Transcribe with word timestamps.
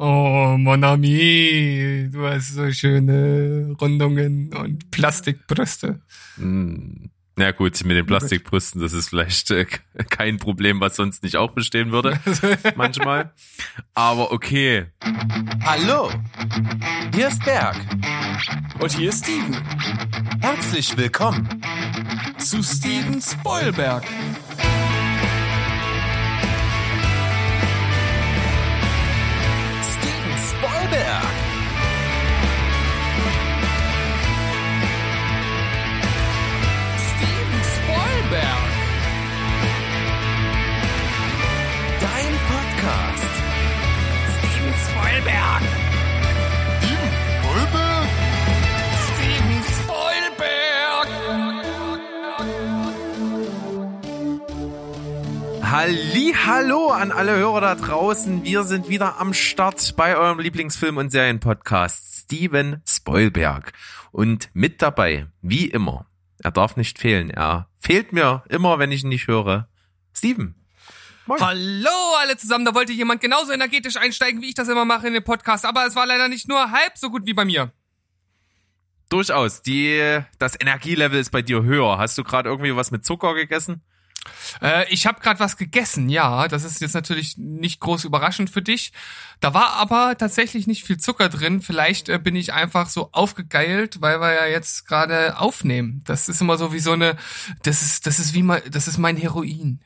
Oh, 0.00 0.54
Mon 0.56 0.84
ami, 0.84 2.08
du 2.12 2.24
hast 2.24 2.54
so 2.54 2.70
schöne 2.70 3.74
Rundungen 3.80 4.54
und 4.54 4.92
Plastikbrüste. 4.92 6.00
Hm. 6.36 7.10
Na 7.34 7.50
gut, 7.50 7.82
mit 7.84 7.96
den 7.96 8.06
Plastikbrüsten, 8.06 8.80
das 8.80 8.92
ist 8.92 9.08
vielleicht 9.08 9.50
äh, 9.50 9.66
kein 10.10 10.38
Problem, 10.38 10.80
was 10.80 10.94
sonst 10.94 11.24
nicht 11.24 11.36
auch 11.36 11.50
bestehen 11.50 11.90
würde. 11.90 12.20
manchmal. 12.76 13.32
Aber 13.92 14.30
okay. 14.30 14.86
Hallo, 15.64 16.12
hier 17.12 17.26
ist 17.26 17.44
Berg. 17.44 17.76
Und 18.78 18.92
hier 18.92 19.08
ist 19.08 19.24
Steven. 19.24 19.56
Herzlich 20.40 20.96
willkommen. 20.96 21.60
Zu 22.38 22.62
Steven 22.62 23.20
Spoilberg. 23.20 24.04
Spoilberg. 45.18 45.62
Steven 46.80 47.12
Spoilberg. 47.42 48.18
Steven 49.08 49.62
Spoilberg. 49.88 51.08
Halli, 55.62 56.34
hallo 56.46 56.90
an 56.90 57.10
alle 57.10 57.36
Hörer 57.36 57.60
da 57.60 57.74
draußen. 57.74 58.44
Wir 58.44 58.62
sind 58.62 58.88
wieder 58.88 59.18
am 59.18 59.34
Start 59.34 59.96
bei 59.96 60.16
eurem 60.16 60.38
Lieblingsfilm- 60.38 60.98
und 60.98 61.10
Serienpodcast 61.10 62.22
Steven 62.22 62.80
Spoilberg. 62.86 63.72
Und 64.12 64.50
mit 64.52 64.80
dabei, 64.82 65.26
wie 65.42 65.66
immer, 65.66 66.06
er 66.38 66.52
darf 66.52 66.76
nicht 66.76 67.00
fehlen. 67.00 67.30
Er 67.30 67.68
fehlt 67.76 68.12
mir 68.12 68.44
immer, 68.48 68.78
wenn 68.78 68.92
ich 68.92 69.02
ihn 69.02 69.08
nicht 69.08 69.26
höre. 69.26 69.68
Steven. 70.14 70.57
Moin. 71.28 71.42
Hallo 71.42 72.16
alle 72.22 72.38
zusammen, 72.38 72.64
da 72.64 72.74
wollte 72.74 72.94
jemand 72.94 73.20
genauso 73.20 73.52
energetisch 73.52 73.98
einsteigen, 73.98 74.40
wie 74.40 74.48
ich 74.48 74.54
das 74.54 74.68
immer 74.68 74.86
mache 74.86 75.08
in 75.08 75.12
den 75.12 75.22
Podcast, 75.22 75.66
aber 75.66 75.86
es 75.86 75.94
war 75.94 76.06
leider 76.06 76.26
nicht 76.26 76.48
nur 76.48 76.70
halb 76.70 76.96
so 76.96 77.10
gut 77.10 77.26
wie 77.26 77.34
bei 77.34 77.44
mir. 77.44 77.70
Durchaus, 79.10 79.60
die, 79.60 80.20
das 80.38 80.58
Energielevel 80.58 81.20
ist 81.20 81.30
bei 81.30 81.42
dir 81.42 81.62
höher. 81.62 81.98
Hast 81.98 82.16
du 82.16 82.24
gerade 82.24 82.48
irgendwie 82.48 82.74
was 82.74 82.90
mit 82.90 83.04
Zucker 83.04 83.34
gegessen? 83.34 83.82
Äh, 84.62 84.90
ich 84.90 85.06
habe 85.06 85.20
gerade 85.20 85.38
was 85.38 85.58
gegessen, 85.58 86.08
ja. 86.08 86.48
Das 86.48 86.64
ist 86.64 86.80
jetzt 86.80 86.94
natürlich 86.94 87.36
nicht 87.36 87.80
groß 87.80 88.04
überraschend 88.04 88.48
für 88.48 88.62
dich. 88.62 88.92
Da 89.40 89.52
war 89.52 89.74
aber 89.74 90.16
tatsächlich 90.16 90.66
nicht 90.66 90.84
viel 90.84 90.96
Zucker 90.96 91.28
drin. 91.28 91.60
Vielleicht 91.60 92.08
äh, 92.08 92.18
bin 92.18 92.36
ich 92.36 92.54
einfach 92.54 92.88
so 92.88 93.10
aufgegeilt, 93.12 94.00
weil 94.00 94.18
wir 94.18 94.32
ja 94.32 94.46
jetzt 94.46 94.86
gerade 94.88 95.38
aufnehmen. 95.38 96.00
Das 96.06 96.30
ist 96.30 96.40
immer 96.40 96.56
so 96.56 96.72
wie 96.72 96.80
so 96.80 96.92
eine, 96.92 97.16
das 97.64 97.82
ist, 97.82 98.06
das 98.06 98.18
ist 98.18 98.32
wie 98.32 98.42
mein, 98.42 98.62
das 98.70 98.88
ist 98.88 98.96
mein 98.96 99.18
Heroin. 99.18 99.80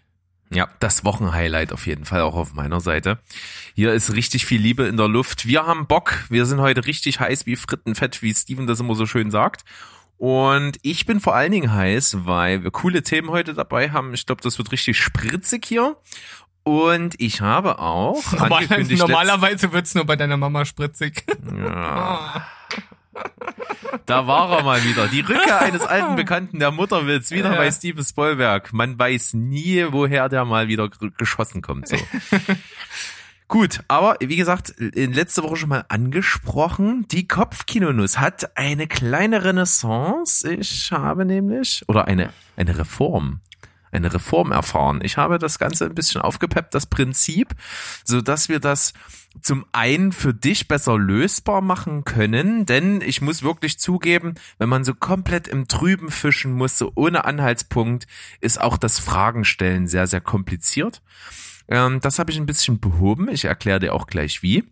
Ja, 0.52 0.68
das 0.80 1.04
Wochenhighlight 1.04 1.72
auf 1.72 1.86
jeden 1.86 2.04
Fall 2.04 2.20
auch 2.22 2.34
auf 2.34 2.54
meiner 2.54 2.80
Seite. 2.80 3.18
Hier 3.74 3.92
ist 3.92 4.12
richtig 4.12 4.44
viel 4.44 4.60
Liebe 4.60 4.84
in 4.84 4.96
der 4.96 5.08
Luft. 5.08 5.46
Wir 5.46 5.66
haben 5.66 5.86
Bock. 5.86 6.24
Wir 6.28 6.44
sind 6.46 6.60
heute 6.60 6.86
richtig 6.86 7.20
heiß 7.20 7.46
wie 7.46 7.56
Frittenfett, 7.56 8.22
wie 8.22 8.34
Steven 8.34 8.66
das 8.66 8.80
immer 8.80 8.94
so 8.94 9.06
schön 9.06 9.30
sagt. 9.30 9.64
Und 10.18 10.76
ich 10.82 11.06
bin 11.06 11.20
vor 11.20 11.34
allen 11.34 11.52
Dingen 11.52 11.72
heiß, 11.72 12.26
weil 12.26 12.62
wir 12.62 12.70
coole 12.70 13.02
Themen 13.02 13.30
heute 13.30 13.54
dabei 13.54 13.90
haben. 13.90 14.14
Ich 14.14 14.26
glaube, 14.26 14.42
das 14.42 14.58
wird 14.58 14.70
richtig 14.70 14.98
spritzig 14.98 15.64
hier. 15.64 15.96
Und 16.64 17.14
ich 17.18 17.40
habe 17.40 17.80
auch 17.80 18.32
Normal, 18.32 18.84
normalerweise 18.84 19.72
wird's 19.72 19.94
nur 19.96 20.04
bei 20.04 20.14
deiner 20.14 20.36
Mama 20.36 20.64
spritzig. 20.64 21.24
Ja. 21.56 22.46
Da 24.06 24.26
war 24.26 24.50
er 24.58 24.62
mal 24.64 24.82
wieder. 24.84 25.06
Die 25.08 25.20
Rückkehr 25.20 25.60
eines 25.60 25.82
alten 25.82 26.16
Bekannten 26.16 26.58
der 26.58 26.70
Mutterwitz 26.70 27.30
wieder 27.30 27.50
Ja. 27.52 27.56
bei 27.56 27.70
Steven 27.70 28.04
Spoilberg. 28.04 28.72
Man 28.72 28.98
weiß 28.98 29.34
nie, 29.34 29.86
woher 29.90 30.28
der 30.28 30.44
mal 30.44 30.68
wieder 30.68 30.88
geschossen 31.18 31.60
kommt. 31.62 31.88
So. 31.88 31.96
Gut, 33.48 33.80
aber 33.86 34.16
wie 34.20 34.36
gesagt, 34.36 34.70
in 34.70 35.12
letzte 35.12 35.42
Woche 35.42 35.56
schon 35.56 35.68
mal 35.68 35.84
angesprochen, 35.88 37.04
die 37.10 37.28
Kopfkinonuss 37.28 38.18
hat 38.18 38.56
eine 38.56 38.86
kleine 38.86 39.44
Renaissance. 39.44 40.50
Ich 40.54 40.90
habe 40.90 41.26
nämlich, 41.26 41.84
oder 41.86 42.06
eine, 42.08 42.30
eine 42.56 42.78
Reform, 42.78 43.40
eine 43.92 44.12
Reform 44.12 44.52
erfahren. 44.52 45.00
Ich 45.02 45.16
habe 45.16 45.38
das 45.38 45.58
Ganze 45.58 45.86
ein 45.86 45.94
bisschen 45.94 46.20
aufgepeppt, 46.20 46.74
das 46.74 46.86
Prinzip, 46.86 47.54
so 48.04 48.20
dass 48.20 48.48
wir 48.48 48.58
das 48.58 48.94
zum 49.40 49.64
einen 49.72 50.12
für 50.12 50.34
dich 50.34 50.68
besser 50.68 50.98
lösbar 50.98 51.62
machen 51.62 52.04
können, 52.04 52.66
denn 52.66 53.00
ich 53.00 53.22
muss 53.22 53.42
wirklich 53.42 53.78
zugeben, 53.78 54.34
wenn 54.58 54.68
man 54.68 54.84
so 54.84 54.94
komplett 54.94 55.48
im 55.48 55.68
Trüben 55.68 56.10
fischen 56.10 56.52
muss, 56.52 56.76
so 56.76 56.92
ohne 56.94 57.24
Anhaltspunkt, 57.24 58.06
ist 58.40 58.60
auch 58.60 58.76
das 58.76 58.98
Fragenstellen 58.98 59.86
sehr, 59.86 60.06
sehr 60.06 60.20
kompliziert. 60.20 61.02
Ähm, 61.68 62.00
das 62.00 62.18
habe 62.18 62.30
ich 62.30 62.38
ein 62.38 62.46
bisschen 62.46 62.80
behoben. 62.80 63.28
Ich 63.28 63.44
erkläre 63.44 63.80
dir 63.80 63.94
auch 63.94 64.06
gleich 64.06 64.42
wie. 64.42 64.64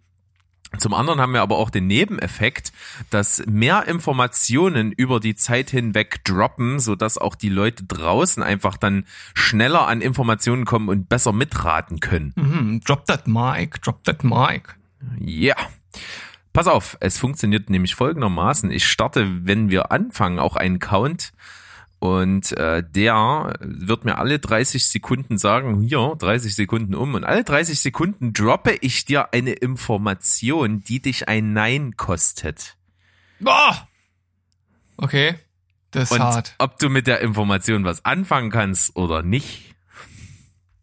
Zum 0.79 0.95
anderen 0.95 1.21
haben 1.21 1.33
wir 1.33 1.43
aber 1.43 1.59
auch 1.59 1.71
den 1.71 1.89
Nebeneffekt, 1.89 2.73
dass 3.11 3.43
mehr 3.47 3.89
Informationen 3.89 4.93
über 4.93 5.19
die 5.19 5.35
Zeit 5.35 5.71
hinweg 5.71 6.25
droppen, 6.25 6.79
sodass 6.79 7.19
auch 7.19 7.35
die 7.35 7.49
Leute 7.49 7.85
draußen 7.85 8.43
einfach 8.43 8.77
dann 8.77 9.05
schneller 9.35 9.89
an 9.89 10.01
Informationen 10.01 10.65
kommen 10.65 10.89
und 10.89 11.09
besser 11.09 11.33
mitraten 11.33 11.99
können. 11.99 12.33
Mhm, 12.37 12.81
drop 12.85 13.05
that 13.07 13.27
mic, 13.27 13.81
drop 13.83 14.05
that 14.05 14.23
mic. 14.23 14.77
Ja. 15.19 15.57
Pass 16.53 16.67
auf, 16.67 16.97
es 17.01 17.19
funktioniert 17.19 17.71
nämlich 17.71 17.95
folgendermaßen. 17.95 18.71
Ich 18.71 18.87
starte, 18.87 19.47
wenn 19.47 19.71
wir 19.71 19.93
anfangen, 19.93 20.39
auch 20.39 20.57
einen 20.57 20.79
Count 20.79 21.33
und 22.01 22.53
äh, 22.57 22.83
der 22.83 23.55
wird 23.61 24.05
mir 24.05 24.19
alle 24.19 24.39
30 24.41 24.87
Sekunden 24.89 25.39
sagen, 25.39 25.83
hier, 25.83 26.17
30 26.19 26.55
Sekunden 26.55 26.95
um 26.95 27.15
und 27.15 27.25
alle 27.25 27.45
30 27.45 27.79
Sekunden 27.79 28.33
droppe 28.33 28.73
ich 28.81 29.05
dir 29.05 29.33
eine 29.33 29.53
Information, 29.53 30.83
die 30.83 31.01
dich 31.01 31.29
ein 31.29 31.53
Nein 31.53 31.97
kostet. 31.97 32.77
Boah! 33.39 33.87
Okay, 34.97 35.35
das 35.93 36.05
ist 36.05 36.13
Und 36.13 36.21
hart. 36.21 36.55
ob 36.59 36.79
du 36.79 36.89
mit 36.89 37.07
der 37.07 37.21
Information 37.21 37.85
was 37.85 38.05
anfangen 38.05 38.51
kannst 38.51 38.97
oder 38.97 39.23
nicht, 39.23 39.75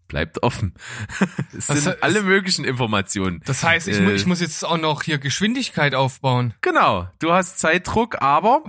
bleibt 0.08 0.42
offen. 0.44 0.74
es 1.58 1.68
sind 1.68 1.84
he- 1.84 2.02
alle 2.02 2.22
möglichen 2.24 2.64
Informationen. 2.66 3.42
Das 3.46 3.64
heißt, 3.64 3.88
ich, 3.88 3.98
Äh, 4.00 4.14
ich 4.14 4.26
muss 4.26 4.40
jetzt 4.42 4.64
auch 4.66 4.78
noch 4.78 5.04
hier 5.04 5.18
Geschwindigkeit 5.18 5.94
aufbauen. 5.96 6.54
Genau, 6.62 7.08
du 7.20 7.32
hast 7.32 7.60
Zeitdruck, 7.60 8.22
aber 8.22 8.64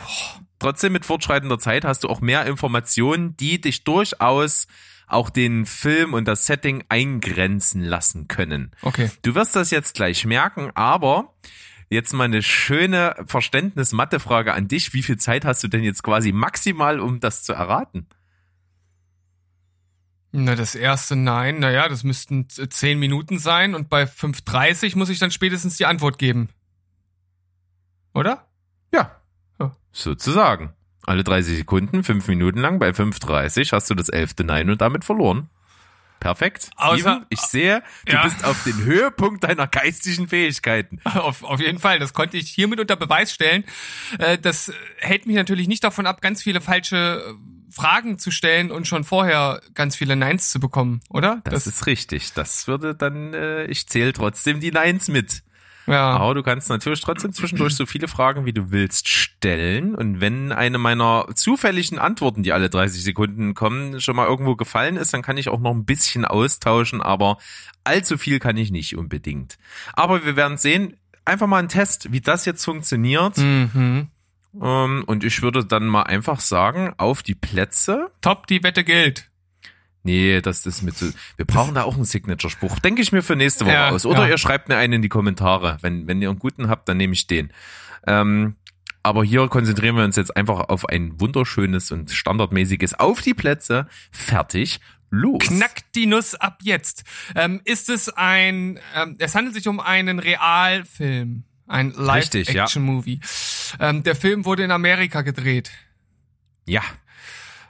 trotzdem 0.59 0.93
mit 0.93 1.05
fortschreitender 1.05 1.59
Zeit 1.59 1.85
hast 1.85 2.05
du 2.05 2.09
auch 2.09 2.21
mehr 2.21 2.47
Informationen, 2.47 3.37
die 3.37 3.61
dich 3.61 3.85
durchaus 3.85 4.67
auch 5.07 5.31
den 5.31 5.67
Film 5.67 6.15
und 6.15 6.29
das 6.29 6.47
Setting 6.47 6.85
eingrenzen 6.89 7.83
lassen 7.83 8.29
können. 8.29 8.73
Okay. 8.83 9.11
Du 9.23 9.35
wirst 9.35 9.57
das 9.57 9.71
jetzt 9.71 9.95
gleich 9.95 10.25
merken, 10.25 10.71
aber 10.75 11.35
jetzt 11.89 12.13
mal 12.13 12.25
eine 12.25 12.43
schöne 12.43 13.17
Verständnis-Mathe-Frage 13.27 14.53
an 14.53 14.69
dich. 14.69 14.93
Wie 14.93 15.03
viel 15.03 15.17
Zeit 15.17 15.45
hast 15.45 15.63
du 15.65 15.69
denn 15.69 15.83
jetzt 15.83 16.03
quasi 16.03 16.33
maximal, 16.33 17.01
um 17.01 17.21
das 17.21 17.43
zu 17.43 17.55
erraten? 17.55 18.07
Na, 20.31 20.55
das 20.55 20.75
erste 20.75 21.17
Nein, 21.17 21.59
naja, 21.59 21.89
das 21.89 22.05
müssten 22.05 22.49
zehn 22.49 22.99
Minuten 22.99 23.39
sein 23.39 23.75
und 23.75 23.89
bei 23.89 24.05
5.30 24.05 24.97
muss 24.99 25.09
ich 25.09 25.19
dann 25.19 25.31
spätestens 25.31 25.79
die 25.79 25.87
Antwort 25.87 26.19
geben. 26.19 26.51
Oder? 28.13 28.48
Sozusagen. 30.03 30.73
Alle 31.07 31.25
30 31.25 31.57
Sekunden, 31.57 32.05
fünf 32.05 32.29
Minuten 32.29 32.59
lang, 32.61 32.79
bei 32.79 32.91
5.30 32.91 33.73
hast 33.73 33.89
du 33.91 33.95
das 33.95 34.09
elfte 34.09 34.45
Nein 34.45 34.69
und 34.71 34.81
damit 34.81 35.05
verloren. 35.05 35.49
Perfekt. 36.21 36.71
Außer- 36.77 37.23
ich 37.29 37.41
sehe, 37.41 37.83
du 38.07 38.13
Ja. 38.13 38.25
bist 38.25 38.45
auf 38.45 38.63
den 38.65 38.83
Höhepunkt 38.85 39.45
deiner 39.45 39.67
geistigen 39.69 40.29
Fähigkeiten. 40.29 41.01
Auf, 41.05 41.45
auf 41.45 41.61
jeden 41.61 41.79
Fall, 41.79 41.99
das 42.01 42.13
konnte 42.13 42.37
ich 42.37 42.51
hiermit 42.51 42.81
unter 42.81 42.97
Beweis 42.97 43.33
stellen. 43.33 43.65
Äh, 44.19 44.37
Das 44.37 44.73
hält 44.99 45.27
mich 45.27 45.37
natürlich 45.37 45.69
nicht 45.69 45.85
davon 45.85 46.07
ab, 46.07 46.21
ganz 46.21 46.43
viele 46.43 46.61
falsche 46.61 47.23
äh, 47.25 47.35
Fragen 47.73 48.19
zu 48.19 48.31
stellen 48.33 48.71
und 48.73 48.89
schon 48.89 49.05
vorher 49.05 49.61
ganz 49.75 49.95
viele 49.95 50.17
Neins 50.17 50.51
zu 50.51 50.59
bekommen, 50.59 51.01
oder? 51.09 51.41
Das, 51.45 51.67
ist 51.69 51.87
richtig. 51.87 52.33
Das 52.33 52.67
würde 52.67 52.95
dann, 52.97 53.33
äh, 53.35 53.67
ich 53.67 53.87
zähle 53.87 54.13
trotzdem 54.13 54.59
die 54.59 54.73
Neins 54.73 55.07
mit. 55.09 55.43
Ja. 55.89 56.11
Aber 56.11 56.35
du 56.35 56.43
kannst 56.43 56.69
natürlich 56.69 57.01
trotzdem 57.01 57.33
zwischendurch 57.33 57.75
so 57.75 57.87
viele 57.87 58.09
Fragen, 58.09 58.45
wie 58.45 58.53
du 58.53 58.71
willst, 58.71 59.09
stellen. 59.09 59.95
Und 59.95 60.21
wenn 60.21 60.53
eine 60.53 60.79
meiner 60.79 61.27
zufälligen 61.35 61.99
Antworten, 61.99 62.43
die 62.43 62.53
alle 62.53 62.71
30 62.71 63.03
Sekunden 63.03 63.55
kommen, 63.55 64.01
schon 64.01 64.17
mal 64.17 64.27
irgendwo 64.27 64.57
gefallen 64.57 64.97
ist, 64.97 65.15
dann 65.15 65.23
kann 65.23 65.37
ich 65.37 65.49
auch 65.49 65.61
noch 65.61 65.73
ein 65.73 65.85
bisschen 65.85 66.25
austauschen, 66.25 67.03
aber 67.03 67.39
allzu 67.85 68.19
viel 68.19 68.39
kann 68.39 68.57
ich 68.57 68.71
nicht 68.71 68.97
unbedingt. 68.97 69.59
Aber 69.95 70.25
wir 70.25 70.37
werden 70.37 70.59
sehen. 70.59 70.97
Einfach 71.25 71.47
mal 71.47 71.59
ein 71.59 71.69
Test, 71.69 72.11
wie 72.11 72.23
das 72.23 72.47
jetzt 72.47 72.65
funktioniert. 72.65 73.37
Mhm. 73.37 74.09
Ähm, 74.63 75.05
und 75.07 75.25
ich 75.25 75.43
würde 75.43 75.65
dann 75.65 75.87
mal 75.87 76.05
einfach 76.05 76.41
sagen, 76.41 76.95
auf 76.97 77.23
die 77.23 77.35
Plätze. 77.35 78.11
Top, 78.23 78.47
die 78.47 78.63
Wette 78.63 78.83
gilt. 78.83 79.29
Nee, 80.09 80.41
das 80.41 80.65
ist 80.65 80.81
mit 80.81 80.97
so. 80.97 81.07
Wir 81.37 81.45
brauchen 81.45 81.75
da 81.75 81.83
auch 81.83 81.95
einen 81.95 82.07
Signature-Spruch. 82.07 82.79
Denke 82.79 83.03
ich 83.03 83.13
mir 83.13 83.23
für 83.23 83.37
nächste 83.37 83.67
Woche 83.67 83.75
Ja, 83.75 83.91
aus. 83.91 84.07
Oder 84.07 84.25
ja. 84.25 84.31
ihr 84.31 84.39
schreibt 84.39 84.71
mir 84.71 84.79
einen 84.79 84.95
in 84.95 85.03
die 85.03 85.11
Kommentare. 85.11 85.77
Wenn, 85.83 86.07
wenn 86.09 86.23
ihr 86.23 86.31
einen 86.31 86.39
guten 86.39 86.71
habt, 86.71 86.89
dann 86.89 86.97
nehme 86.97 87.13
ich 87.13 87.27
den. 87.27 87.53
Ähm, 88.07 88.57
aber 89.03 89.23
hier 89.23 89.49
konzentrieren 89.49 89.97
wir 89.97 90.05
uns 90.05 90.17
jetzt 90.17 90.35
einfach 90.35 90.71
auf 90.71 90.89
ein 90.89 91.21
wunderschönes 91.21 91.93
und 91.93 92.11
standardmäßiges 92.11 92.95
Auf 92.95 93.21
die 93.21 93.35
Plätze. 93.35 93.87
Fertig. 94.11 94.81
Los. 95.11 95.41
Knackt 95.45 95.95
die 95.95 96.07
Nuss 96.07 96.35
ab 96.35 96.61
jetzt. 96.63 97.05
Ähm, 97.35 97.61
ist 97.65 97.91
es 97.91 98.09
ein, 98.09 98.81
ähm, 98.97 99.17
es 99.19 99.35
handelt 99.35 99.55
sich 99.55 99.69
um 99.69 99.79
einen 99.79 100.21
Realfilm. 100.21 101.45
Ein 101.67 101.91
Richtig, 101.91 102.49
ja. 102.49 102.63
Live-Action-Movie. 102.63 103.21
Ähm, 103.79 104.03
der 104.05 104.17
Film 104.17 104.47
wurde 104.47 104.65
in 104.65 104.71
Amerika 104.71 105.21
gedreht. 105.21 105.71
Ja. 106.67 106.83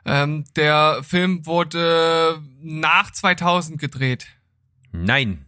Ähm, 0.05 0.45
der 0.57 1.03
Film 1.03 1.45
wurde 1.47 2.43
nach 2.61 3.11
2000 3.11 3.81
gedreht. 3.81 4.27
Nein. 4.93 5.45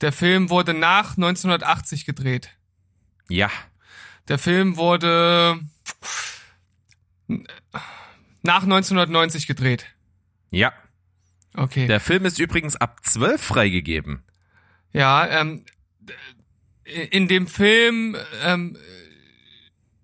Der 0.00 0.12
Film 0.12 0.50
wurde 0.50 0.74
nach 0.74 1.16
1980 1.16 2.04
gedreht. 2.04 2.50
Ja. 3.28 3.50
Der 4.28 4.38
Film 4.38 4.76
wurde 4.76 5.58
nach 8.42 8.62
1990 8.62 9.46
gedreht. 9.46 9.86
Ja. 10.50 10.72
Okay. 11.56 11.86
Der 11.86 12.00
Film 12.00 12.24
ist 12.24 12.38
übrigens 12.38 12.76
ab 12.76 13.00
12 13.04 13.40
freigegeben. 13.42 14.22
Ja, 14.92 15.26
ähm, 15.40 15.64
in 16.84 17.28
dem 17.28 17.46
Film 17.46 18.16
ähm, 18.42 18.76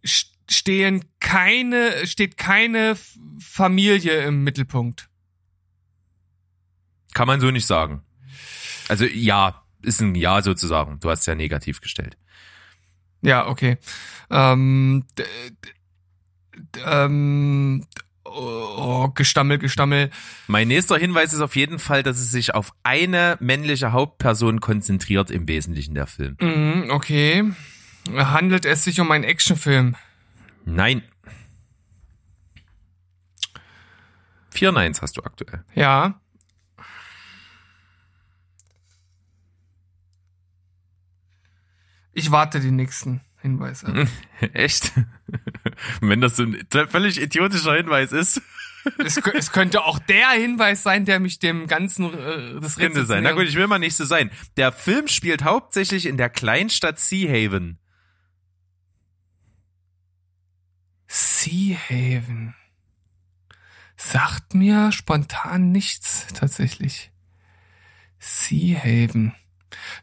st- 0.04 0.29
stehen 0.50 1.04
keine, 1.20 2.06
steht 2.06 2.36
keine 2.36 2.96
Familie 3.38 4.22
im 4.24 4.44
Mittelpunkt. 4.44 5.08
Kann 7.14 7.26
man 7.26 7.40
so 7.40 7.50
nicht 7.50 7.66
sagen. 7.66 8.02
Also 8.88 9.04
ja, 9.04 9.62
ist 9.82 10.00
ein 10.00 10.14
Ja 10.14 10.42
sozusagen. 10.42 10.98
Du 11.00 11.10
hast 11.10 11.26
ja 11.26 11.34
negativ 11.34 11.80
gestellt. 11.80 12.16
Ja, 13.22 13.46
okay. 13.46 13.78
Ähm, 14.30 15.04
ähm, 16.84 17.86
oh, 18.24 19.08
Gestammel, 19.08 19.58
Gestammel. 19.58 20.10
Mein 20.46 20.68
nächster 20.68 20.96
Hinweis 20.96 21.32
ist 21.32 21.40
auf 21.40 21.56
jeden 21.56 21.78
Fall, 21.78 22.02
dass 22.02 22.18
es 22.18 22.30
sich 22.30 22.54
auf 22.54 22.72
eine 22.82 23.36
männliche 23.40 23.92
Hauptperson 23.92 24.60
konzentriert 24.60 25.30
im 25.30 25.48
Wesentlichen 25.48 25.94
der 25.94 26.06
Film. 26.06 26.36
Mhm, 26.40 26.90
okay. 26.90 27.44
Handelt 28.14 28.64
es 28.64 28.84
sich 28.84 29.00
um 29.00 29.10
einen 29.10 29.24
Actionfilm? 29.24 29.96
Nein. 30.70 31.02
Vier 34.50 34.72
Neins 34.72 35.02
hast 35.02 35.16
du 35.16 35.22
aktuell. 35.22 35.64
Ja. 35.74 36.20
Ich 42.12 42.30
warte 42.30 42.60
die 42.60 42.70
nächsten 42.70 43.20
Hinweise. 43.40 44.06
Echt? 44.52 44.92
Wenn 46.00 46.20
das 46.20 46.36
so 46.36 46.44
ein 46.44 46.66
völlig 46.88 47.20
idiotischer 47.20 47.74
Hinweis 47.74 48.12
ist, 48.12 48.42
es, 48.98 49.16
es 49.18 49.52
könnte 49.52 49.84
auch 49.84 49.98
der 49.98 50.30
Hinweis 50.30 50.82
sein, 50.82 51.04
der 51.04 51.20
mich 51.20 51.38
dem 51.38 51.66
ganzen 51.66 52.12
äh, 52.14 52.60
das 52.60 52.78
Rätsels 52.78 53.08
sein. 53.08 53.22
Na 53.22 53.32
gut, 53.32 53.44
ich 53.44 53.54
will 53.56 53.66
mal 53.66 53.78
nicht 53.78 53.96
so 53.96 54.04
sein. 54.04 54.30
Der 54.56 54.72
Film 54.72 55.08
spielt 55.08 55.44
hauptsächlich 55.44 56.06
in 56.06 56.16
der 56.16 56.30
Kleinstadt 56.30 56.98
Sea 56.98 57.28
Haven. 57.28 57.78
Sea 61.50 61.76
Haven. 61.76 62.54
Sagt 63.96 64.54
mir 64.54 64.92
spontan 64.92 65.72
nichts, 65.72 66.28
tatsächlich. 66.32 67.10
Sea 68.20 68.78
Haven. 68.78 69.34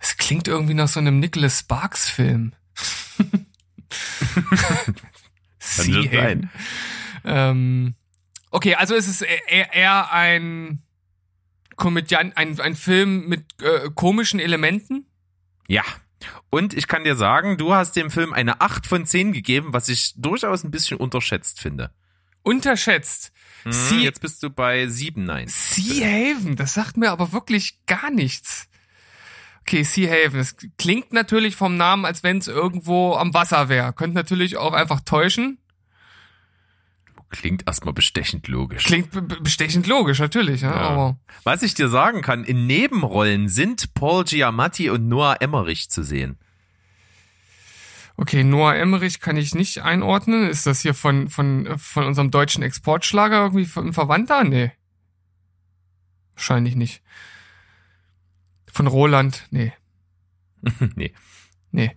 Es 0.01 0.17
klingt 0.17 0.49
irgendwie 0.49 0.73
nach 0.73 0.89
so 0.89 0.99
einem 0.99 1.19
Nicholas 1.19 1.59
Sparks 1.59 2.09
Film. 2.09 2.53
sea 5.59 6.03
Haven. 6.11 6.49
Ähm, 7.23 7.95
okay, 8.51 8.75
also 8.75 8.95
es 8.95 9.07
ist 9.07 9.21
eher, 9.21 9.73
eher 9.73 10.11
ein 10.11 10.81
Komödiant, 11.77 12.35
ein, 12.35 12.59
ein 12.59 12.75
Film 12.75 13.29
mit 13.29 13.61
äh, 13.61 13.89
komischen 13.95 14.41
Elementen. 14.41 15.05
Ja. 15.69 15.83
Und 16.49 16.73
ich 16.73 16.87
kann 16.87 17.03
dir 17.03 17.15
sagen, 17.15 17.57
du 17.57 17.73
hast 17.73 17.95
dem 17.95 18.09
Film 18.09 18.33
eine 18.33 18.61
8 18.61 18.87
von 18.87 19.05
10 19.05 19.33
gegeben, 19.33 19.73
was 19.73 19.89
ich 19.89 20.13
durchaus 20.15 20.63
ein 20.63 20.71
bisschen 20.71 20.97
unterschätzt 20.97 21.59
finde. 21.61 21.91
Unterschätzt. 22.43 23.31
Hm, 23.63 23.71
Sea- 23.71 23.99
Jetzt 23.99 24.21
bist 24.21 24.41
du 24.41 24.49
bei 24.49 24.87
7 24.87 25.23
Neins. 25.25 25.75
Sea 25.75 26.05
Haven, 26.07 26.55
das 26.55 26.73
sagt 26.73 26.97
mir 26.97 27.11
aber 27.11 27.33
wirklich 27.33 27.79
gar 27.85 28.09
nichts. 28.09 28.67
Okay, 29.61 29.83
Sea 29.83 30.09
Haven. 30.09 30.39
Es 30.39 30.55
klingt 30.77 31.11
natürlich 31.11 31.55
vom 31.57 31.75
Namen, 31.75 32.05
als 32.05 32.23
wenn 32.23 32.37
es 32.37 32.47
irgendwo 32.47 33.15
am 33.15 33.33
Wasser 33.33 33.67
wäre. 33.67 33.91
Könnte 33.93 34.15
natürlich 34.15 34.55
auch 34.57 34.71
einfach 34.73 35.01
täuschen. 35.01 35.57
Klingt 37.29 37.67
erstmal 37.67 37.93
bestechend 37.93 38.47
logisch. 38.47 38.85
Klingt 38.85 39.11
be- 39.11 39.21
be- 39.21 39.41
bestechend 39.41 39.85
logisch, 39.87 40.19
natürlich, 40.19 40.61
ja, 40.61 40.71
Ja. 40.71 40.81
aber. 40.89 41.19
Was 41.43 41.61
ich 41.61 41.73
dir 41.73 41.89
sagen 41.89 42.21
kann, 42.21 42.43
in 42.45 42.67
Nebenrollen 42.67 43.49
sind 43.49 43.93
Paul 43.93 44.23
Giamatti 44.23 44.89
und 44.89 45.07
Noah 45.09 45.37
Emmerich 45.41 45.89
zu 45.89 46.03
sehen. 46.03 46.37
Okay, 48.15 48.43
Noah 48.43 48.75
Emmerich 48.75 49.19
kann 49.19 49.37
ich 49.37 49.53
nicht 49.53 49.79
einordnen. 49.83 50.49
Ist 50.49 50.65
das 50.65 50.79
hier 50.81 50.93
von, 50.93 51.29
von, 51.29 51.77
von 51.77 52.05
unserem 52.05 52.31
deutschen 52.31 52.63
Exportschlager 52.63 53.41
irgendwie 53.43 53.67
ein 53.79 53.93
Verwandter? 53.93 54.43
Nee. 54.43 54.71
Wahrscheinlich 56.35 56.75
nicht. 56.75 57.01
Von 58.71 58.87
Roland? 58.87 59.45
Nee. 59.51 59.73
nee. 60.95 61.13
Nee. 61.71 61.91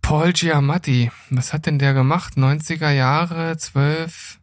Paul 0.00 0.32
Giamatti. 0.32 1.10
Was 1.30 1.52
hat 1.52 1.66
denn 1.66 1.78
der 1.78 1.92
gemacht? 1.92 2.34
90er 2.36 2.90
Jahre, 2.90 3.56
12. 3.56 4.38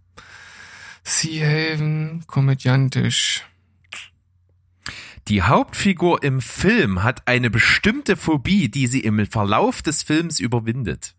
Sea 1.10 1.48
Haven, 1.48 2.26
komödiantisch. 2.28 3.46
Die 5.30 5.42
Hauptfigur 5.42 6.22
im 6.22 6.42
Film 6.42 7.02
hat 7.02 7.26
eine 7.30 7.50
bestimmte 7.50 8.18
Phobie, 8.18 8.68
die 8.70 8.88
sie 8.88 9.00
im 9.00 9.26
Verlauf 9.26 9.82
des 9.82 10.04
Films 10.04 10.42
überwindet. 10.42 11.16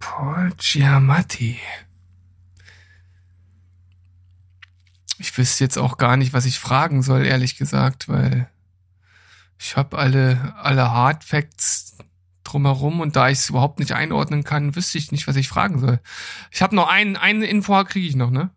Paul 0.00 0.52
Giamatti. 0.58 1.60
Ich 5.18 5.38
wüsste 5.38 5.62
jetzt 5.62 5.78
auch 5.78 5.98
gar 5.98 6.16
nicht, 6.16 6.32
was 6.32 6.46
ich 6.46 6.58
fragen 6.58 7.02
soll, 7.02 7.24
ehrlich 7.24 7.56
gesagt, 7.56 8.08
weil 8.08 8.50
ich 9.58 9.76
habe 9.76 9.98
alle, 9.98 10.54
alle 10.56 10.90
Hard 10.90 11.24
Facts 11.24 11.98
drumherum 12.44 13.00
und 13.00 13.16
da 13.16 13.28
ich 13.28 13.38
es 13.38 13.50
überhaupt 13.50 13.78
nicht 13.78 13.92
einordnen 13.92 14.44
kann, 14.44 14.74
wüsste 14.74 14.98
ich 14.98 15.12
nicht, 15.12 15.26
was 15.26 15.36
ich 15.36 15.48
fragen 15.48 15.78
soll. 15.80 16.00
Ich 16.50 16.62
habe 16.62 16.74
noch 16.74 16.88
einen, 16.88 17.16
eine 17.16 17.46
Info 17.46 17.82
kriege 17.84 18.06
ich 18.06 18.16
noch, 18.16 18.30
ne? 18.30 18.50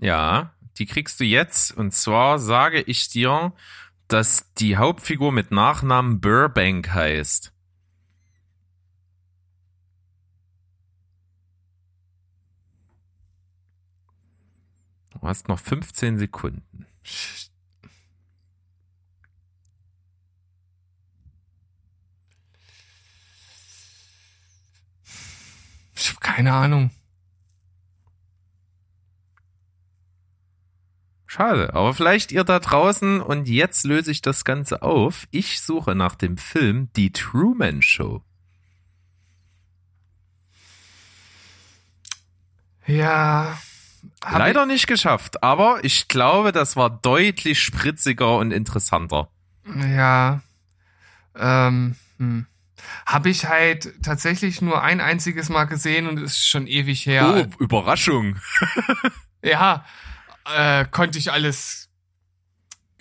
Ja, 0.00 0.52
die 0.78 0.86
kriegst 0.86 1.20
du 1.20 1.24
jetzt. 1.24 1.72
Und 1.72 1.94
zwar 1.94 2.38
sage 2.38 2.82
ich 2.82 3.08
dir, 3.08 3.52
dass 4.08 4.52
die 4.54 4.76
Hauptfigur 4.76 5.32
mit 5.32 5.52
Nachnamen 5.52 6.20
Burbank 6.20 6.92
heißt. 6.92 7.52
Du 15.12 15.20
hast 15.22 15.48
noch 15.48 15.58
15 15.58 16.18
Sekunden. 16.18 16.86
Ich 26.02 26.08
habe 26.08 26.18
keine 26.18 26.52
Ahnung. 26.52 26.90
Schade, 31.28 31.74
aber 31.74 31.94
vielleicht 31.94 32.32
ihr 32.32 32.42
da 32.42 32.58
draußen 32.58 33.20
und 33.20 33.48
jetzt 33.48 33.84
löse 33.84 34.10
ich 34.10 34.20
das 34.20 34.44
Ganze 34.44 34.82
auf. 34.82 35.28
Ich 35.30 35.60
suche 35.60 35.94
nach 35.94 36.16
dem 36.16 36.38
Film 36.38 36.88
Die 36.96 37.12
Truman 37.12 37.82
Show. 37.82 38.20
Ja. 42.84 43.56
Leider 44.28 44.66
nicht 44.66 44.88
geschafft, 44.88 45.44
aber 45.44 45.84
ich 45.84 46.08
glaube, 46.08 46.50
das 46.50 46.74
war 46.74 46.90
deutlich 46.90 47.62
spritziger 47.62 48.38
und 48.38 48.50
interessanter. 48.50 49.28
Ja. 49.64 50.42
Ähm, 51.36 51.94
hm. 52.18 52.46
Habe 53.06 53.30
ich 53.30 53.46
halt 53.46 53.92
tatsächlich 54.02 54.62
nur 54.62 54.82
ein 54.82 55.00
einziges 55.00 55.48
Mal 55.48 55.64
gesehen 55.64 56.06
und 56.06 56.18
ist 56.18 56.46
schon 56.46 56.66
ewig 56.66 57.06
her. 57.06 57.48
Oh, 57.58 57.62
Überraschung. 57.62 58.36
Ja, 59.44 59.84
äh, 60.56 60.84
konnte 60.84 61.18
ich 61.18 61.32
alles. 61.32 61.90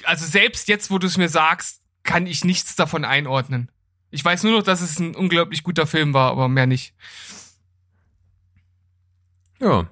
Also 0.03 0.25
selbst 0.25 0.67
jetzt, 0.67 0.89
wo 0.89 0.97
du 0.97 1.05
es 1.05 1.17
mir 1.17 1.29
sagst, 1.29 1.81
kann 2.01 2.25
ich 2.25 2.43
nichts 2.43 2.75
davon 2.75 3.05
einordnen. 3.05 3.69
Ich 4.09 4.25
weiß 4.25 4.43
nur 4.43 4.53
noch, 4.53 4.63
dass 4.63 4.81
es 4.81 4.99
ein 4.99 5.15
unglaublich 5.15 5.63
guter 5.63 5.85
Film 5.85 6.13
war, 6.13 6.31
aber 6.31 6.47
mehr 6.47 6.65
nicht. 6.65 6.95
Ja. 9.59 9.87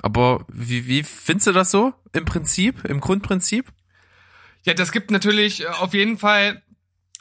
Aber 0.00 0.46
wie, 0.48 0.86
wie 0.86 1.02
findest 1.02 1.48
du 1.48 1.52
das 1.52 1.72
so 1.72 1.92
im 2.12 2.24
Prinzip, 2.24 2.84
im 2.84 3.00
Grundprinzip? 3.00 3.72
Ja, 4.64 4.74
das 4.74 4.92
gibt 4.92 5.10
natürlich 5.10 5.62
äh, 5.62 5.66
auf 5.66 5.92
jeden 5.92 6.18
Fall 6.18 6.62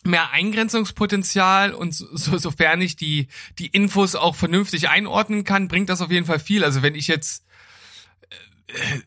mehr 0.08 0.32
Eingrenzungspotenzial 0.32 1.74
und 1.74 1.94
so, 1.94 2.08
so, 2.16 2.38
sofern 2.38 2.82
ich 2.82 2.96
die, 2.96 3.28
die 3.60 3.68
Infos 3.68 4.16
auch 4.16 4.36
vernünftig 4.36 4.90
einordnen 4.90 5.44
kann, 5.44 5.68
bringt 5.68 5.90
das 5.90 6.02
auf 6.02 6.10
jeden 6.10 6.26
Fall 6.26 6.40
viel. 6.40 6.64
Also 6.64 6.82
wenn 6.82 6.96
ich 6.96 7.08
jetzt 7.08 7.46
äh, 8.68 9.00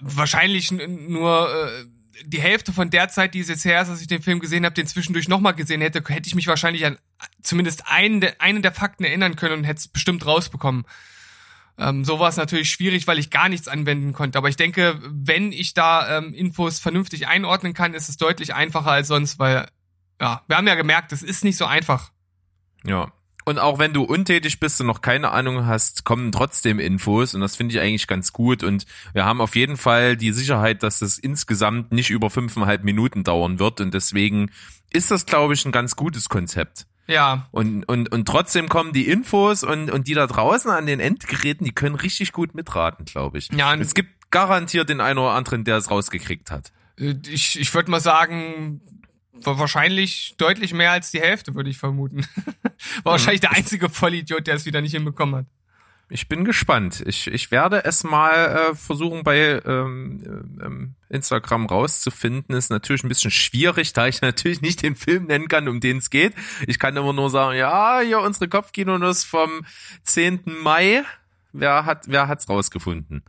wahrscheinlich 0.00 0.70
n- 0.70 1.10
nur 1.10 1.52
äh, 1.52 1.84
die 2.24 2.40
Hälfte 2.40 2.72
von 2.72 2.88
der 2.90 3.08
Zeit, 3.08 3.34
die 3.34 3.40
es 3.40 3.48
jetzt 3.48 3.64
her 3.64 3.82
ist, 3.82 3.88
dass 3.88 4.00
ich 4.00 4.06
den 4.06 4.22
Film 4.22 4.38
gesehen 4.38 4.64
habe, 4.64 4.74
den 4.76 4.86
zwischendurch 4.86 5.28
nochmal 5.28 5.54
gesehen 5.54 5.80
hätte, 5.80 6.04
hätte 6.06 6.28
ich 6.28 6.36
mich 6.36 6.46
wahrscheinlich 6.46 6.86
an 6.86 6.98
zumindest 7.42 7.88
einen 7.88 8.20
der, 8.20 8.40
einen 8.40 8.62
der 8.62 8.72
Fakten 8.72 9.02
erinnern 9.04 9.34
können 9.34 9.58
und 9.58 9.64
hätte 9.64 9.78
es 9.78 9.88
bestimmt 9.88 10.24
rausbekommen. 10.24 10.84
Ähm, 11.78 12.04
so 12.04 12.20
war 12.20 12.28
es 12.28 12.36
natürlich 12.36 12.70
schwierig, 12.70 13.06
weil 13.06 13.18
ich 13.18 13.30
gar 13.30 13.48
nichts 13.48 13.66
anwenden 13.66 14.12
konnte. 14.12 14.38
Aber 14.38 14.48
ich 14.48 14.56
denke, 14.56 15.00
wenn 15.02 15.52
ich 15.52 15.74
da 15.74 16.18
ähm, 16.18 16.34
Infos 16.34 16.78
vernünftig 16.78 17.26
einordnen 17.28 17.74
kann, 17.74 17.94
ist 17.94 18.08
es 18.08 18.18
deutlich 18.18 18.54
einfacher 18.54 18.90
als 18.90 19.08
sonst, 19.08 19.38
weil, 19.38 19.68
ja, 20.22 20.42
wir 20.46 20.56
haben 20.56 20.66
ja 20.66 20.74
gemerkt, 20.76 21.12
es 21.12 21.22
ist 21.22 21.44
nicht 21.44 21.56
so 21.56 21.66
einfach. 21.66 22.12
Ja. 22.84 23.12
Und 23.44 23.58
auch 23.58 23.80
wenn 23.80 23.92
du 23.92 24.04
untätig 24.04 24.60
bist 24.60 24.80
und 24.80 24.86
noch 24.86 25.00
keine 25.00 25.32
Ahnung 25.32 25.66
hast, 25.66 26.04
kommen 26.04 26.30
trotzdem 26.30 26.78
Infos 26.78 27.34
und 27.34 27.40
das 27.40 27.56
finde 27.56 27.74
ich 27.74 27.80
eigentlich 27.80 28.06
ganz 28.06 28.32
gut 28.32 28.62
und 28.62 28.86
wir 29.14 29.24
haben 29.24 29.40
auf 29.40 29.56
jeden 29.56 29.76
Fall 29.76 30.16
die 30.16 30.30
Sicherheit, 30.30 30.84
dass 30.84 31.00
das 31.00 31.18
insgesamt 31.18 31.90
nicht 31.90 32.10
über 32.10 32.30
fünfeinhalb 32.30 32.84
Minuten 32.84 33.24
dauern 33.24 33.58
wird 33.58 33.80
und 33.80 33.92
deswegen 33.94 34.52
ist 34.90 35.10
das, 35.10 35.26
glaube 35.26 35.54
ich, 35.54 35.64
ein 35.64 35.72
ganz 35.72 35.96
gutes 35.96 36.28
Konzept. 36.28 36.86
Ja, 37.08 37.48
Und, 37.50 37.82
und, 37.84 38.12
und 38.12 38.28
trotzdem 38.28 38.68
kommen 38.68 38.92
die 38.92 39.08
Infos 39.08 39.64
und, 39.64 39.90
und 39.90 40.06
die 40.06 40.14
da 40.14 40.28
draußen 40.28 40.70
an 40.70 40.86
den 40.86 41.00
Endgeräten, 41.00 41.64
die 41.64 41.72
können 41.72 41.96
richtig 41.96 42.30
gut 42.30 42.54
mitraten, 42.54 43.06
glaube 43.06 43.38
ich. 43.38 43.48
Ja, 43.52 43.74
es 43.74 43.94
gibt 43.94 44.30
garantiert 44.30 44.88
den 44.88 45.00
einen 45.00 45.18
oder 45.18 45.32
anderen, 45.32 45.64
der 45.64 45.78
es 45.78 45.90
rausgekriegt 45.90 46.52
hat. 46.52 46.70
äh, 46.96 47.16
ich, 47.26 47.58
ich 47.58 47.74
würde 47.74 47.90
mal 47.90 48.00
sagen, 48.00 48.80
wahrscheinlich 49.32 50.34
deutlich 50.38 50.72
mehr 50.72 50.92
als 50.92 51.10
die 51.10 51.20
Hälfte, 51.20 51.54
würde 51.54 51.70
ich 51.70 51.78
vermuten. 51.78 52.26
War 53.02 53.12
wahrscheinlich 53.12 53.40
der 53.40 53.52
einzige 53.52 53.88
Vollidiot, 53.88 54.46
der 54.46 54.56
es 54.56 54.66
wieder 54.66 54.80
nicht 54.80 54.92
hinbekommen 54.92 55.36
hat. 55.36 55.46
Ich 56.14 56.28
bin 56.28 56.44
gespannt. 56.44 57.02
Ich, 57.06 57.26
ich 57.26 57.50
werde 57.50 57.86
es 57.86 58.04
mal 58.04 58.34
äh, 58.34 58.74
versuchen 58.74 59.24
bei 59.24 59.62
ähm, 59.64 60.58
ähm, 60.62 60.94
Instagram 61.08 61.64
rauszufinden. 61.64 62.54
Ist 62.54 62.68
natürlich 62.68 63.02
ein 63.02 63.08
bisschen 63.08 63.30
schwierig, 63.30 63.94
da 63.94 64.06
ich 64.06 64.20
natürlich 64.20 64.60
nicht 64.60 64.82
den 64.82 64.94
Film 64.94 65.24
nennen 65.24 65.48
kann, 65.48 65.68
um 65.68 65.80
den 65.80 65.96
es 65.98 66.10
geht. 66.10 66.34
Ich 66.66 66.78
kann 66.78 66.98
immer 66.98 67.14
nur 67.14 67.30
sagen, 67.30 67.56
ja, 67.56 68.00
hier 68.00 68.20
unsere 68.20 68.48
Kopfkinonuss 68.48 69.24
vom 69.24 69.64
10. 70.02 70.42
Mai. 70.62 71.02
Wer 71.54 71.86
hat 71.86 72.04
wer 72.08 72.28
hat's 72.28 72.46
rausgefunden? 72.46 73.22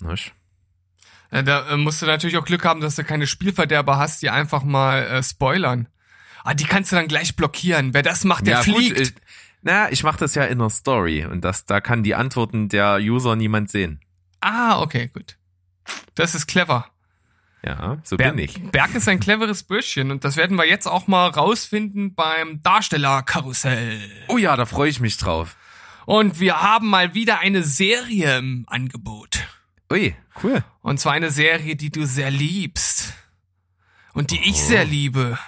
Nicht? 0.00 0.34
Äh, 1.34 1.44
Da 1.44 1.68
äh, 1.68 1.76
musst 1.76 2.00
du 2.00 2.06
natürlich 2.06 2.36
auch 2.36 2.44
Glück 2.44 2.64
haben, 2.64 2.80
dass 2.80 2.96
du 2.96 3.04
keine 3.04 3.26
Spielverderber 3.26 3.98
hast, 3.98 4.22
die 4.22 4.30
einfach 4.30 4.62
mal 4.62 5.02
äh, 5.02 5.22
spoilern. 5.22 5.88
Ah, 6.44 6.54
die 6.54 6.64
kannst 6.64 6.92
du 6.92 6.96
dann 6.96 7.08
gleich 7.08 7.36
blockieren. 7.36 7.94
Wer 7.94 8.02
das 8.02 8.24
macht, 8.24 8.46
der 8.46 8.58
fliegt. 8.62 8.96
Gut, 8.98 9.08
ich, 9.08 9.14
na, 9.62 9.90
ich 9.90 10.02
mache 10.04 10.18
das 10.18 10.34
ja 10.34 10.44
in 10.44 10.58
der 10.58 10.68
Story 10.70 11.24
und 11.24 11.42
das 11.42 11.64
da 11.64 11.80
kann 11.80 12.02
die 12.02 12.14
Antworten 12.14 12.68
der 12.68 12.98
User 13.00 13.34
niemand 13.34 13.70
sehen. 13.70 14.00
ah, 14.40 14.80
okay, 14.80 15.10
gut. 15.12 15.36
Das 16.14 16.34
ist 16.34 16.46
clever. 16.46 16.86
Ja, 17.64 17.96
so 18.04 18.18
Ber 18.18 18.32
bin 18.32 18.44
ich. 18.44 18.62
Berg 18.72 18.94
ist 18.94 19.08
ein 19.08 19.20
cleveres 19.20 19.62
Bürschchen 19.62 20.10
und 20.10 20.22
das 20.24 20.36
werden 20.36 20.56
wir 20.58 20.68
jetzt 20.68 20.86
auch 20.86 21.06
mal 21.06 21.28
rausfinden 21.28 22.14
beim 22.14 22.60
Darstellerkarussell. 22.62 23.98
Oh 24.28 24.36
ja, 24.36 24.54
da 24.56 24.66
freue 24.66 24.90
ich 24.90 25.00
mich 25.00 25.16
drauf. 25.16 25.56
Und 26.04 26.40
wir 26.40 26.60
haben 26.60 26.88
mal 26.88 27.14
wieder 27.14 27.38
eine 27.38 27.62
Serie 27.62 28.36
im 28.36 28.64
Angebot. 28.68 29.46
Ui, 29.92 30.14
cool. 30.42 30.64
Und 30.80 30.98
zwar 30.98 31.12
eine 31.12 31.30
Serie, 31.30 31.76
die 31.76 31.90
du 31.90 32.06
sehr 32.06 32.30
liebst. 32.30 33.14
Und 34.12 34.30
die 34.30 34.40
ich 34.48 34.62
sehr 34.62 34.84
liebe. 34.84 35.38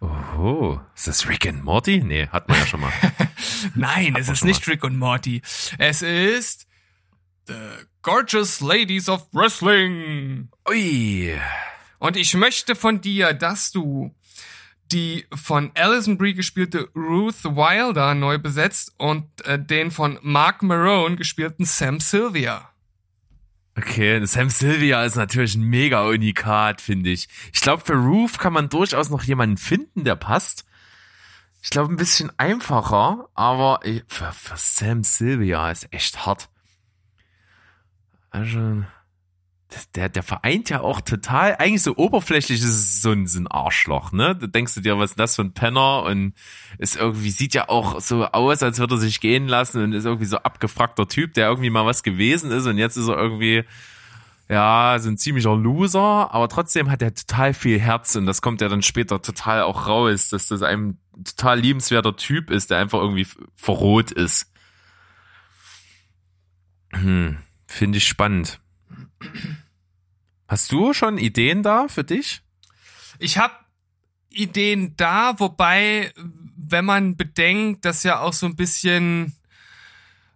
Oh, 0.00 0.78
ist 0.94 1.08
das 1.08 1.28
Rick 1.28 1.46
and 1.46 1.64
Morty? 1.64 2.02
Nee, 2.02 2.28
hat 2.28 2.48
man 2.48 2.58
ja 2.58 2.66
schon 2.66 2.80
mal. 2.80 2.92
Nein, 3.74 4.14
es 4.16 4.26
man 4.26 4.34
ist 4.34 4.44
nicht 4.44 4.66
Rick 4.68 4.84
und 4.84 4.96
Morty. 4.96 5.42
Es 5.78 6.02
ist 6.02 6.66
The 7.46 7.54
Gorgeous 8.02 8.60
Ladies 8.60 9.08
of 9.08 9.26
Wrestling. 9.32 10.48
Ui. 10.68 11.38
Und 11.98 12.16
ich 12.16 12.34
möchte 12.34 12.76
von 12.76 13.00
dir, 13.00 13.32
dass 13.32 13.72
du 13.72 14.14
die 14.92 15.26
von 15.34 15.70
Alison 15.74 16.16
Brie 16.16 16.34
gespielte 16.34 16.88
Ruth 16.94 17.44
Wilder 17.44 18.14
neu 18.14 18.38
besetzt 18.38 18.94
und 18.96 19.44
äh, 19.44 19.58
den 19.58 19.90
von 19.90 20.18
Mark 20.22 20.62
Marone 20.62 21.16
gespielten 21.16 21.64
Sam 21.64 22.00
Sylvia. 22.00 22.70
Okay, 23.78 24.24
Sam 24.26 24.50
Sylvia 24.50 25.04
ist 25.04 25.14
natürlich 25.14 25.54
ein 25.54 25.62
mega 25.62 26.02
Unikat, 26.02 26.80
finde 26.80 27.10
ich. 27.10 27.28
Ich 27.52 27.60
glaube, 27.60 27.84
für 27.84 27.94
Ruth 27.94 28.40
kann 28.40 28.52
man 28.52 28.68
durchaus 28.68 29.08
noch 29.08 29.22
jemanden 29.22 29.56
finden, 29.56 30.02
der 30.02 30.16
passt. 30.16 30.64
Ich 31.62 31.70
glaube, 31.70 31.92
ein 31.92 31.96
bisschen 31.96 32.32
einfacher, 32.38 33.28
aber 33.34 33.78
für, 34.08 34.32
für 34.32 34.56
Sam 34.56 35.04
Sylvia 35.04 35.70
ist 35.70 35.92
echt 35.92 36.26
hart. 36.26 36.48
Also, 38.30 38.82
der, 39.94 40.08
der 40.08 40.22
vereint 40.22 40.70
ja 40.70 40.80
auch 40.80 41.00
total, 41.00 41.56
eigentlich 41.56 41.82
so 41.82 41.94
oberflächlich 41.96 42.60
ist 42.60 42.68
es 42.68 43.02
so 43.02 43.10
ein, 43.10 43.26
so 43.26 43.38
ein 43.38 43.46
Arschloch, 43.46 44.12
ne? 44.12 44.34
Da 44.34 44.46
denkst 44.46 44.74
du 44.74 44.80
dir, 44.80 44.98
was 44.98 45.10
ist 45.10 45.20
das 45.20 45.36
für 45.36 45.42
ein 45.42 45.52
Penner 45.52 46.04
und 46.04 46.32
ist 46.78 46.96
irgendwie, 46.96 47.30
sieht 47.30 47.54
ja 47.54 47.68
auch 47.68 48.00
so 48.00 48.24
aus, 48.26 48.62
als 48.62 48.78
würde 48.78 48.94
er 48.94 48.98
sich 48.98 49.20
gehen 49.20 49.46
lassen 49.46 49.82
und 49.82 49.92
ist 49.92 50.06
irgendwie 50.06 50.24
so 50.24 50.38
abgefragter 50.38 51.06
Typ, 51.06 51.34
der 51.34 51.48
irgendwie 51.48 51.70
mal 51.70 51.84
was 51.84 52.02
gewesen 52.02 52.50
ist 52.50 52.66
und 52.66 52.78
jetzt 52.78 52.96
ist 52.96 53.08
er 53.08 53.18
irgendwie, 53.18 53.64
ja, 54.48 54.96
so 54.98 55.10
ein 55.10 55.18
ziemlicher 55.18 55.54
Loser, 55.54 56.32
aber 56.32 56.48
trotzdem 56.48 56.90
hat 56.90 57.02
er 57.02 57.14
total 57.14 57.52
viel 57.52 57.78
Herz 57.78 58.16
und 58.16 58.24
das 58.24 58.40
kommt 58.40 58.62
ja 58.62 58.68
dann 58.68 58.82
später 58.82 59.20
total 59.20 59.62
auch 59.62 59.86
raus, 59.86 60.30
dass 60.30 60.48
das 60.48 60.62
ein 60.62 60.98
total 61.24 61.60
liebenswerter 61.60 62.16
Typ 62.16 62.50
ist, 62.50 62.70
der 62.70 62.78
einfach 62.78 63.00
irgendwie 63.00 63.26
verroht 63.54 64.12
ist. 64.12 64.50
Hm, 66.92 67.36
finde 67.66 67.98
ich 67.98 68.08
spannend. 68.08 68.60
Hast 70.46 70.72
du 70.72 70.94
schon 70.94 71.18
Ideen 71.18 71.62
da 71.62 71.88
für 71.88 72.04
dich? 72.04 72.40
Ich 73.18 73.36
habe 73.38 73.54
Ideen 74.30 74.94
da, 74.96 75.38
wobei, 75.38 76.12
wenn 76.56 76.84
man 76.84 77.16
bedenkt, 77.16 77.84
dass 77.84 78.02
ja 78.02 78.20
auch 78.20 78.32
so 78.32 78.46
ein 78.46 78.56
bisschen, 78.56 79.34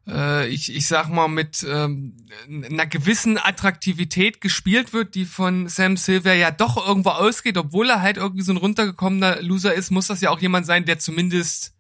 äh, 0.07 0.49
ich, 0.49 0.75
ich 0.75 0.87
sag 0.87 1.09
mal, 1.09 1.29
mit 1.29 1.65
ähm, 1.69 2.17
einer 2.49 2.87
gewissen 2.87 3.39
Attraktivität 3.39 4.41
gespielt 4.41 4.93
wird, 4.93 5.15
die 5.15 5.25
von 5.25 5.69
Sam 5.69 5.97
Silver 5.97 6.35
ja 6.35 6.51
doch 6.51 6.87
irgendwo 6.87 7.11
ausgeht, 7.11 7.57
obwohl 7.57 7.91
er 7.91 8.03
halt 8.03 8.17
irgendwie 8.17 8.43
so 8.43 8.53
ein 8.53 8.59
runtergekommener 8.59 9.41
Loser 9.43 9.75
ist, 9.75 9.91
muss 9.91 10.09
das 10.09 10.21
ja 10.21 10.31
auch 10.31 10.41
jemand 10.41 10.67
sein, 10.67 10.85
der 10.85 10.99
zumindest 10.99 11.75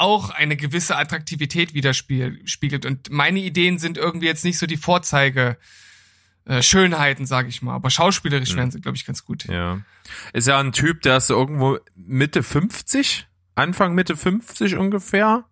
auch 0.00 0.30
eine 0.30 0.56
gewisse 0.56 0.96
Attraktivität 0.96 1.74
widerspiegelt. 1.74 2.86
Und 2.86 3.10
meine 3.10 3.40
Ideen 3.40 3.78
sind 3.78 3.98
irgendwie 3.98 4.26
jetzt 4.26 4.44
nicht 4.44 4.58
so 4.58 4.66
die 4.66 4.76
Vorzeige. 4.76 5.56
äh, 6.46 6.62
Schönheiten, 6.62 7.26
sage 7.26 7.48
ich 7.48 7.62
mal. 7.62 7.74
Aber 7.74 7.90
schauspielerisch 7.90 8.56
wären 8.56 8.70
sie, 8.70 8.80
glaube 8.80 8.96
ich, 8.96 9.06
ganz 9.06 9.24
gut. 9.24 9.44
Ja. 9.44 9.80
Ist 10.32 10.48
ja 10.48 10.58
ein 10.58 10.72
Typ, 10.72 11.02
der 11.02 11.18
ist 11.18 11.28
so 11.28 11.34
irgendwo 11.34 11.78
Mitte 11.94 12.42
50, 12.42 13.28
Anfang 13.54 13.94
Mitte 13.94 14.16
50 14.16 14.76
ungefähr, 14.76 15.44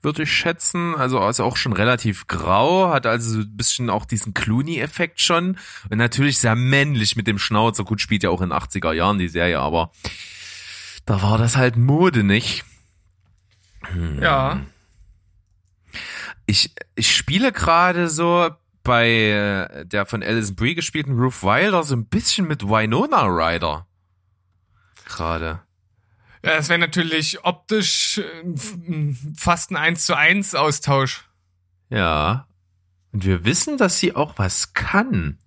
würde 0.00 0.22
ich 0.22 0.32
schätzen. 0.32 0.94
Also 0.94 1.26
ist 1.28 1.40
auch 1.40 1.56
schon 1.56 1.72
relativ 1.72 2.26
grau, 2.28 2.90
hat 2.90 3.06
also 3.06 3.30
so 3.32 3.38
ein 3.40 3.56
bisschen 3.56 3.90
auch 3.90 4.06
diesen 4.06 4.32
Clooney-Effekt 4.34 5.20
schon. 5.20 5.58
Und 5.90 5.98
natürlich 5.98 6.38
sehr 6.38 6.54
männlich 6.54 7.16
mit 7.16 7.26
dem 7.26 7.38
Schnauzer. 7.38 7.84
Gut, 7.84 8.00
spielt 8.00 8.22
ja 8.22 8.30
auch 8.30 8.40
in 8.40 8.50
den 8.50 8.58
80er 8.58 8.92
Jahren 8.92 9.18
die 9.18 9.28
Serie, 9.28 9.58
aber 9.58 9.90
da 11.04 11.20
war 11.22 11.38
das 11.38 11.56
halt 11.56 11.76
Mode, 11.76 12.22
nicht? 12.22 12.64
Ja. 14.20 14.60
Ich, 16.46 16.74
ich 16.94 17.14
spiele 17.14 17.52
gerade 17.52 18.08
so 18.08 18.50
bei 18.82 19.08
äh, 19.10 19.84
der 19.86 20.06
von 20.06 20.22
Alison 20.22 20.56
Brie 20.56 20.74
gespielten 20.74 21.18
Ruth 21.18 21.42
Wilder 21.42 21.82
so 21.84 21.94
ein 21.94 22.06
bisschen 22.06 22.46
mit 22.48 22.62
Winona 22.62 23.26
Ryder. 23.26 23.86
Gerade. 25.04 25.60
Ja, 26.42 26.56
das 26.56 26.68
wäre 26.68 26.78
natürlich 26.78 27.44
optisch 27.44 28.18
äh, 28.18 29.14
fast 29.36 29.70
ein 29.70 29.76
1 29.76 30.06
zu 30.06 30.16
1 30.16 30.54
Austausch. 30.54 31.28
Ja. 31.90 32.46
Und 33.12 33.24
wir 33.24 33.44
wissen, 33.44 33.76
dass 33.76 33.98
sie 33.98 34.14
auch 34.14 34.34
was 34.38 34.72
kann. 34.72 35.38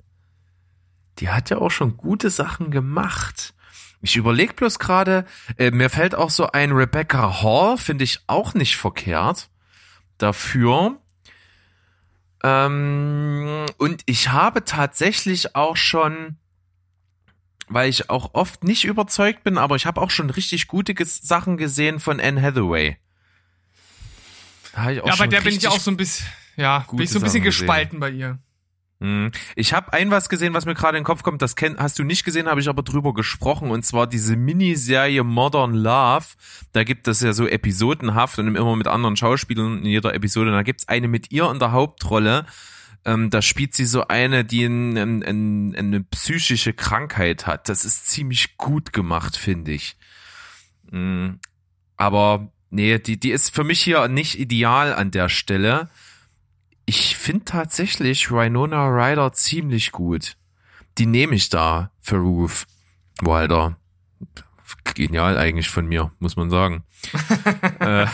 Die 1.20 1.30
hat 1.30 1.50
ja 1.50 1.58
auch 1.58 1.72
schon 1.72 1.98
gute 1.98 2.30
Sachen 2.30 2.72
gemacht. 2.72 3.54
Ich 4.02 4.16
überlege 4.16 4.54
bloß 4.54 4.80
gerade, 4.80 5.26
äh, 5.58 5.72
mir 5.72 5.90
fällt 5.90 6.16
auch 6.16 6.30
so 6.30 6.48
ein 6.52 6.72
Rebecca 6.72 7.42
Hall, 7.42 7.78
finde 7.78 8.04
ich 8.04 8.22
auch 8.28 8.54
nicht 8.54 8.78
verkehrt. 8.78 9.50
Dafür. 10.18 10.98
Ähm, 12.44 13.66
und 13.78 14.02
ich 14.06 14.30
habe 14.30 14.66
tatsächlich 14.66 15.56
auch 15.56 15.78
schon 15.78 16.38
weil 17.74 17.90
ich 17.90 18.10
auch 18.10 18.34
oft 18.34 18.64
nicht 18.64 18.84
überzeugt 18.84 19.44
bin, 19.44 19.58
aber 19.58 19.76
ich 19.76 19.86
habe 19.86 20.02
auch 20.02 20.12
schon 20.12 20.30
richtig 20.30 20.68
gute 20.68 20.94
Ges 20.94 21.22
Sachen 21.22 21.58
gesehen 21.58 22.00
von 22.00 22.20
Anne 22.20 22.42
Hathaway. 22.42 22.98
Ja, 24.76 25.16
bei 25.18 25.28
der 25.28 25.42
bin 25.42 25.56
ich 25.56 25.68
auch 25.68 25.80
so 25.80 25.92
ein 25.92 25.98
bisschen, 25.98 26.28
ja, 26.56 26.86
bin 26.90 27.02
ich 27.02 27.10
so 27.10 27.20
ein 27.20 27.24
bisschen 27.24 27.42
Sachen 27.42 27.44
gesehen. 27.44 27.44
gespalten 27.44 28.00
bei 28.00 28.10
ihr. 28.10 28.40
Mhm. 29.02 29.32
Ich 29.56 29.74
habe 29.74 29.94
ein 29.94 30.12
was 30.12 30.30
gesehen, 30.30 30.54
was 30.54 30.66
mir 30.66 30.76
gerade 30.76 30.96
in 30.96 31.02
den 31.02 31.08
Kopf 31.08 31.24
kommt. 31.24 31.42
Das 31.42 31.56
kenn, 31.56 31.76
hast 31.80 31.98
du 31.98 32.04
nicht 32.04 32.24
gesehen, 32.24 32.48
habe 32.48 32.62
ich 32.62 32.70
aber 32.70 32.84
drüber 32.84 33.16
gesprochen. 33.16 33.72
Und 33.72 33.84
zwar 33.84 34.06
diese 34.06 34.36
Miniserie 34.36 35.24
Modern 35.24 35.74
Love. 35.74 36.26
Da 36.72 36.84
gibt 36.84 37.08
es 37.08 37.20
ja 37.22 37.34
so 37.34 37.48
episodenhaft 37.48 38.38
und 38.38 38.56
immer 38.56 38.76
mit 38.76 38.88
anderen 38.88 39.18
Schauspielern 39.18 39.80
in 39.80 39.86
jeder 39.86 40.14
Episode. 40.14 40.52
Und 40.52 40.56
da 40.56 40.62
gibt's 40.62 40.88
eine 40.88 41.08
mit 41.08 41.32
ihr 41.32 41.50
in 41.50 41.58
der 41.58 41.72
Hauptrolle. 41.72 42.46
Ähm, 43.04 43.32
da 43.32 43.42
spielt 43.42 43.74
sie 43.74 43.86
so 43.86 44.08
eine, 44.08 44.46
die 44.46 44.66
ein, 44.66 44.96
ein, 44.96 45.24
ein, 45.24 45.76
eine 45.76 46.02
psychische 46.02 46.74
Krankheit 46.74 47.48
hat. 47.48 47.70
Das 47.70 47.86
ist 47.86 48.08
ziemlich 48.08 48.58
gut 48.58 48.94
gemacht, 48.94 49.36
finde 49.36 49.72
ich. 49.72 49.98
Mhm. 50.92 51.40
Aber 51.98 52.52
nee, 52.70 53.00
die, 53.00 53.20
die 53.20 53.32
ist 53.32 53.56
für 53.56 53.64
mich 53.64 53.82
hier 53.82 54.08
nicht 54.08 54.40
ideal 54.40 54.94
an 54.94 55.10
der 55.10 55.28
Stelle. 55.28 55.90
Ich 56.94 57.16
finde 57.16 57.46
tatsächlich 57.46 58.32
Winona 58.32 58.86
Ryder 58.90 59.32
ziemlich 59.32 59.94
gut. 59.94 60.36
Die 60.98 61.06
nehme 61.06 61.36
ich 61.36 61.48
da 61.48 61.90
für 62.02 62.18
Ruth 62.18 62.66
Wilder. 63.22 63.78
Genial 64.84 65.38
eigentlich 65.38 65.70
von 65.70 65.86
mir, 65.86 66.12
muss 66.20 66.36
man 66.36 66.50
sagen. 66.50 66.84
äh, 67.80 68.06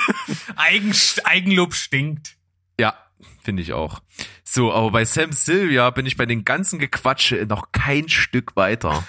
Eigen, 0.56 0.92
Eigenlob 1.22 1.72
stinkt. 1.74 2.36
ja, 2.80 2.96
finde 3.44 3.62
ich 3.62 3.72
auch. 3.72 4.02
So, 4.42 4.72
aber 4.72 4.90
bei 4.90 5.04
Sam 5.04 5.30
Sylvia 5.30 5.88
bin 5.90 6.04
ich 6.04 6.16
bei 6.16 6.26
den 6.26 6.44
ganzen 6.44 6.80
Gequatsche 6.80 7.46
noch 7.46 7.70
kein 7.70 8.08
Stück 8.08 8.56
weiter. 8.56 9.04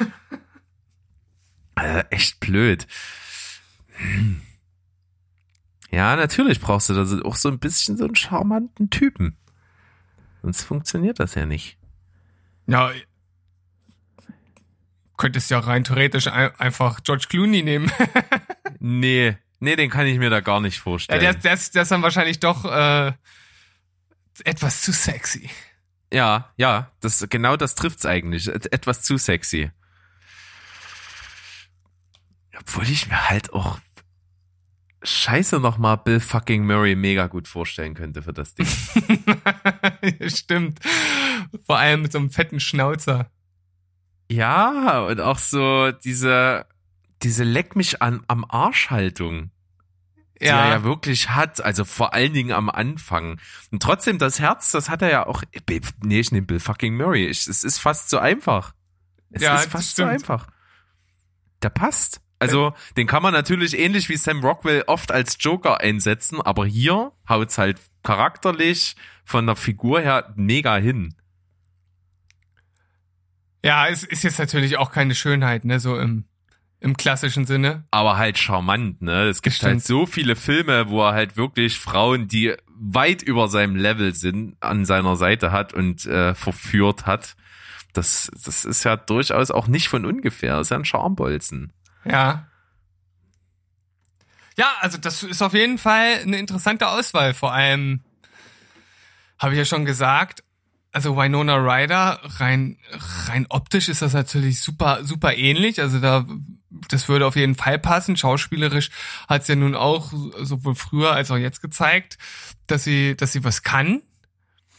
äh, 1.75 2.03
echt 2.11 2.39
blöd. 2.39 2.85
Hm. 3.93 4.43
Ja, 5.89 6.15
natürlich 6.15 6.59
brauchst 6.59 6.89
du 6.89 6.93
da 6.93 7.21
auch 7.25 7.35
so 7.35 7.49
ein 7.49 7.59
bisschen 7.59 7.97
so 7.97 8.05
einen 8.05 8.15
charmanten 8.15 8.89
Typen. 8.89 9.37
Sonst 10.41 10.63
funktioniert 10.63 11.19
das 11.19 11.35
ja 11.35 11.45
nicht. 11.45 11.77
Ja, 12.67 12.91
könntest 15.17 15.49
ja 15.49 15.59
rein 15.59 15.83
theoretisch 15.83 16.27
ein, 16.27 16.53
einfach 16.59 17.01
George 17.03 17.25
Clooney 17.29 17.63
nehmen. 17.63 17.91
Nee, 18.79 19.35
nee, 19.59 19.75
den 19.75 19.89
kann 19.89 20.05
ich 20.05 20.19
mir 20.19 20.29
da 20.29 20.39
gar 20.39 20.61
nicht 20.61 20.75
ja, 20.77 20.81
vorstellen. 20.83 21.19
der, 21.19 21.33
der, 21.33 21.53
ist, 21.53 21.73
der 21.73 21.81
ist 21.81 21.89
dann 21.91 22.03
wahrscheinlich 22.03 22.39
doch 22.39 22.63
äh, 22.65 23.11
etwas 24.43 24.83
zu 24.83 24.91
sexy. 24.93 25.49
ja, 26.13 26.53
ja, 26.57 26.91
das, 26.99 27.25
genau 27.29 27.57
das 27.57 27.73
trifft's 27.73 28.05
eigentlich. 28.05 28.47
Et- 28.47 28.71
Etwas 28.71 29.01
zu 29.01 29.17
sexy. 29.17 29.71
Obwohl 32.59 32.83
ich 32.83 33.07
mir 33.07 33.29
halt 33.29 33.51
auch 33.53 33.79
scheiße 35.03 35.59
nochmal 35.59 35.97
Bill 35.97 36.19
fucking 36.19 36.65
Murray 36.65 36.95
mega 36.95 37.27
gut 37.27 37.47
vorstellen 37.47 37.93
könnte 37.93 38.21
für 38.21 38.33
das 38.33 38.55
Ding. 38.55 38.67
Stimmt. 40.27 40.79
Vor 41.65 41.77
allem 41.77 42.01
mit 42.03 42.11
so 42.11 42.17
einem 42.19 42.31
fetten 42.31 42.59
Schnauzer. 42.59 43.31
ja, 44.29 45.01
und 45.01 45.21
auch 45.21 45.37
so 45.39 45.91
diese, 45.91 46.65
diese 47.23 47.43
Leck 47.43 47.75
mich 47.75 48.01
an, 48.01 48.23
am 48.27 48.43
Arsch-Haltung. 48.47 49.51
die 50.41 50.45
er 50.45 50.69
ja 50.69 50.83
wirklich 50.83 51.29
hat, 51.29 51.61
also 51.61 51.85
vor 51.85 52.13
allen 52.13 52.33
Dingen 52.33 52.51
am 52.51 52.69
Anfang. 52.69 53.39
Und 53.71 53.81
trotzdem, 53.81 54.17
das 54.17 54.39
Herz, 54.39 54.71
das 54.71 54.89
hat 54.89 55.01
er 55.01 55.09
ja 55.11 55.25
auch. 55.27 55.43
Nee, 56.03 56.19
ich 56.19 56.31
nehme 56.31 56.45
Bill 56.47 56.59
fucking 56.59 56.95
Murray. 56.95 57.25
Ich, 57.27 57.47
es 57.47 57.63
ist 57.63 57.77
fast 57.79 58.09
so 58.09 58.17
einfach. 58.19 58.73
Es 59.29 59.41
Ja, 59.41 59.55
ist 59.59 59.71
fast 59.71 59.89
so 59.95 60.03
stimmt. 60.03 60.09
einfach. 60.11 60.47
Der 61.61 61.69
passt. 61.69 62.21
Also, 62.39 62.73
den 62.95 63.07
kann 63.07 63.23
man 63.23 63.33
natürlich 63.33 63.77
ähnlich 63.77 64.09
wie 64.09 64.17
Sam 64.17 64.41
Rockwell 64.41 64.83
oft 64.87 65.11
als 65.11 65.37
Joker 65.39 65.81
einsetzen, 65.81 66.41
aber 66.41 66.65
hier 66.65 67.11
haut's 67.27 67.57
halt 67.57 67.79
charakterlich 68.03 68.95
von 69.25 69.45
der 69.47 69.55
Figur 69.55 69.99
her 70.01 70.33
mega 70.35 70.77
hin. 70.77 71.15
Ja, 73.65 73.87
es 73.87 74.03
ist 74.03 74.23
jetzt 74.23 74.39
natürlich 74.39 74.77
auch 74.77 74.91
keine 74.91 75.15
Schönheit, 75.15 75.65
ne, 75.65 75.79
so 75.79 75.97
im, 75.97 76.25
im 76.79 76.95
klassischen 76.95 77.45
Sinne. 77.45 77.85
aber 77.91 78.17
halt 78.17 78.37
charmant, 78.37 79.01
ne? 79.01 79.23
Es 79.23 79.41
gibt 79.41 79.55
Stimmt. 79.55 79.71
halt 79.71 79.83
so 79.83 80.05
viele 80.05 80.35
Filme, 80.35 80.89
wo 80.89 81.03
er 81.03 81.13
halt 81.13 81.37
wirklich 81.37 81.79
Frauen, 81.79 82.27
die 82.27 82.53
weit 82.67 83.23
über 83.23 83.47
seinem 83.47 83.75
Level 83.75 84.13
sind, 84.13 84.55
an 84.59 84.85
seiner 84.85 85.15
Seite 85.15 85.51
hat 85.51 85.73
und 85.73 86.05
äh, 86.05 86.35
verführt 86.35 87.07
hat. 87.07 87.35
Das, 87.93 88.29
das 88.45 88.63
ist 88.63 88.83
ja 88.83 88.95
durchaus 88.95 89.49
auch 89.49 89.67
nicht 89.67 89.87
von 89.87 90.05
ungefähr. 90.05 90.57
Das 90.57 90.67
ist 90.67 90.71
ja 90.71 90.77
ein 90.77 90.85
Charmbolzen. 90.85 91.73
Ja. 92.09 92.47
Ja, 94.57 94.73
also 94.79 94.97
das 94.97 95.23
ist 95.23 95.41
auf 95.41 95.53
jeden 95.53 95.77
Fall 95.77 96.19
eine 96.21 96.37
interessante 96.37 96.87
Auswahl. 96.87 97.33
Vor 97.33 97.53
allem 97.53 98.01
habe 99.37 99.53
ich 99.53 99.59
ja 99.59 99.65
schon 99.65 99.85
gesagt, 99.85 100.43
also 100.91 101.15
Winona 101.15 101.55
Ryder 101.57 102.19
rein 102.39 102.77
rein 103.27 103.45
optisch 103.49 103.87
ist 103.87 104.01
das 104.01 104.13
natürlich 104.13 104.61
super 104.61 105.03
super 105.03 105.35
ähnlich. 105.35 105.79
Also 105.79 105.99
da 105.99 106.25
das 106.89 107.07
würde 107.07 107.27
auf 107.27 107.35
jeden 107.35 107.55
Fall 107.55 107.77
passen. 107.77 108.17
Schauspielerisch 108.17 108.89
hat 109.27 109.45
sie 109.45 109.53
ja 109.53 109.55
nun 109.57 109.75
auch 109.75 110.11
sowohl 110.41 110.73
früher 110.73 111.11
als 111.11 111.29
auch 111.29 111.37
jetzt 111.37 111.61
gezeigt, 111.61 112.17
dass 112.65 112.83
sie 112.83 113.15
dass 113.15 113.31
sie 113.33 113.43
was 113.43 113.61
kann. 113.61 114.01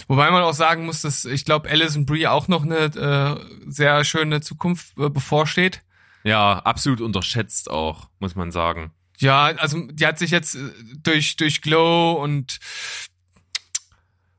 Wobei 0.08 0.30
man 0.30 0.42
auch 0.42 0.54
sagen 0.54 0.86
muss, 0.86 1.02
dass 1.02 1.24
ich 1.24 1.44
glaube, 1.44 1.68
Alison 1.68 2.06
Brie 2.06 2.26
auch 2.26 2.48
noch 2.48 2.64
eine 2.64 2.76
äh, 2.86 3.70
sehr 3.70 4.04
schöne 4.04 4.40
Zukunft 4.40 4.96
äh, 4.98 5.10
bevorsteht. 5.10 5.82
Ja, 6.24 6.58
absolut 6.58 7.00
unterschätzt 7.00 7.70
auch, 7.70 8.08
muss 8.18 8.34
man 8.34 8.50
sagen. 8.50 8.92
Ja, 9.18 9.46
also 9.46 9.86
die 9.90 10.06
hat 10.06 10.18
sich 10.18 10.30
jetzt 10.30 10.54
äh, 10.54 10.70
durch 11.02 11.36
durch 11.36 11.60
Glow 11.60 12.12
und 12.22 12.58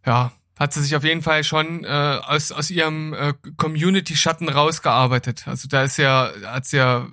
ja, 0.05 0.31
hat 0.57 0.73
sie 0.73 0.81
sich 0.81 0.95
auf 0.95 1.03
jeden 1.03 1.21
Fall 1.21 1.43
schon 1.43 1.83
äh, 1.83 1.87
aus 1.87 2.51
aus 2.51 2.69
ihrem 2.69 3.13
äh, 3.13 3.33
Community 3.57 4.15
Schatten 4.15 4.49
rausgearbeitet. 4.49 5.47
Also 5.47 5.67
da 5.67 5.83
ist 5.83 5.97
ja 5.97 6.31
hat 6.45 6.65
sie 6.65 6.77
ja 6.77 7.07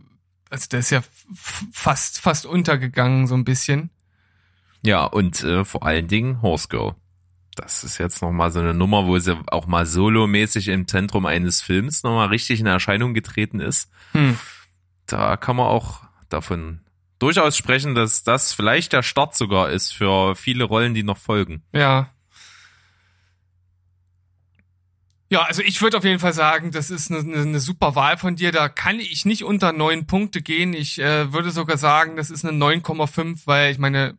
also 0.50 0.68
der 0.70 0.80
ist 0.80 0.90
ja 0.90 1.02
fast 1.72 2.20
fast 2.20 2.46
untergegangen 2.46 3.26
so 3.26 3.34
ein 3.34 3.44
bisschen. 3.44 3.90
Ja, 4.82 5.04
und 5.04 5.42
äh, 5.42 5.64
vor 5.64 5.84
allen 5.84 6.06
Dingen 6.06 6.42
Horse 6.42 6.68
Girl. 6.68 6.94
Das 7.56 7.82
ist 7.84 7.98
jetzt 7.98 8.20
nochmal 8.20 8.52
so 8.52 8.60
eine 8.60 8.74
Nummer, 8.74 9.06
wo 9.06 9.18
sie 9.18 9.36
auch 9.46 9.66
mal 9.66 9.86
solomäßig 9.86 10.68
im 10.68 10.86
Zentrum 10.86 11.24
eines 11.24 11.62
Films 11.62 12.02
nochmal 12.02 12.28
richtig 12.28 12.60
in 12.60 12.66
Erscheinung 12.66 13.14
getreten 13.14 13.60
ist. 13.60 13.90
Hm. 14.12 14.38
Da 15.06 15.36
kann 15.36 15.56
man 15.56 15.66
auch 15.66 16.00
davon 16.28 16.80
durchaus 17.18 17.56
sprechen, 17.56 17.94
dass 17.94 18.24
das 18.24 18.52
vielleicht 18.52 18.92
der 18.92 19.02
Start 19.02 19.34
sogar 19.34 19.70
ist 19.70 19.92
für 19.94 20.34
viele 20.36 20.64
Rollen, 20.64 20.94
die 20.94 21.02
noch 21.02 21.18
folgen. 21.18 21.62
Ja. 21.72 22.10
Ja, 25.28 25.42
also 25.42 25.60
ich 25.62 25.82
würde 25.82 25.96
auf 25.96 26.04
jeden 26.04 26.20
Fall 26.20 26.32
sagen, 26.32 26.70
das 26.70 26.88
ist 26.90 27.10
eine, 27.10 27.20
eine, 27.20 27.42
eine 27.42 27.60
super 27.60 27.96
Wahl 27.96 28.16
von 28.16 28.36
dir. 28.36 28.52
Da 28.52 28.68
kann 28.68 29.00
ich 29.00 29.24
nicht 29.24 29.42
unter 29.42 29.72
neun 29.72 30.06
Punkte 30.06 30.40
gehen. 30.40 30.72
Ich 30.72 31.00
äh, 31.00 31.32
würde 31.32 31.50
sogar 31.50 31.78
sagen, 31.78 32.16
das 32.16 32.30
ist 32.30 32.44
eine 32.44 32.56
9,5, 32.56 33.42
weil 33.46 33.72
ich 33.72 33.78
meine, 33.78 34.16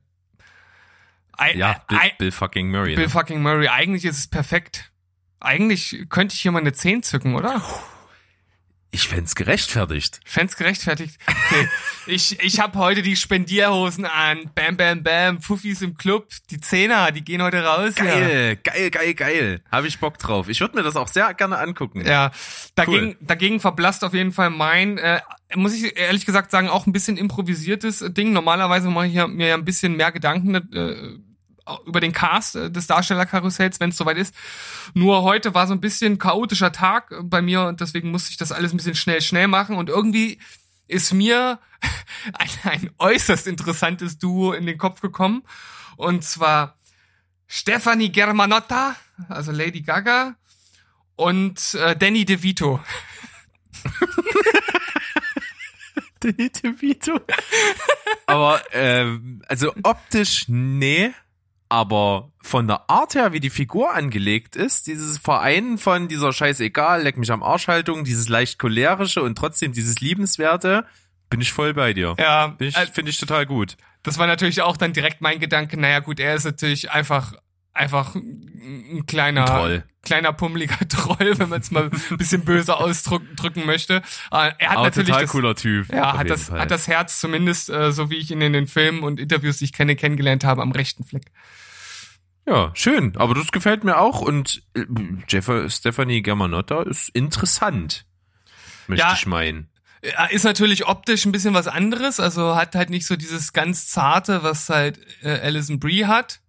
ei- 1.37 1.55
Ja, 1.55 1.81
Bill, 1.87 1.97
ei- 1.97 2.13
Bill 2.17 2.31
fucking 2.33 2.69
Murray. 2.69 2.95
Bill 2.95 3.05
Ne? 3.05 3.09
fucking 3.09 3.41
Murray, 3.41 3.69
eigentlich 3.69 4.03
ist 4.03 4.17
es 4.17 4.27
perfekt. 4.27 4.91
Eigentlich 5.39 6.05
könnte 6.09 6.35
ich 6.35 6.41
hier 6.41 6.51
mal 6.51 6.59
eine 6.59 6.73
10 6.73 7.03
zücken, 7.03 7.35
oder? 7.35 7.61
Ich 8.89 9.07
fänd's 9.09 9.35
gerechtfertigt. 9.35 10.21
Fans 10.25 10.55
gerechtfertigt. 10.55 11.17
Okay. 11.27 11.67
Ich, 12.09 12.41
ich 12.41 12.61
habe 12.61 12.79
heute 12.79 13.01
die 13.01 13.17
Spendierhosen 13.17 14.05
an. 14.05 14.49
Bam, 14.55 14.77
bam, 14.77 15.03
bam. 15.03 15.41
Fuffis 15.41 15.81
im 15.81 15.97
Club. 15.97 16.29
Die 16.51 16.61
Zehner, 16.61 17.11
die 17.11 17.21
gehen 17.21 17.41
heute 17.41 17.61
raus. 17.65 17.95
Ja. 17.97 18.05
Geil, 18.05 18.55
geil, 18.63 18.89
geil, 18.91 19.13
geil. 19.13 19.61
Habe 19.69 19.87
ich 19.87 19.99
Bock 19.99 20.17
drauf. 20.17 20.47
Ich 20.47 20.61
würde 20.61 20.77
mir 20.77 20.83
das 20.83 20.95
auch 20.95 21.09
sehr 21.09 21.33
gerne 21.33 21.57
angucken. 21.57 22.05
Ja, 22.05 22.31
dagegen, 22.75 23.07
Cool. 23.07 23.17
dagegen 23.19 23.59
verblasst 23.59 24.05
auf 24.05 24.13
jeden 24.13 24.31
Fall 24.31 24.51
mein, 24.51 24.97
äh, 24.99 25.19
muss 25.55 25.73
ich 25.73 25.97
ehrlich 25.97 26.25
gesagt 26.25 26.49
sagen, 26.49 26.69
auch 26.69 26.87
ein 26.87 26.93
bisschen 26.93 27.17
improvisiertes 27.17 28.05
Ding. 28.13 28.31
Normalerweise 28.31 28.89
mache 28.89 29.07
ich 29.07 29.13
ja, 29.13 29.27
mir 29.27 29.47
ja 29.47 29.55
ein 29.55 29.65
bisschen 29.65 29.97
mehr 29.97 30.13
Gedanken 30.13 30.55
äh, 30.55 31.19
über 31.85 31.99
den 31.99 32.13
Cast 32.13 32.55
äh, 32.55 32.71
des 32.71 32.87
Darstellerkarussells, 32.87 33.79
wenn 33.79 33.89
es 33.89 33.97
soweit 33.97 34.17
ist. 34.17 34.35
Nur 34.93 35.23
heute 35.23 35.53
war 35.53 35.67
so 35.67 35.73
ein 35.73 35.81
bisschen 35.81 36.17
chaotischer 36.17 36.71
Tag 36.71 37.13
bei 37.23 37.41
mir 37.41 37.63
und 37.63 37.81
deswegen 37.81 38.11
musste 38.11 38.31
ich 38.31 38.37
das 38.37 38.51
alles 38.51 38.73
ein 38.73 38.77
bisschen 38.77 38.95
schnell, 38.95 39.21
schnell 39.21 39.47
machen 39.47 39.75
und 39.75 39.89
irgendwie 39.89 40.39
ist 40.87 41.13
mir 41.13 41.59
ein, 42.33 42.49
ein 42.63 42.89
äußerst 42.97 43.47
interessantes 43.47 44.17
Duo 44.17 44.53
in 44.53 44.65
den 44.65 44.77
Kopf 44.77 45.01
gekommen 45.01 45.43
und 45.97 46.23
zwar 46.23 46.77
Stefanie 47.47 48.09
Germanotta, 48.09 48.95
also 49.29 49.51
Lady 49.51 49.81
Gaga 49.81 50.35
und 51.15 51.73
äh, 51.75 51.95
Danny 51.95 52.25
DeVito. 52.25 52.79
Danny 56.19 56.49
DeVito. 56.49 57.19
Aber 58.25 58.61
ähm, 58.73 59.41
also 59.47 59.73
optisch 59.83 60.45
nee, 60.47 61.13
Aber 61.69 62.31
von 62.41 62.67
der 62.67 62.89
Art 62.89 63.15
her, 63.15 63.33
wie 63.33 63.39
die 63.39 63.49
Figur 63.49 63.93
angelegt 63.93 64.55
ist, 64.55 64.87
dieses 64.87 65.17
Vereinen 65.17 65.77
von 65.77 66.07
dieser 66.07 66.31
scheißegal, 66.31 67.03
leck 67.03 67.17
mich 67.17 67.31
am 67.31 67.43
Arschhaltung, 67.43 68.03
dieses 68.03 68.29
leicht 68.29 68.57
cholerische 68.57 69.21
und 69.21 69.37
trotzdem 69.37 69.73
dieses 69.73 69.99
liebenswerte, 69.99 70.85
bin 71.29 71.41
ich 71.41 71.51
voll 71.51 71.73
bei 71.73 71.93
dir. 71.93 72.15
Ja, 72.17 72.55
äh, 72.59 72.71
finde 72.71 73.11
ich 73.11 73.19
total 73.19 73.45
gut. 73.45 73.75
das 74.03 74.17
war 74.17 74.27
natürlich 74.27 74.61
auch 74.61 74.77
dann 74.77 74.93
direkt 74.93 75.19
mein 75.19 75.39
Gedanke. 75.39 75.77
Naja, 75.77 75.99
gut, 75.99 76.19
er 76.21 76.35
ist 76.35 76.45
natürlich 76.45 76.91
einfach, 76.91 77.33
einfach 77.77 78.15
ein 78.15 79.05
kleiner, 79.07 79.41
Ein 79.41 79.47
Troll. 79.59 79.83
kleiner 80.03 80.33
pummeliger 80.33 80.77
Troll, 80.89 81.37
wenn 81.39 81.49
man 81.49 81.61
es 81.61 81.71
mal 81.71 81.89
ein 82.11 82.17
bisschen 82.17 82.43
böse 82.43 82.75
ausdrücken 82.77 83.65
möchte. 83.65 84.01
Äh, 84.31 84.51
Er 84.57 84.69
hat 84.69 84.77
Aber 84.77 84.83
natürlich 84.83 85.07
total 85.09 85.21
das, 85.23 85.31
cooler 85.31 85.55
Typ. 85.55 85.93
ja, 85.93 86.17
hat 86.17 86.29
das, 86.29 86.45
Fall. 86.49 86.59
hat 86.59 86.71
das 86.71 86.87
Herz 86.87 87.19
zumindest, 87.19 87.69
äh, 87.69 87.91
so 87.91 88.09
wie 88.09 88.15
ich 88.17 88.31
ihn 88.31 88.41
in 88.41 88.53
den 88.53 88.67
Filmen 88.67 89.03
und 89.03 89.19
Interviews, 89.19 89.57
die 89.57 89.65
ich 89.65 89.73
kenne, 89.73 89.95
kennengelernt 89.95 90.43
habe, 90.43 90.61
am 90.61 90.71
rechten 90.71 91.03
Fleck. 91.03 91.25
Ja, 92.45 92.71
schön. 92.73 93.15
Aber 93.17 93.33
das 93.33 93.51
gefällt 93.51 93.83
mir 93.83 93.97
auch. 93.99 94.21
Und 94.21 94.63
äh, 94.73 94.85
Jeff 95.27 95.49
Stephanie 95.69 96.21
Germanotta 96.21 96.83
ist 96.83 97.09
interessant. 97.09 98.05
Möchte 98.87 99.05
Ja. 99.05 99.13
ich 99.13 99.25
meinen. 99.25 99.69
Ist 100.29 100.45
natürlich 100.45 100.85
optisch 100.87 101.25
ein 101.25 101.31
bisschen 101.31 101.53
was 101.55 101.67
anderes, 101.67 102.19
also 102.19 102.55
hat 102.55 102.75
halt 102.75 102.89
nicht 102.91 103.05
so 103.07 103.15
dieses 103.15 103.51
ganz 103.51 103.87
zarte, 103.87 104.43
was 104.43 104.69
halt 104.69 104.99
äh, 105.23 105.31
Alison 105.39 105.79
Brie 105.79 106.05
hat. 106.05 106.39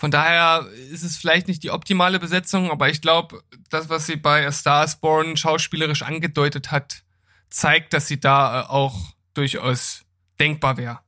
Von 0.00 0.10
daher 0.10 0.66
ist 0.90 1.02
es 1.02 1.18
vielleicht 1.18 1.46
nicht 1.46 1.62
die 1.62 1.70
optimale 1.70 2.18
Besetzung, 2.18 2.70
aber 2.70 2.88
ich 2.88 3.02
glaube, 3.02 3.42
das, 3.68 3.90
was 3.90 4.06
sie 4.06 4.16
bei 4.16 4.46
A 4.46 4.50
Star 4.50 4.82
is 4.82 4.96
Born 4.96 5.36
schauspielerisch 5.36 6.00
angedeutet 6.00 6.70
hat, 6.70 7.02
zeigt, 7.50 7.92
dass 7.92 8.08
sie 8.08 8.18
da 8.18 8.62
äh, 8.62 8.66
auch 8.70 8.96
durchaus 9.34 10.06
denkbar 10.38 10.78
wäre. 10.78 11.00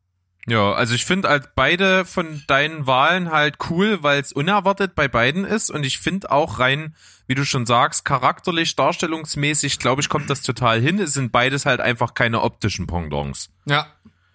Ja, 0.46 0.74
also 0.74 0.94
ich 0.94 1.06
finde 1.06 1.30
halt 1.30 1.54
beide 1.54 2.04
von 2.04 2.42
deinen 2.48 2.86
Wahlen 2.86 3.30
halt 3.30 3.56
cool, 3.70 4.02
weil 4.02 4.20
es 4.20 4.30
unerwartet 4.30 4.94
bei 4.94 5.08
beiden 5.08 5.46
ist. 5.46 5.70
Und 5.70 5.86
ich 5.86 5.98
finde 5.98 6.30
auch 6.30 6.58
rein, 6.58 6.94
wie 7.26 7.34
du 7.34 7.46
schon 7.46 7.64
sagst, 7.64 8.04
charakterlich, 8.04 8.76
darstellungsmäßig, 8.76 9.78
glaube 9.78 10.02
ich, 10.02 10.10
kommt 10.10 10.28
das 10.28 10.42
total 10.42 10.82
hin. 10.82 10.98
Es 10.98 11.14
sind 11.14 11.32
beides 11.32 11.64
halt 11.64 11.80
einfach 11.80 12.12
keine 12.12 12.42
optischen 12.42 12.86
Pendants. 12.86 13.48
Ja, 13.64 13.86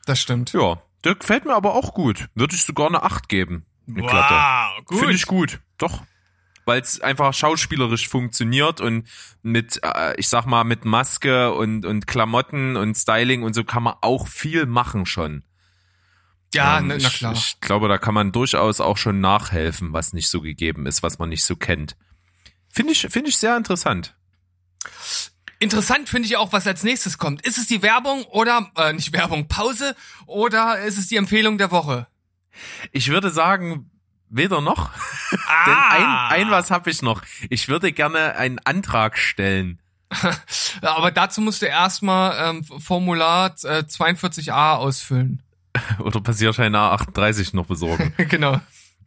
das 0.06 0.20
stimmt. 0.20 0.54
Ja, 0.54 0.82
der 1.04 1.13
gefällt 1.13 1.46
mir 1.46 1.54
aber 1.54 1.76
auch 1.76 1.93
gut. 1.93 2.28
Würde 2.34 2.56
ich 2.56 2.63
sogar 2.63 2.88
eine 2.88 3.04
8 3.04 3.30
geben. 3.30 3.67
Eine. 3.88 4.04
Wow, 4.04 4.86
gut. 4.86 5.00
Finde 5.00 5.13
ich 5.13 5.26
gut, 5.26 5.60
doch. 5.78 6.04
Weil 6.65 6.82
es 6.82 7.00
einfach 7.00 7.34
schauspielerisch 7.34 8.10
funktioniert 8.10 8.82
und 8.82 9.08
mit, 9.41 9.80
äh, 9.84 10.15
ich 10.19 10.28
sag 10.28 10.45
mal, 10.45 10.65
mit 10.65 10.84
Maske 10.84 11.54
und, 11.54 11.86
und 11.86 12.08
Klamotten 12.08 12.76
und 12.76 12.95
Styling 12.95 13.43
und 13.43 13.54
so 13.54 13.63
kann 13.63 13.84
man 13.84 13.95
auch 14.02 14.28
viel 14.28 14.65
machen 14.65 15.06
schon. 15.06 15.43
ja, 16.54 16.80
Ähm, 16.80 16.88
na, 16.88 16.97
na 17.00 17.10
klar. 17.10 17.34
Ich, 17.34 17.54
ich 17.54 17.62
glaube, 17.62 17.88
da 17.88 17.97
kann 17.97 18.13
man 18.13 18.34
durchaus 18.34 18.82
auch 18.82 18.97
schon 18.97 19.21
nachhelfen, 19.21 19.93
was 19.93 20.12
nicht 20.12 20.30
so 20.30 20.41
gegeben 20.41 20.86
ist, 20.88 21.04
was 21.04 21.19
man 21.19 21.30
nicht 21.30 21.45
so 21.45 21.56
kennt. 21.56 21.95
Finde 22.69 22.91
ich, 22.91 23.08
finde 23.10 23.30
ich 23.30 23.38
sehr 23.38 23.56
interessant. 23.56 24.15
Interessant 25.60 26.08
finde 26.10 26.28
ich 26.28 26.38
auch, 26.38 26.52
was 26.52 26.67
als 26.67 26.84
nächstes 26.84 27.17
kommt. 27.17 27.45
Ist 27.45 27.58
es 27.58 27.67
die 27.67 27.82
Werbung 27.82 28.23
oder, 28.26 28.71
äh, 28.78 28.93
nicht 28.93 29.13
Werbung, 29.13 29.47
Pause 29.47 29.95
oder 30.28 30.80
ist 30.82 30.97
es 30.97 31.08
die 31.08 31.15
Empfehlung 31.15 31.58
der 31.58 31.71
Woche? 31.71 32.08
Ich 32.91 33.10
würde 33.10 33.30
sagen, 33.30 33.89
weder 34.30 34.62
noch. 34.62 34.91
Denn 35.32 35.39
Ah, 35.48 36.28
ein, 36.30 36.46
ein 36.46 36.52
was 36.52 36.72
habe 36.72 36.89
ich 36.89 37.02
noch. 37.02 37.22
Ich 37.50 37.67
würde 37.67 37.91
gerne 37.91 38.36
einen 38.36 38.60
Antrag 38.60 39.17
stellen. 39.17 39.80
Aber 40.82 41.12
dazu 41.12 41.41
musst 41.41 41.62
du 41.62 41.65
erstmal 41.65 42.50
ähm, 42.50 42.63
Formular 42.63 43.56
äh, 43.63 43.84
42a 43.84 44.76
ausfüllen. 44.76 45.43
Oder 46.00 46.22
Passierschein 46.22 46.76
A38 46.76 47.56
noch 47.56 47.65
besorgen. 47.65 48.13
genau. 48.30 48.60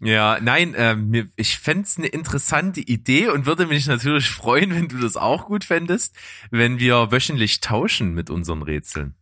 Ja, 0.03 0.39
nein, 0.41 0.75
äh, 0.75 0.95
mir, 0.95 1.29
ich 1.37 1.59
fänd's 1.59 1.99
eine 1.99 2.07
interessante 2.07 2.81
Idee 2.81 3.29
und 3.29 3.45
würde 3.45 3.67
mich 3.67 3.87
natürlich 3.87 4.31
freuen, 4.31 4.75
wenn 4.75 4.89
du 4.89 4.99
das 4.99 5.17
auch 5.17 5.47
gut 5.47 5.65
fändest, 5.65 6.15
wenn 6.51 6.79
wir 6.79 7.13
wöchentlich 7.13 7.61
tauschen 7.61 8.15
mit 8.15 8.31
unseren 8.31 8.63
Rätseln. 8.63 9.15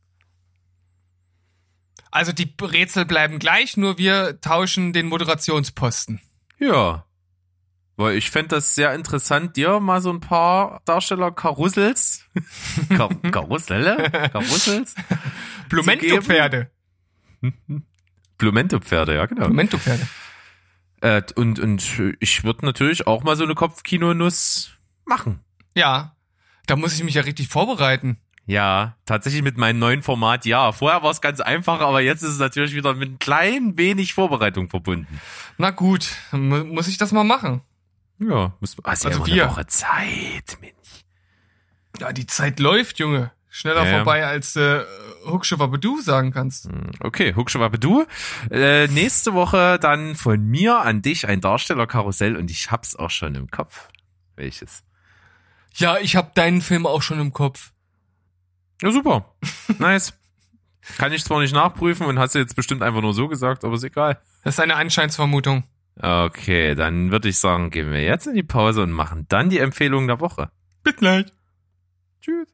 Also 2.11 2.33
die 2.33 2.53
Rätsel 2.61 3.05
bleiben 3.05 3.39
gleich, 3.39 3.77
nur 3.77 3.99
wir 3.99 4.41
tauschen 4.41 4.93
den 4.93 5.07
Moderationsposten. 5.07 6.21
Ja. 6.59 7.05
Weil 7.97 8.17
ich 8.17 8.31
fänd 8.31 8.53
das 8.53 8.75
sehr 8.77 8.95
interessant, 8.95 9.57
dir 9.57 9.81
mal 9.81 10.01
so 10.01 10.11
ein 10.11 10.21
paar 10.21 10.81
Darsteller 10.85 11.33
Karussels, 11.33 12.25
Kar 12.89 13.09
Karusselle? 13.31 14.11
Karussels? 14.33 14.95
Blumento-Pferde. 15.69 16.71
Blumento-Pferde, 18.39 19.15
ja 19.17 19.27
genau. 19.27 19.47
Blumento-Pferde. 19.47 20.07
Äh, 21.01 21.23
und, 21.35 21.59
und 21.59 22.01
ich 22.21 22.45
würde 22.45 22.65
natürlich 22.65 23.07
auch 23.07 23.25
mal 23.25 23.37
so 23.37 23.45
eine 23.45 23.55
Kopfkinonuss 23.55 24.71
machen. 25.05 25.41
Ja. 25.75 26.17
Da 26.67 26.77
muss 26.77 26.95
ich 26.95 27.03
mich 27.03 27.15
ja 27.15 27.23
richtig 27.23 27.49
vorbereiten. 27.49 28.19
Ja, 28.49 28.97
tatsächlich 29.05 29.43
mit 29.43 29.59
meinem 29.59 29.79
neuen 29.79 30.03
Format, 30.03 30.47
ja. 30.47 30.73
Vorher 30.73 31.03
war 31.03 31.11
es 31.11 31.21
ganz 31.21 31.39
einfach, 31.41 31.81
aber 31.83 32.01
jetzt 32.01 32.23
ist 32.23 32.31
es 32.31 32.39
natürlich 32.39 32.75
wieder 32.75 32.95
mit 32.95 33.11
ein 33.11 33.19
klein 33.19 33.77
wenig 33.77 34.15
Vorbereitung 34.15 34.71
verbunden. 34.71 35.21
Na 35.59 35.71
gut, 35.71 36.09
mu- 36.33 36.65
muss 36.65 36.89
ich 36.89 36.97
das 36.97 37.13
mal 37.13 37.25
machen. 37.25 37.61
Ja, 38.19 38.55
muss, 38.61 38.75
hast 38.85 39.05
ja 39.05 39.11
Also 39.11 39.19
immer 39.25 39.27
wir. 39.27 39.43
eine 39.45 39.53
Woche 39.53 39.67
Zeit, 39.67 40.57
Mensch. 40.63 40.73
Ja, 42.01 42.11
die 42.15 42.25
Zeit 42.25 42.59
läuft, 42.59 42.99
Junge. 42.99 43.33
Schneller 43.51 43.85
Ja, 43.85 43.91
ja. 43.91 43.97
vorbei, 43.97 44.25
als 44.27 44.57
äh, 44.57 44.81
Hucksche 45.27 45.59
du 45.59 46.01
sagen 46.01 46.33
kannst. 46.33 46.71
Okay, 47.01 47.35
Huckschwappe 47.35 47.79
du. 47.79 48.07
Äh, 48.51 48.87
nächste 48.89 49.35
Woche 49.35 49.79
dann 49.79 50.17
von 50.17 50.43
mir 50.43 50.79
an 50.81 51.03
dich 51.03 51.29
ein 51.29 51.43
Darstellerkarussell 51.43 52.35
und 52.37 52.51
ich 52.51 52.71
hab's 52.71 52.97
auch 52.97 53.11
schon 53.11 53.35
im 53.35 53.51
Kopf. 53.51 53.89
Welches? 54.37 54.85
Ja, 55.75 55.99
ich 55.99 56.17
hab 56.17 56.35
deinen 56.35 56.63
Film 56.63 56.87
auch 56.87 57.03
schon 57.03 57.21
im 57.21 57.33
Kopf. 57.35 57.73
Ja, 58.83 58.91
super. 58.91 59.35
Nice. 59.79 60.15
Kann 60.97 61.13
ich 61.13 61.25
zwar 61.25 61.41
nicht 61.41 61.53
nachprüfen 61.55 62.07
und 62.07 62.19
hast 62.19 62.35
du 62.35 62.39
jetzt 62.39 62.57
bestimmt 62.57 62.83
einfach 62.83 63.03
nur 63.03 63.13
so 63.13 63.29
gesagt, 63.29 63.65
aber 63.65 63.75
ist 63.75 63.85
egal. 63.85 64.21
Das 64.43 64.55
ist 64.55 64.61
eine 64.61 64.77
Anscheinsvermutung. 64.77 65.65
Okay, 66.01 66.75
dann 66.75 67.11
würde 67.11 67.29
ich 67.29 67.39
sagen, 67.39 67.71
gehen 67.71 67.91
wir 67.91 68.03
jetzt 68.03 68.27
in 68.27 68.35
die 68.35 68.43
Pause 68.43 68.83
und 68.83 68.93
machen 68.93 69.27
dann 69.29 69.51
die 69.51 69.59
Empfehlung 69.59 70.07
der 70.07 70.21
Woche. 70.21 70.51
Bis 70.83 70.97
gleich. 70.97 71.27
Tschüss. 72.23 72.49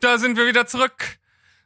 Da 0.00 0.18
sind 0.18 0.36
wir 0.36 0.46
wieder 0.46 0.66
zurück. 0.66 1.18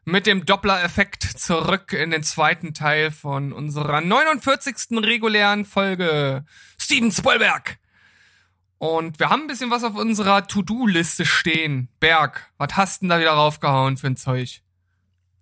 Mit 0.05 0.27
dem 0.27 0.47
Doppler-Effekt 0.47 1.23
zurück 1.23 1.93
in 1.93 2.11
den 2.11 2.23
zweiten 2.23 2.75
Teil 2.75 3.11
von 3.11 3.53
unserer 3.53 4.01
49. 4.01 4.99
regulären 5.03 5.65
Folge 5.65 6.45
Steven 6.79 7.13
Spielberg. 7.13 7.79
Und 8.79 9.21
wir 9.21 9.31
haben 9.31 9.43
ein 9.43 9.47
bisschen 9.47 9.71
was 9.71 9.85
auf 9.85 9.95
unserer 9.95 10.47
To-Do-Liste 10.47 11.25
stehen. 11.25 11.89
Berg, 12.01 12.51
was 12.59 12.77
hast 12.77 13.03
denn 13.03 13.11
da 13.11 13.21
wieder 13.21 13.33
raufgehauen 13.33 13.97
für 13.97 14.09
ein 14.09 14.17
Zeug? 14.17 14.63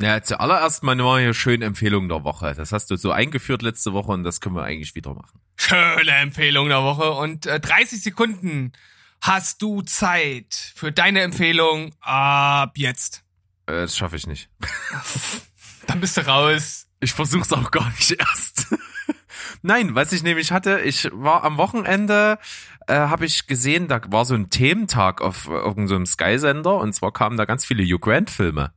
Ja, 0.03 0.22
zuallererst 0.22 0.83
mal 0.83 0.94
nur 0.94 1.20
hier 1.20 1.33
schön 1.33 1.62
Empfehlung 1.62 2.09
der 2.09 2.24
Woche. 2.24 2.55
Das 2.55 2.72
hast 2.72 2.90
du 2.90 2.96
so 2.96 3.12
eingeführt 3.12 3.62
letzte 3.62 3.92
Woche 3.92 4.12
und 4.12 4.24
das 4.24 4.40
können 4.40 4.57
wir 4.57 4.64
eigentlich 4.64 4.94
wieder 4.94 5.14
machen. 5.14 5.40
Schöne 5.57 6.11
Empfehlung 6.11 6.68
der 6.68 6.83
Woche. 6.83 7.12
Und 7.12 7.46
äh, 7.46 7.61
30 7.61 8.03
Sekunden 8.03 8.72
hast 9.20 9.62
du 9.62 9.83
Zeit 9.83 10.72
für 10.74 10.92
deine 10.92 11.20
Empfehlung 11.20 11.92
ab 12.00 12.72
jetzt. 12.76 13.24
Äh, 13.66 13.72
das 13.72 13.96
schaffe 13.96 14.16
ich 14.16 14.26
nicht. 14.26 14.48
Dann 15.87 16.00
bist 16.00 16.16
du 16.16 16.26
raus. 16.26 16.87
Ich 17.00 17.12
versuch's 17.12 17.52
auch 17.52 17.70
gar 17.70 17.88
nicht 17.90 18.12
erst. 18.12 18.74
Nein, 19.62 19.94
was 19.94 20.12
ich 20.12 20.22
nämlich 20.22 20.52
hatte, 20.52 20.80
ich 20.80 21.09
war 21.12 21.44
am 21.44 21.56
Wochenende, 21.56 22.38
äh, 22.87 22.94
habe 22.94 23.26
ich 23.26 23.46
gesehen, 23.46 23.88
da 23.88 24.00
war 24.09 24.24
so 24.24 24.35
ein 24.35 24.50
Thementag 24.50 25.20
auf 25.20 25.48
irgendeinem 25.48 26.06
Sky-Sender 26.06 26.76
und 26.76 26.94
zwar 26.94 27.12
kamen 27.12 27.37
da 27.37 27.44
ganz 27.44 27.64
viele 27.64 27.83
Hugh 27.83 27.98
Grant-Filme. 27.98 28.72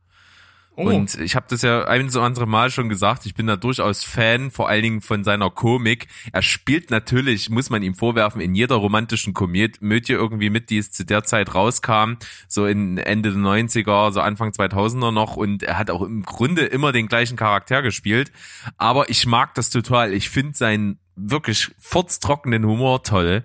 Oh, 0.76 0.88
Und 0.88 1.14
ich 1.20 1.36
habe 1.36 1.46
das 1.48 1.62
ja 1.62 1.84
ein 1.84 2.10
so 2.10 2.20
andere 2.20 2.46
Mal 2.46 2.68
schon 2.70 2.88
gesagt, 2.88 3.26
ich 3.26 3.34
bin 3.34 3.46
da 3.46 3.54
durchaus 3.54 4.02
Fan, 4.02 4.50
vor 4.50 4.68
allen 4.68 4.82
Dingen 4.82 5.00
von 5.02 5.22
seiner 5.22 5.48
Komik. 5.48 6.08
Er 6.32 6.42
spielt 6.42 6.90
natürlich, 6.90 7.48
muss 7.48 7.70
man 7.70 7.84
ihm 7.84 7.94
vorwerfen, 7.94 8.40
in 8.40 8.56
jeder 8.56 8.74
romantischen 8.76 9.34
Komödie 9.34 10.12
irgendwie 10.12 10.50
mit, 10.50 10.70
die 10.70 10.78
es 10.78 10.90
zu 10.90 11.04
der 11.04 11.22
Zeit 11.22 11.54
rauskam, 11.54 12.14
so 12.48 12.66
in 12.66 12.98
Ende 12.98 13.30
der 13.30 13.40
90er, 13.40 14.10
so 14.10 14.20
Anfang 14.20 14.50
2000er 14.50 15.12
noch 15.12 15.36
und 15.36 15.62
er 15.62 15.78
hat 15.78 15.90
auch 15.90 16.02
im 16.02 16.22
Grunde 16.22 16.62
immer 16.62 16.90
den 16.90 17.06
gleichen 17.06 17.36
Charakter 17.36 17.80
gespielt. 17.80 18.32
Aber 18.76 19.08
ich 19.08 19.26
mag 19.26 19.54
das 19.54 19.70
total. 19.70 20.12
Ich 20.12 20.28
finde 20.28 20.56
seinen 20.56 20.98
wirklich 21.14 21.70
furztrockenen 21.78 22.64
Humor 22.64 23.04
toll. 23.04 23.44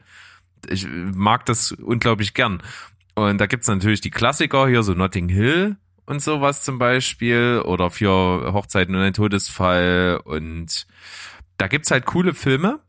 Ich 0.67 0.87
mag 0.87 1.45
das 1.45 1.73
unglaublich 1.73 2.33
gern. 2.33 2.63
Und 3.13 3.37
da 3.39 3.45
gibt's 3.45 3.67
natürlich 3.67 4.01
die 4.01 4.09
Klassiker 4.09 4.67
hier, 4.67 4.81
so 4.81 4.93
Notting 4.93 5.29
Hill 5.29 5.77
und 6.09 6.23
sowas 6.23 6.63
zum 6.63 6.79
Beispiel 6.79 7.61
oder 7.63 7.91
für 7.91 8.51
Hochzeiten 8.51 8.95
und 8.95 9.01
ein 9.01 9.13
Todesfall 9.13 10.19
und 10.23 10.87
da 11.57 11.67
gibt's 11.67 11.91
halt 11.91 12.07
coole 12.07 12.33
Filme. 12.33 12.79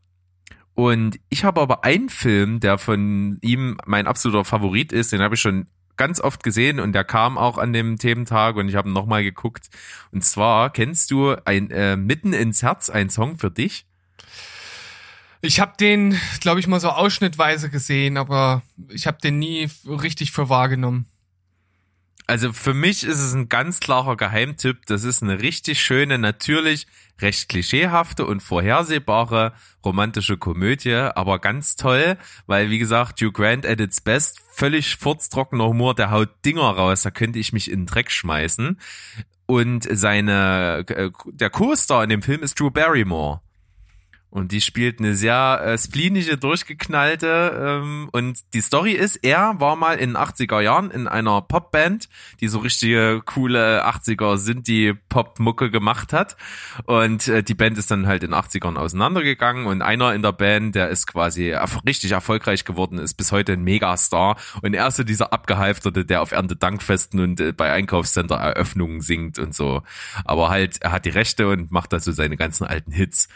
Und 0.73 1.19
ich 1.29 1.43
habe 1.43 1.61
aber 1.61 1.83
einen 1.83 2.09
Film, 2.09 2.59
der 2.59 2.79
von 2.79 3.37
ihm 3.41 3.77
mein 3.85 4.07
absoluter 4.07 4.43
Favorit 4.43 4.91
ist, 4.91 5.11
den 5.11 5.21
habe 5.21 5.35
ich 5.35 5.41
schon 5.41 5.67
ganz 5.97 6.19
oft 6.19 6.43
gesehen 6.43 6.79
und 6.79 6.93
der 6.93 7.03
kam 7.03 7.37
auch 7.37 7.59
an 7.59 7.73
dem 7.73 7.99
Thementag 7.99 8.55
und 8.55 8.67
ich 8.69 8.75
habe 8.75 8.89
ihn 8.89 8.93
nochmal 8.93 9.21
geguckt. 9.21 9.69
Und 10.11 10.25
zwar 10.25 10.71
kennst 10.71 11.11
du 11.11 11.35
ein 11.45 11.69
äh, 11.69 11.97
Mitten 11.97 12.33
ins 12.33 12.63
Herz, 12.63 12.89
ein 12.89 13.11
Song 13.11 13.37
für 13.37 13.51
dich? 13.51 13.85
Ich 15.41 15.59
habe 15.59 15.73
den, 15.79 16.19
glaube 16.39 16.59
ich, 16.59 16.65
mal 16.65 16.79
so 16.79 16.89
ausschnittweise 16.89 17.69
gesehen, 17.69 18.17
aber 18.17 18.63
ich 18.89 19.05
habe 19.05 19.19
den 19.21 19.37
nie 19.37 19.69
richtig 19.85 20.31
für 20.31 20.49
wahrgenommen. 20.49 21.05
Also 22.31 22.53
für 22.53 22.73
mich 22.73 23.03
ist 23.03 23.19
es 23.19 23.33
ein 23.33 23.49
ganz 23.49 23.81
klarer 23.81 24.15
Geheimtipp. 24.15 24.85
Das 24.85 25.03
ist 25.03 25.21
eine 25.21 25.41
richtig 25.41 25.83
schöne, 25.83 26.17
natürlich 26.17 26.87
recht 27.19 27.49
klischeehafte 27.49 28.25
und 28.25 28.41
vorhersehbare 28.41 29.51
romantische 29.83 30.37
Komödie, 30.37 30.93
aber 30.93 31.39
ganz 31.39 31.75
toll, 31.75 32.15
weil 32.47 32.69
wie 32.69 32.79
gesagt, 32.79 33.19
Hugh 33.19 33.33
Grant 33.33 33.65
at 33.65 33.81
its 33.81 33.99
best, 33.99 34.39
völlig 34.53 34.95
furztrockener 34.95 35.65
Humor, 35.65 35.93
der 35.93 36.09
haut 36.09 36.29
Dinger 36.45 36.69
raus, 36.69 37.01
da 37.01 37.11
könnte 37.11 37.37
ich 37.37 37.51
mich 37.51 37.69
in 37.69 37.81
den 37.81 37.85
Dreck 37.87 38.09
schmeißen. 38.09 38.79
Und 39.45 39.85
seine, 39.91 40.85
äh, 40.87 41.11
der 41.25 41.49
Co-Star 41.49 42.01
in 42.01 42.09
dem 42.11 42.21
Film 42.21 42.43
ist 42.43 42.57
Drew 42.57 42.71
Barrymore. 42.71 43.41
Und 44.31 44.53
die 44.53 44.61
spielt 44.61 44.99
eine 44.99 45.13
sehr 45.13 45.61
äh, 45.61 45.77
spleenige, 45.77 46.37
durchgeknallte. 46.37 47.81
Ähm, 47.83 48.09
und 48.13 48.39
die 48.53 48.61
Story 48.61 48.93
ist, 48.93 49.17
er 49.17 49.59
war 49.59 49.75
mal 49.75 49.97
in 49.97 50.11
den 50.11 50.17
80er 50.17 50.61
Jahren 50.61 50.89
in 50.89 51.09
einer 51.09 51.41
Popband, 51.41 52.07
die 52.39 52.47
so 52.47 52.59
richtige 52.59 53.21
coole 53.25 53.85
80er 53.85 54.37
Sinti-Pop-Mucke 54.37 55.69
gemacht 55.69 56.13
hat. 56.13 56.37
Und 56.85 57.27
äh, 57.27 57.43
die 57.43 57.53
Band 57.53 57.77
ist 57.77 57.91
dann 57.91 58.07
halt 58.07 58.23
in 58.23 58.31
den 58.31 58.39
80ern 58.39 58.77
auseinandergegangen. 58.77 59.65
Und 59.65 59.81
einer 59.81 60.13
in 60.13 60.21
der 60.21 60.31
Band, 60.31 60.75
der 60.75 60.87
ist 60.87 61.07
quasi 61.07 61.53
richtig 61.85 62.13
erfolgreich 62.13 62.63
geworden, 62.63 62.99
ist 62.99 63.15
bis 63.15 63.33
heute 63.33 63.51
ein 63.51 63.63
Megastar. 63.65 64.37
Und 64.61 64.73
er 64.73 64.87
ist 64.87 64.95
so 64.95 65.03
dieser 65.03 65.33
Abgehalfterte, 65.33 66.05
der 66.05 66.21
auf 66.21 66.31
Erntedankfesten 66.31 67.19
und 67.19 67.41
äh, 67.41 67.51
bei 67.51 67.73
Einkaufscenter 67.73 68.35
Eröffnungen 68.35 69.01
singt 69.01 69.39
und 69.39 69.53
so. 69.53 69.83
Aber 70.23 70.47
halt, 70.47 70.81
er 70.81 70.93
hat 70.93 71.03
die 71.03 71.09
Rechte 71.09 71.49
und 71.49 71.69
macht 71.69 71.91
da 71.91 71.99
so 71.99 72.13
seine 72.13 72.37
ganzen 72.37 72.63
alten 72.63 72.93
Hits. 72.93 73.27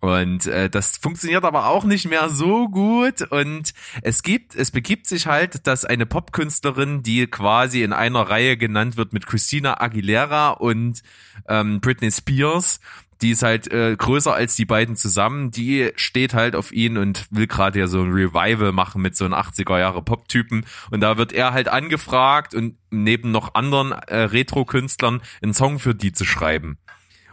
Und 0.00 0.46
äh, 0.46 0.70
das 0.70 0.96
funktioniert 0.96 1.44
aber 1.44 1.66
auch 1.66 1.84
nicht 1.84 2.08
mehr 2.08 2.28
so 2.28 2.68
gut. 2.68 3.22
Und 3.30 3.72
es 4.02 4.22
gibt, 4.22 4.54
es 4.54 4.70
begibt 4.70 5.06
sich 5.06 5.26
halt, 5.26 5.66
dass 5.66 5.84
eine 5.84 6.06
Popkünstlerin, 6.06 7.02
die 7.02 7.26
quasi 7.26 7.82
in 7.82 7.92
einer 7.92 8.22
Reihe 8.22 8.56
genannt 8.56 8.96
wird 8.96 9.12
mit 9.12 9.26
Christina 9.26 9.80
Aguilera 9.80 10.50
und 10.50 11.02
ähm, 11.48 11.80
Britney 11.80 12.12
Spears, 12.12 12.80
die 13.20 13.30
ist 13.32 13.42
halt 13.42 13.70
äh, 13.72 13.96
größer 13.96 14.32
als 14.32 14.54
die 14.54 14.64
beiden 14.64 14.94
zusammen, 14.94 15.50
die 15.50 15.90
steht 15.96 16.34
halt 16.34 16.54
auf 16.54 16.72
ihn 16.72 16.96
und 16.96 17.26
will 17.30 17.46
gerade 17.46 17.80
ja 17.80 17.86
so 17.88 18.00
ein 18.00 18.12
Revival 18.12 18.72
machen 18.72 19.02
mit 19.02 19.16
so 19.16 19.24
einem 19.24 19.34
80er 19.34 19.78
Jahre 19.78 20.02
Pop-Typen. 20.02 20.64
Und 20.90 21.00
da 21.00 21.18
wird 21.18 21.32
er 21.32 21.52
halt 21.52 21.68
angefragt 21.68 22.54
und 22.54 22.76
neben 22.90 23.32
noch 23.32 23.54
anderen 23.54 23.92
äh, 23.92 24.18
Retro-Künstlern 24.18 25.20
einen 25.42 25.54
Song 25.54 25.78
für 25.78 25.94
die 25.94 26.12
zu 26.12 26.24
schreiben. 26.24 26.78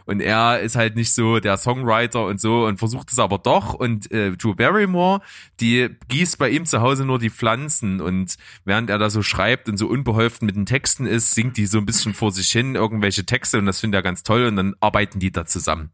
Und 0.06 0.20
er 0.20 0.60
ist 0.60 0.76
halt 0.76 0.94
nicht 0.94 1.12
so 1.12 1.40
der 1.40 1.56
Songwriter 1.56 2.24
und 2.24 2.40
so 2.40 2.64
und 2.64 2.78
versucht 2.78 3.10
es 3.10 3.18
aber 3.18 3.38
doch. 3.38 3.74
Und 3.74 4.10
äh, 4.12 4.30
Drew 4.36 4.54
Barrymore, 4.54 5.20
die 5.60 5.90
gießt 6.08 6.38
bei 6.38 6.48
ihm 6.48 6.64
zu 6.64 6.80
Hause 6.80 7.04
nur 7.04 7.18
die 7.18 7.28
Pflanzen. 7.28 8.00
Und 8.00 8.36
während 8.64 8.88
er 8.88 8.98
da 8.98 9.10
so 9.10 9.22
schreibt 9.22 9.68
und 9.68 9.76
so 9.76 9.88
unbeholfen 9.88 10.46
mit 10.46 10.54
den 10.54 10.64
Texten 10.64 11.06
ist, 11.06 11.34
singt 11.34 11.56
die 11.56 11.66
so 11.66 11.78
ein 11.78 11.86
bisschen 11.86 12.14
vor 12.14 12.30
sich 12.30 12.48
hin 12.50 12.76
irgendwelche 12.76 13.26
Texte 13.26 13.58
und 13.58 13.66
das 13.66 13.80
findet 13.80 13.98
er 13.98 14.02
ganz 14.02 14.22
toll. 14.22 14.46
Und 14.46 14.54
dann 14.54 14.76
arbeiten 14.80 15.18
die 15.18 15.32
da 15.32 15.44
zusammen. 15.44 15.90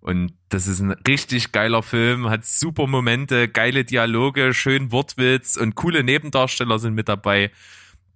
Und 0.00 0.32
das 0.48 0.66
ist 0.66 0.80
ein 0.80 0.92
richtig 1.06 1.52
geiler 1.52 1.82
Film, 1.82 2.28
hat 2.30 2.44
super 2.44 2.86
Momente, 2.86 3.48
geile 3.48 3.84
Dialoge, 3.84 4.54
schön 4.54 4.90
Wortwitz 4.92 5.56
und 5.56 5.74
coole 5.74 6.02
Nebendarsteller 6.02 6.78
sind 6.78 6.94
mit 6.94 7.08
dabei. 7.08 7.52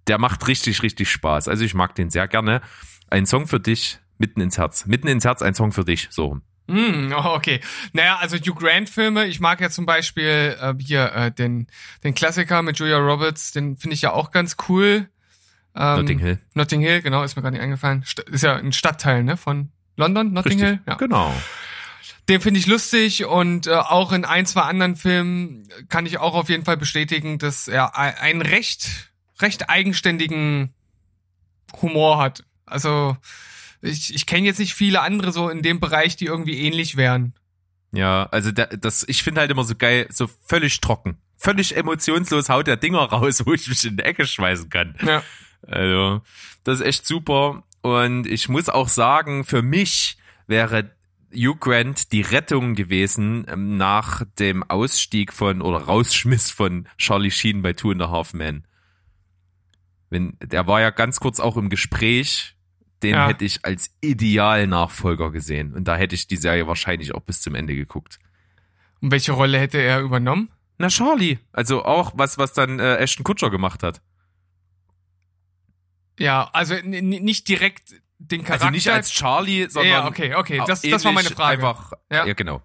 Der 0.07 0.17
macht 0.17 0.47
richtig, 0.47 0.83
richtig 0.83 1.09
Spaß. 1.09 1.47
Also 1.47 1.63
ich 1.63 1.73
mag 1.73 1.95
den 1.95 2.09
sehr 2.09 2.27
gerne. 2.27 2.61
Ein 3.07 3.25
Song 3.27 3.47
für 3.47 3.59
dich, 3.59 3.99
mitten 4.17 4.41
ins 4.41 4.57
Herz. 4.57 4.85
Mitten 4.85 5.07
ins 5.07 5.25
Herz, 5.25 5.41
ein 5.41 5.53
Song 5.55 5.71
für 5.71 5.85
dich. 5.85 6.07
So. 6.11 6.39
Hm, 6.67 7.13
oh, 7.15 7.25
okay. 7.35 7.59
Naja, 7.93 8.17
also 8.17 8.37
Hugh 8.37 8.55
Grant-Filme, 8.55 9.25
ich 9.27 9.39
mag 9.39 9.61
ja 9.61 9.69
zum 9.69 9.85
Beispiel 9.85 10.57
äh, 10.59 10.73
hier 10.79 11.11
äh, 11.13 11.31
den, 11.31 11.67
den 12.03 12.15
Klassiker 12.15 12.61
mit 12.63 12.79
Julia 12.79 12.97
Roberts, 12.97 13.51
den 13.51 13.77
finde 13.77 13.93
ich 13.93 14.01
ja 14.01 14.13
auch 14.13 14.31
ganz 14.31 14.57
cool. 14.67 15.07
Ähm, 15.75 15.97
Notting 15.99 16.19
Hill. 16.19 16.39
Notting 16.55 16.81
Hill, 16.81 17.01
genau, 17.01 17.21
ist 17.23 17.35
mir 17.35 17.41
gerade 17.43 17.53
nicht 17.55 17.63
eingefallen. 17.63 18.03
St 18.03 18.21
ist 18.21 18.43
ja 18.43 18.55
ein 18.55 18.73
Stadtteil, 18.73 19.23
ne, 19.23 19.37
von 19.37 19.69
London, 19.95 20.33
Notting 20.33 20.57
Hill. 20.57 20.79
Ja. 20.87 20.95
Genau. 20.95 21.33
Den 22.29 22.41
finde 22.41 22.59
ich 22.59 22.65
lustig 22.65 23.25
und 23.25 23.67
äh, 23.67 23.73
auch 23.75 24.11
in 24.11 24.25
ein, 24.25 24.47
zwei 24.47 24.61
anderen 24.61 24.95
Filmen 24.95 25.67
kann 25.89 26.07
ich 26.07 26.17
auch 26.17 26.33
auf 26.33 26.49
jeden 26.49 26.65
Fall 26.65 26.77
bestätigen, 26.77 27.37
dass 27.37 27.67
er 27.67 27.95
ein- 27.95 28.15
einen 28.15 28.41
recht, 28.41 29.11
recht 29.39 29.69
eigenständigen 29.69 30.73
Humor 31.81 32.17
hat. 32.17 32.43
Also 32.65 33.15
ich, 33.85 34.13
ich 34.13 34.25
kenne 34.25 34.45
jetzt 34.45 34.59
nicht 34.59 34.73
viele 34.73 35.01
andere 35.01 35.31
so 35.31 35.49
in 35.49 35.61
dem 35.61 35.79
Bereich, 35.79 36.15
die 36.15 36.25
irgendwie 36.25 36.59
ähnlich 36.59 36.97
wären. 36.97 37.33
Ja, 37.91 38.27
also 38.31 38.51
der, 38.51 38.67
das, 38.67 39.05
ich 39.07 39.23
finde 39.23 39.41
halt 39.41 39.51
immer 39.51 39.63
so 39.63 39.75
geil, 39.75 40.07
so 40.11 40.29
völlig 40.45 40.81
trocken. 40.81 41.17
Völlig 41.37 41.75
emotionslos 41.75 42.49
haut 42.49 42.67
der 42.67 42.77
Dinger 42.77 43.03
raus, 43.03 43.41
wo 43.45 43.53
ich 43.53 43.67
mich 43.67 43.83
in 43.85 43.97
die 43.97 44.03
Ecke 44.03 44.25
schmeißen 44.25 44.69
kann. 44.69 44.95
Ja. 45.05 45.23
Also, 45.67 46.21
das 46.63 46.79
ist 46.79 46.85
echt 46.85 47.07
super. 47.07 47.63
Und 47.81 48.27
ich 48.27 48.49
muss 48.49 48.69
auch 48.69 48.89
sagen, 48.89 49.45
für 49.45 49.61
mich 49.61 50.17
wäre 50.47 50.91
Hugh 51.33 51.57
Grant 51.59 52.11
die 52.11 52.21
Rettung 52.21 52.75
gewesen 52.75 53.45
ähm, 53.49 53.77
nach 53.77 54.23
dem 54.39 54.63
Ausstieg 54.63 55.33
von 55.33 55.61
oder 55.61 55.79
Rausschmiss 55.79 56.51
von 56.51 56.87
Charlie 56.97 57.31
Sheen 57.31 57.61
bei 57.61 57.73
Two 57.73 57.91
and 57.91 58.01
a 58.01 58.09
Half 58.09 58.33
Men. 58.33 58.65
Wenn, 60.09 60.37
der 60.41 60.67
war 60.67 60.81
ja 60.81 60.91
ganz 60.91 61.19
kurz 61.19 61.39
auch 61.39 61.57
im 61.57 61.69
Gespräch, 61.69 62.54
den 63.05 63.13
Ja. 63.15 63.27
hätte 63.27 63.45
ich 63.45 63.63
als 63.63 63.91
Idealnachfolger 64.01 65.31
gesehen. 65.31 65.73
Und 65.73 65.85
da 65.87 65.95
hätte 65.95 66.15
ich 66.15 66.27
die 66.27 66.37
Serie 66.37 66.67
wahrscheinlich 66.67 67.13
auch 67.13 67.21
bis 67.21 67.41
zum 67.41 67.55
Ende 67.55 67.75
geguckt. 67.75 68.19
Und 69.01 69.11
welche 69.11 69.31
Rolle 69.31 69.59
hätte 69.59 69.77
er 69.77 70.01
übernommen? 70.01 70.49
Na, 70.77 70.87
Charlie. 70.89 71.37
Also 71.53 71.85
auch 71.85 72.13
was, 72.15 72.37
was 72.37 72.53
dann 72.53 72.79
äh, 72.79 72.95
Ashton 72.97 73.23
Kutscher 73.23 73.49
gemacht 73.49 73.83
hat. 73.83 74.01
Ja, 76.19 76.49
also 76.53 76.75
nicht 76.83 77.47
direkt 77.47 77.95
den 78.17 78.43
Charakter. 78.43 78.65
Also 78.65 78.71
nicht 78.73 78.89
als 78.89 79.11
Charlie, 79.11 79.67
sondern 79.69 79.91
ja, 79.91 80.07
okay, 80.07 80.33
okay, 80.35 80.61
das, 80.65 80.81
das 80.81 81.03
war 81.05 81.11
meine 81.11 81.29
Frage. 81.29 81.57
Einfach, 81.67 81.91
Ja. 82.11 82.25
ja. 82.25 82.33
genau. 82.33 82.61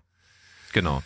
Genau. 0.73 1.03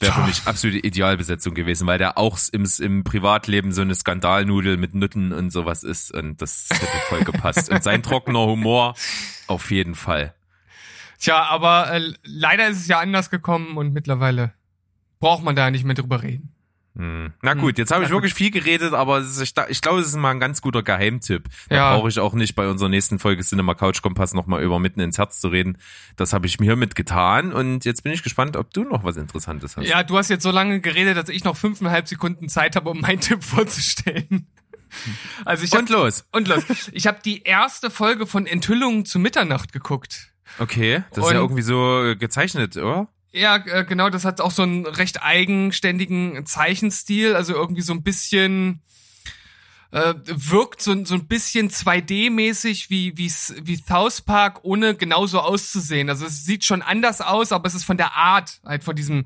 Wäre 0.00 0.12
für 0.12 0.26
mich 0.26 0.42
absolute 0.46 0.78
Idealbesetzung 0.78 1.54
gewesen, 1.54 1.86
weil 1.86 1.98
der 1.98 2.18
auch 2.18 2.38
im, 2.52 2.68
im 2.80 3.04
Privatleben 3.04 3.72
so 3.72 3.82
eine 3.82 3.94
Skandalnudel 3.94 4.76
mit 4.76 4.94
Nütten 4.94 5.32
und 5.32 5.50
sowas 5.50 5.82
ist 5.82 6.12
und 6.12 6.40
das 6.40 6.68
hätte 6.70 6.86
voll 7.08 7.24
gepasst. 7.24 7.70
Und 7.70 7.82
sein 7.82 8.02
trockener 8.02 8.46
Humor 8.46 8.94
auf 9.46 9.70
jeden 9.70 9.94
Fall. 9.94 10.34
Tja, 11.18 11.42
aber 11.42 11.92
äh, 11.92 12.12
leider 12.22 12.68
ist 12.68 12.78
es 12.78 12.88
ja 12.88 13.00
anders 13.00 13.30
gekommen 13.30 13.76
und 13.76 13.92
mittlerweile 13.92 14.52
braucht 15.18 15.42
man 15.42 15.56
da 15.56 15.70
nicht 15.70 15.84
mehr 15.84 15.96
drüber 15.96 16.22
reden. 16.22 16.54
Hm. 16.98 17.32
Na 17.42 17.54
gut, 17.54 17.78
jetzt 17.78 17.92
habe 17.92 18.02
ich 18.02 18.10
wirklich 18.10 18.34
viel 18.34 18.50
geredet, 18.50 18.92
aber 18.92 19.20
ich, 19.20 19.52
ich 19.68 19.80
glaube, 19.80 20.00
es 20.00 20.08
ist 20.08 20.16
mal 20.16 20.32
ein 20.32 20.40
ganz 20.40 20.60
guter 20.60 20.82
Geheimtipp. 20.82 21.44
Da 21.68 21.76
Ja. 21.76 21.94
brauche 21.96 22.08
ich 22.08 22.18
auch 22.18 22.34
nicht 22.34 22.56
bei 22.56 22.68
unserer 22.68 22.88
nächsten 22.88 23.20
Folge 23.20 23.44
Cinema 23.44 23.74
Couch 23.74 24.02
Kompass 24.02 24.34
nochmal 24.34 24.64
über 24.64 24.80
mitten 24.80 24.98
ins 24.98 25.16
Herz 25.16 25.38
zu 25.40 25.46
reden. 25.46 25.78
Das 26.16 26.32
habe 26.32 26.46
ich 26.48 26.58
mir 26.58 26.66
hiermit 26.66 26.96
getan 26.96 27.52
und 27.52 27.84
jetzt 27.84 28.02
bin 28.02 28.10
ich 28.12 28.24
gespannt, 28.24 28.56
ob 28.56 28.74
du 28.74 28.82
noch 28.82 29.04
was 29.04 29.16
Interessantes 29.16 29.76
hast. 29.76 29.86
Ja, 29.86 30.02
du 30.02 30.18
hast 30.18 30.28
jetzt 30.28 30.42
so 30.42 30.50
lange 30.50 30.80
geredet, 30.80 31.16
dass 31.16 31.28
ich 31.28 31.44
noch 31.44 31.56
fünfeinhalb 31.56 32.08
Sekunden 32.08 32.48
Zeit 32.48 32.74
habe, 32.74 32.90
um 32.90 33.00
meinen 33.00 33.20
Tipp 33.20 33.44
vorzustellen. 33.44 34.48
Also 35.44 35.64
ich 35.64 35.70
hab, 35.72 35.80
Und 35.80 35.90
los. 35.90 36.24
und 36.32 36.48
los. 36.48 36.64
Ich 36.92 37.06
habe 37.06 37.18
die 37.24 37.42
erste 37.42 37.90
Folge 37.90 38.26
von 38.26 38.46
Enthüllungen 38.46 39.04
zu 39.04 39.18
Mitternacht 39.20 39.72
geguckt. 39.72 40.32
Okay, 40.58 41.04
das 41.12 41.26
ist 41.26 41.30
ja 41.30 41.38
Und- 41.38 41.44
irgendwie 41.44 41.62
so 41.62 42.02
äh, 42.04 42.16
gezeichnet, 42.16 42.76
oder? 42.76 43.06
Ja, 43.38 43.56
äh, 43.56 43.84
genau, 43.84 44.10
das 44.10 44.24
hat 44.24 44.40
auch 44.40 44.50
so 44.50 44.64
einen 44.64 44.84
recht 44.84 45.22
eigenständigen 45.22 46.44
Zeichenstil, 46.44 47.36
also 47.36 47.54
irgendwie 47.54 47.82
so 47.82 47.92
ein 47.92 48.02
bisschen 48.02 48.82
äh, 49.92 50.14
wirkt 50.24 50.82
so, 50.82 51.04
so 51.04 51.14
ein 51.14 51.28
bisschen 51.28 51.70
2D-mäßig 51.70 52.90
wie, 52.90 53.16
wie, 53.16 53.32
wie 53.62 53.76
South 53.76 54.22
Park, 54.22 54.60
ohne 54.64 54.96
genauso 54.96 55.38
auszusehen. 55.38 56.10
Also 56.10 56.26
es 56.26 56.44
sieht 56.44 56.64
schon 56.64 56.82
anders 56.82 57.20
aus, 57.20 57.52
aber 57.52 57.68
es 57.68 57.76
ist 57.76 57.84
von 57.84 57.96
der 57.96 58.14
Art, 58.14 58.60
halt 58.64 58.82
von 58.82 58.96
diesem 58.96 59.24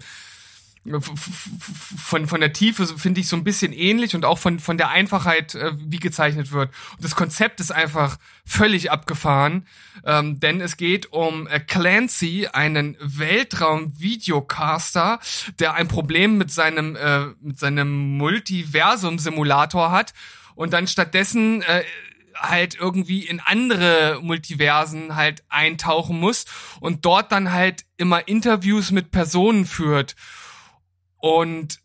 von, 1.00 2.26
von 2.26 2.40
der 2.40 2.52
Tiefe 2.52 2.84
finde 2.86 3.20
ich 3.20 3.28
so 3.28 3.36
ein 3.36 3.44
bisschen 3.44 3.72
ähnlich 3.72 4.16
und 4.16 4.24
auch 4.24 4.38
von, 4.38 4.58
von 4.58 4.78
der 4.78 4.88
Einfachheit, 4.88 5.54
äh, 5.54 5.70
wie 5.76 6.00
gezeichnet 6.00 6.50
wird. 6.50 6.70
Und 6.96 7.04
das 7.04 7.14
Konzept 7.14 7.60
ist 7.60 7.70
einfach 7.70 8.16
völlig 8.44 8.90
abgefahren, 8.90 9.68
ähm, 10.04 10.40
denn 10.40 10.60
es 10.60 10.76
geht 10.76 11.12
um 11.12 11.46
äh, 11.46 11.60
Clancy, 11.60 12.48
einen 12.52 12.96
Weltraum-Videocaster, 13.00 15.20
der 15.60 15.74
ein 15.74 15.86
Problem 15.86 16.36
mit 16.36 16.50
seinem, 16.50 16.96
äh, 16.96 17.26
mit 17.40 17.60
seinem 17.60 18.18
Multiversum-Simulator 18.18 19.92
hat 19.92 20.12
und 20.56 20.72
dann 20.72 20.88
stattdessen 20.88 21.62
äh, 21.62 21.84
halt 22.34 22.74
irgendwie 22.74 23.24
in 23.24 23.38
andere 23.40 24.18
Multiversen 24.20 25.14
halt 25.14 25.44
eintauchen 25.48 26.18
muss 26.18 26.44
und 26.80 27.04
dort 27.04 27.30
dann 27.30 27.52
halt 27.52 27.84
immer 27.96 28.26
Interviews 28.26 28.90
mit 28.90 29.12
Personen 29.12 29.64
führt. 29.64 30.16
Und 31.22 31.78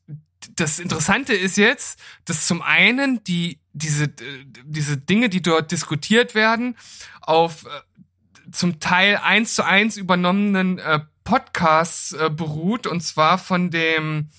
das 0.56 0.80
Interessante 0.80 1.34
ist 1.34 1.58
jetzt, 1.58 2.00
dass 2.26 2.48
zum 2.48 2.64
einen 2.64 3.24
die 3.24 3.60
diese 3.72 4.08
diese 4.08 4.98
Dinge, 4.98 5.30
die 5.30 5.44
dort 5.44 5.72
diskutiert 5.72 6.34
werden, 6.34 6.76
auf 7.22 7.66
äh, 7.66 8.50
zum 8.52 8.80
Teil 8.80 9.18
eins 9.18 9.54
zu 9.54 9.64
eins 9.64 9.96
übernommenen 9.96 10.80
äh, 10.80 11.02
Podcasts 11.24 12.14
äh, 12.14 12.32
beruht. 12.32 12.88
Und 12.88 13.02
zwar 13.02 13.38
von 13.38 13.70
dem 13.70 14.30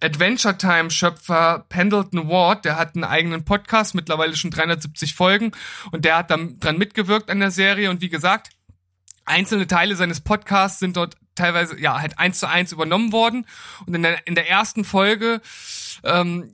Adventure 0.00 0.56
Time 0.56 0.90
Schöpfer 0.90 1.66
Pendleton 1.68 2.30
Ward, 2.30 2.64
der 2.64 2.76
hat 2.76 2.94
einen 2.94 3.04
eigenen 3.04 3.44
Podcast, 3.44 3.94
mittlerweile 3.94 4.36
schon 4.36 4.50
370 4.50 5.14
Folgen. 5.14 5.52
Und 5.92 6.06
der 6.06 6.16
hat 6.16 6.30
dann 6.30 6.58
dran 6.60 6.78
mitgewirkt 6.78 7.30
an 7.30 7.40
der 7.40 7.50
Serie. 7.50 7.90
Und 7.90 8.00
wie 8.00 8.08
gesagt, 8.08 8.48
einzelne 9.26 9.66
Teile 9.66 9.96
seines 9.96 10.22
Podcasts 10.22 10.78
sind 10.78 10.96
dort 10.96 11.14
teilweise 11.36 11.78
ja 11.80 12.00
halt 12.00 12.18
eins 12.18 12.40
zu 12.40 12.48
eins 12.48 12.72
übernommen 12.72 13.12
worden. 13.12 13.46
Und 13.86 13.94
in 13.94 14.02
der, 14.02 14.26
in 14.26 14.34
der 14.34 14.48
ersten 14.48 14.84
Folge 14.84 15.40
ähm, 16.04 16.52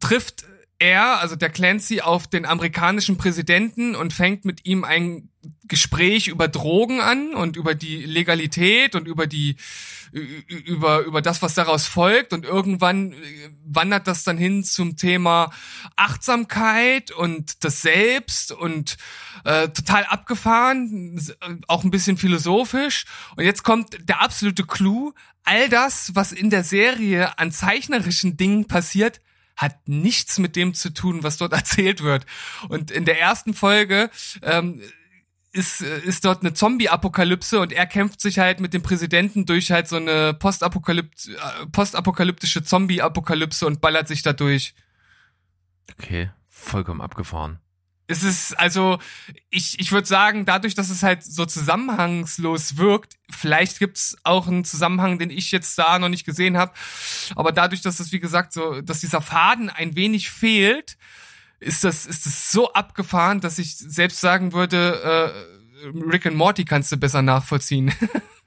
trifft 0.00 0.44
er, 0.84 1.18
also 1.20 1.34
der 1.34 1.48
Clancy, 1.48 2.02
auf 2.02 2.26
den 2.26 2.44
amerikanischen 2.44 3.16
Präsidenten 3.16 3.96
und 3.96 4.12
fängt 4.12 4.44
mit 4.44 4.66
ihm 4.66 4.84
ein 4.84 5.30
Gespräch 5.66 6.28
über 6.28 6.46
Drogen 6.46 7.00
an 7.00 7.34
und 7.34 7.56
über 7.56 7.74
die 7.74 8.04
Legalität 8.04 8.94
und 8.94 9.08
über 9.08 9.26
die 9.26 9.56
über 10.12 11.00
über 11.00 11.22
das, 11.22 11.42
was 11.42 11.54
daraus 11.54 11.86
folgt. 11.86 12.32
Und 12.34 12.44
irgendwann 12.44 13.14
wandert 13.64 14.06
das 14.06 14.24
dann 14.24 14.36
hin 14.36 14.62
zum 14.62 14.96
Thema 14.96 15.50
Achtsamkeit 15.96 17.10
und 17.10 17.64
das 17.64 17.80
Selbst 17.80 18.52
und 18.52 18.96
äh, 19.44 19.68
total 19.70 20.04
abgefahren, 20.04 21.20
auch 21.66 21.82
ein 21.82 21.90
bisschen 21.90 22.18
philosophisch. 22.18 23.06
Und 23.36 23.44
jetzt 23.44 23.64
kommt 23.64 24.08
der 24.08 24.20
absolute 24.20 24.64
Clou, 24.64 25.12
all 25.44 25.68
das, 25.68 26.14
was 26.14 26.32
in 26.32 26.50
der 26.50 26.62
Serie 26.62 27.38
an 27.38 27.52
zeichnerischen 27.52 28.36
Dingen 28.36 28.66
passiert, 28.66 29.20
hat 29.56 29.88
nichts 29.88 30.38
mit 30.38 30.56
dem 30.56 30.74
zu 30.74 30.90
tun, 30.90 31.22
was 31.22 31.36
dort 31.36 31.52
erzählt 31.54 32.02
wird. 32.02 32.26
Und 32.68 32.90
in 32.90 33.04
der 33.04 33.20
ersten 33.20 33.54
Folge 33.54 34.10
ähm, 34.42 34.82
ist, 35.52 35.80
ist 35.80 36.24
dort 36.24 36.42
eine 36.42 36.52
Zombie-Apokalypse 36.52 37.60
und 37.60 37.72
er 37.72 37.86
kämpft 37.86 38.20
sich 38.20 38.38
halt 38.38 38.60
mit 38.60 38.74
dem 38.74 38.82
Präsidenten 38.82 39.46
durch 39.46 39.70
halt 39.70 39.88
so 39.88 39.96
eine 39.96 40.34
Postapokalypt 40.34 41.28
äh, 41.28 41.66
postapokalyptische 41.66 42.64
Zombie-Apokalypse 42.64 43.66
und 43.66 43.80
ballert 43.80 44.08
sich 44.08 44.22
da 44.22 44.32
durch. 44.32 44.74
Okay, 45.92 46.30
vollkommen 46.48 47.00
abgefahren 47.00 47.60
es 48.06 48.22
ist 48.22 48.58
also 48.58 48.98
ich 49.50 49.78
ich 49.80 49.92
würde 49.92 50.06
sagen 50.06 50.44
dadurch 50.44 50.74
dass 50.74 50.90
es 50.90 51.02
halt 51.02 51.22
so 51.22 51.46
zusammenhangslos 51.46 52.76
wirkt 52.76 53.16
vielleicht 53.30 53.78
gibt's 53.78 54.16
auch 54.24 54.46
einen 54.46 54.64
Zusammenhang 54.64 55.18
den 55.18 55.30
ich 55.30 55.50
jetzt 55.52 55.78
da 55.78 55.98
noch 55.98 56.08
nicht 56.08 56.24
gesehen 56.26 56.56
habe 56.56 56.72
aber 57.34 57.52
dadurch 57.52 57.80
dass 57.80 58.00
es 58.00 58.12
wie 58.12 58.20
gesagt 58.20 58.52
so 58.52 58.80
dass 58.82 59.00
dieser 59.00 59.20
Faden 59.20 59.70
ein 59.70 59.96
wenig 59.96 60.30
fehlt 60.30 60.96
ist 61.60 61.84
das 61.84 62.04
ist 62.04 62.26
es 62.26 62.50
so 62.50 62.72
abgefahren 62.72 63.40
dass 63.40 63.58
ich 63.58 63.76
selbst 63.76 64.20
sagen 64.20 64.52
würde 64.52 65.32
äh, 65.34 65.88
Rick 66.10 66.26
and 66.26 66.36
Morty 66.36 66.64
kannst 66.64 66.92
du 66.92 66.96
besser 66.96 67.22
nachvollziehen 67.22 67.92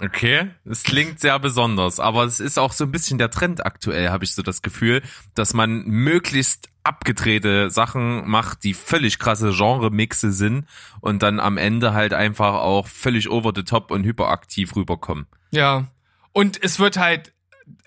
okay, 0.00 0.50
es 0.64 0.82
klingt 0.82 1.20
sehr 1.20 1.38
besonders, 1.38 2.00
aber 2.00 2.24
es 2.24 2.40
ist 2.40 2.58
auch 2.58 2.72
so 2.72 2.84
ein 2.84 2.92
bisschen 2.92 3.18
der 3.18 3.30
Trend 3.30 3.64
aktuell, 3.64 4.10
habe 4.10 4.24
ich 4.24 4.34
so 4.34 4.42
das 4.42 4.62
Gefühl, 4.62 5.02
dass 5.34 5.54
man 5.54 5.84
möglichst 5.84 6.68
abgedrehte 6.82 7.70
Sachen 7.70 8.28
macht, 8.28 8.64
die 8.64 8.74
völlig 8.74 9.18
krasse 9.18 9.52
Genre-Mixe 9.52 10.32
sind 10.32 10.66
und 11.00 11.22
dann 11.22 11.40
am 11.40 11.58
Ende 11.58 11.94
halt 11.94 12.14
einfach 12.14 12.54
auch 12.54 12.86
völlig 12.86 13.30
over 13.30 13.52
the 13.54 13.62
top 13.62 13.90
und 13.90 14.04
hyperaktiv 14.04 14.74
rüberkommen. 14.76 15.26
Ja, 15.50 15.86
und 16.32 16.62
es 16.62 16.78
wird 16.78 16.96
halt 16.96 17.32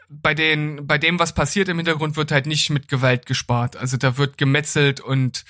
bei 0.10 0.34
den, 0.34 0.88
bei 0.88 0.98
dem, 0.98 1.20
was 1.20 1.34
passiert 1.34 1.70
im 1.70 1.78
Hintergrund, 1.78 2.18
wird 2.18 2.32
halt 2.32 2.48
nicht 2.48 2.70
mit 2.72 2.88
Gewalt 2.88 3.26
gespart. 3.26 3.78
Also 3.78 3.96
da 3.96 4.18
wird 4.18 4.38
gemetzelt 4.38 5.00
und 5.00 5.46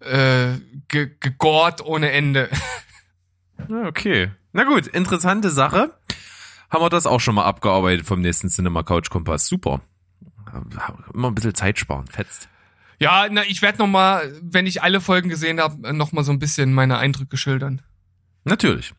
äh, 0.00 0.54
ge 0.88 1.10
gegort 1.20 1.84
ohne 1.84 2.10
Ende. 2.10 2.48
Okay. 3.70 4.30
Na 4.52 4.64
gut, 4.64 4.86
interessante 4.86 5.50
Sache. 5.50 5.92
Haben 6.70 6.84
wir 6.84 6.90
das 6.90 7.06
auch 7.06 7.20
schon 7.20 7.34
mal 7.34 7.44
abgearbeitet 7.44 8.06
vom 8.06 8.20
nächsten 8.20 8.48
Cinema 8.48 8.82
Couch 8.82 9.10
Kompass. 9.10 9.46
Super. 9.46 9.80
Immer 11.14 11.28
ein 11.28 11.34
bisschen 11.34 11.54
Zeit 11.54 11.78
sparen. 11.78 12.06
Fetzt. 12.06 12.48
Ja, 12.98 13.26
na, 13.30 13.42
ich 13.44 13.62
werde 13.62 13.78
noch 13.78 13.86
mal, 13.86 14.32
wenn 14.42 14.66
ich 14.66 14.82
alle 14.82 15.00
Folgen 15.00 15.28
gesehen 15.28 15.60
habe, 15.60 15.92
noch 15.94 16.12
mal 16.12 16.22
so 16.22 16.32
ein 16.32 16.38
bisschen 16.38 16.72
meine 16.72 16.98
Eindrücke 16.98 17.36
schildern. 17.36 17.82
Natürlich. 18.44 18.94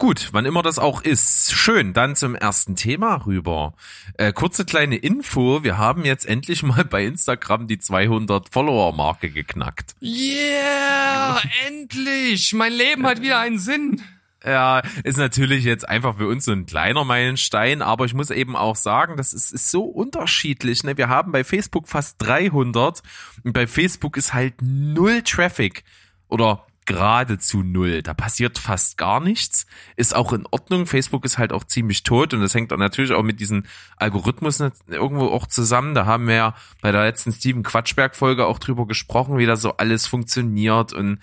Gut, 0.00 0.30
wann 0.32 0.46
immer 0.46 0.62
das 0.62 0.78
auch 0.78 1.02
ist. 1.02 1.52
Schön, 1.52 1.92
dann 1.92 2.16
zum 2.16 2.34
ersten 2.34 2.74
Thema 2.74 3.26
rüber. 3.26 3.74
Äh, 4.16 4.32
kurze 4.32 4.64
kleine 4.64 4.96
Info, 4.96 5.62
wir 5.62 5.76
haben 5.76 6.06
jetzt 6.06 6.24
endlich 6.24 6.62
mal 6.62 6.86
bei 6.86 7.04
Instagram 7.04 7.68
die 7.68 7.78
200 7.78 8.48
Follower-Marke 8.48 9.28
geknackt. 9.28 9.94
Yeah, 10.00 11.38
endlich! 11.68 12.54
Mein 12.54 12.72
Leben 12.72 13.06
hat 13.06 13.20
wieder 13.20 13.40
einen 13.40 13.58
Sinn. 13.58 14.00
Ja, 14.42 14.80
ist 15.04 15.18
natürlich 15.18 15.64
jetzt 15.64 15.86
einfach 15.86 16.16
für 16.16 16.28
uns 16.28 16.46
so 16.46 16.52
ein 16.52 16.64
kleiner 16.64 17.04
Meilenstein, 17.04 17.82
aber 17.82 18.06
ich 18.06 18.14
muss 18.14 18.30
eben 18.30 18.56
auch 18.56 18.76
sagen, 18.76 19.18
das 19.18 19.34
ist, 19.34 19.52
ist 19.52 19.70
so 19.70 19.82
unterschiedlich. 19.82 20.82
Ne? 20.82 20.96
Wir 20.96 21.10
haben 21.10 21.30
bei 21.30 21.44
Facebook 21.44 21.88
fast 21.88 22.16
300 22.20 23.02
und 23.44 23.52
bei 23.52 23.66
Facebook 23.66 24.16
ist 24.16 24.32
halt 24.32 24.54
null 24.62 25.20
Traffic 25.20 25.84
oder 26.28 26.64
geradezu 26.90 27.62
null. 27.62 28.02
Da 28.02 28.14
passiert 28.14 28.58
fast 28.58 28.98
gar 28.98 29.20
nichts. 29.20 29.66
Ist 29.96 30.14
auch 30.14 30.32
in 30.32 30.46
Ordnung. 30.50 30.86
Facebook 30.86 31.24
ist 31.24 31.38
halt 31.38 31.52
auch 31.52 31.64
ziemlich 31.64 32.02
tot 32.02 32.34
und 32.34 32.40
das 32.40 32.54
hängt 32.54 32.72
dann 32.72 32.80
natürlich 32.80 33.12
auch 33.12 33.22
mit 33.22 33.38
diesem 33.40 33.64
Algorithmus 33.96 34.60
irgendwo 34.88 35.28
auch 35.28 35.46
zusammen. 35.46 35.94
Da 35.94 36.06
haben 36.06 36.26
wir 36.26 36.34
ja 36.34 36.54
bei 36.80 36.90
der 36.90 37.04
letzten 37.04 37.32
Steven 37.32 37.62
Quatschberg 37.62 38.16
Folge 38.16 38.46
auch 38.46 38.58
drüber 38.58 38.86
gesprochen, 38.86 39.38
wie 39.38 39.46
da 39.46 39.56
so 39.56 39.76
alles 39.76 40.06
funktioniert 40.06 40.92
und 40.92 41.18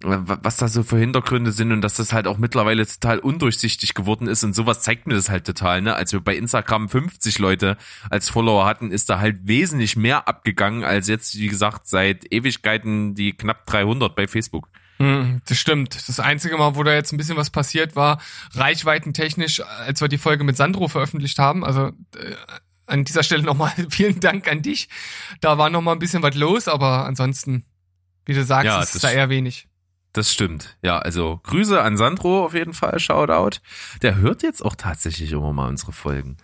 was 0.00 0.56
da 0.56 0.66
so 0.66 0.82
für 0.82 0.98
Hintergründe 0.98 1.52
sind 1.52 1.70
und 1.70 1.80
dass 1.80 1.94
das 1.94 2.12
halt 2.12 2.26
auch 2.26 2.38
mittlerweile 2.38 2.84
total 2.84 3.20
undurchsichtig 3.20 3.94
geworden 3.94 4.26
ist 4.26 4.42
und 4.42 4.52
sowas 4.52 4.82
zeigt 4.82 5.06
mir 5.06 5.14
das 5.14 5.30
halt 5.30 5.46
total, 5.46 5.80
ne? 5.80 5.94
Als 5.94 6.12
wir 6.12 6.18
bei 6.18 6.34
Instagram 6.34 6.88
50 6.88 7.38
Leute 7.38 7.76
als 8.10 8.28
Follower 8.28 8.66
hatten, 8.66 8.90
ist 8.90 9.08
da 9.10 9.20
halt 9.20 9.46
wesentlich 9.46 9.96
mehr 9.96 10.26
abgegangen 10.26 10.82
als 10.82 11.06
jetzt, 11.06 11.38
wie 11.38 11.46
gesagt, 11.46 11.86
seit 11.86 12.32
Ewigkeiten 12.32 13.14
die 13.14 13.32
knapp 13.34 13.64
300 13.66 14.16
bei 14.16 14.26
Facebook. 14.26 14.68
Hm, 14.98 15.42
das 15.46 15.58
stimmt. 15.58 16.08
Das 16.08 16.20
einzige 16.20 16.56
Mal, 16.56 16.74
wo 16.74 16.82
da 16.82 16.92
jetzt 16.94 17.12
ein 17.12 17.16
bisschen 17.16 17.36
was 17.36 17.50
passiert 17.50 17.96
war, 17.96 18.20
reichweitentechnisch, 18.54 19.60
als 19.62 20.00
wir 20.00 20.08
die 20.08 20.18
Folge 20.18 20.44
mit 20.44 20.56
Sandro 20.56 20.88
veröffentlicht 20.88 21.38
haben. 21.38 21.64
Also 21.64 21.88
äh, 22.16 22.34
an 22.86 23.04
dieser 23.04 23.22
Stelle 23.22 23.42
nochmal 23.44 23.72
vielen 23.90 24.20
Dank 24.20 24.48
an 24.50 24.62
dich. 24.62 24.88
Da 25.40 25.58
war 25.58 25.70
nochmal 25.70 25.96
ein 25.96 25.98
bisschen 26.00 26.22
was 26.22 26.34
los, 26.34 26.68
aber 26.68 27.04
ansonsten, 27.04 27.64
wie 28.24 28.34
du 28.34 28.44
sagst, 28.44 28.66
Ja, 28.66 28.82
ist 28.82 29.02
da 29.04 29.10
eher 29.10 29.28
wenig. 29.28 29.68
Das 30.14 30.32
stimmt. 30.32 30.78
Ja, 30.80 30.98
also 30.98 31.40
Grüße 31.42 31.78
an 31.78 31.98
Sandro 31.98 32.46
auf 32.46 32.54
jeden 32.54 32.72
Fall, 32.72 32.98
Shoutout. 32.98 33.58
Der 34.00 34.14
hört 34.14 34.42
jetzt 34.42 34.64
auch 34.64 34.74
tatsächlich 34.74 35.30
immer 35.30 35.52
mal 35.52 35.68
unsere 35.68 35.92
Folgen. 35.92 36.38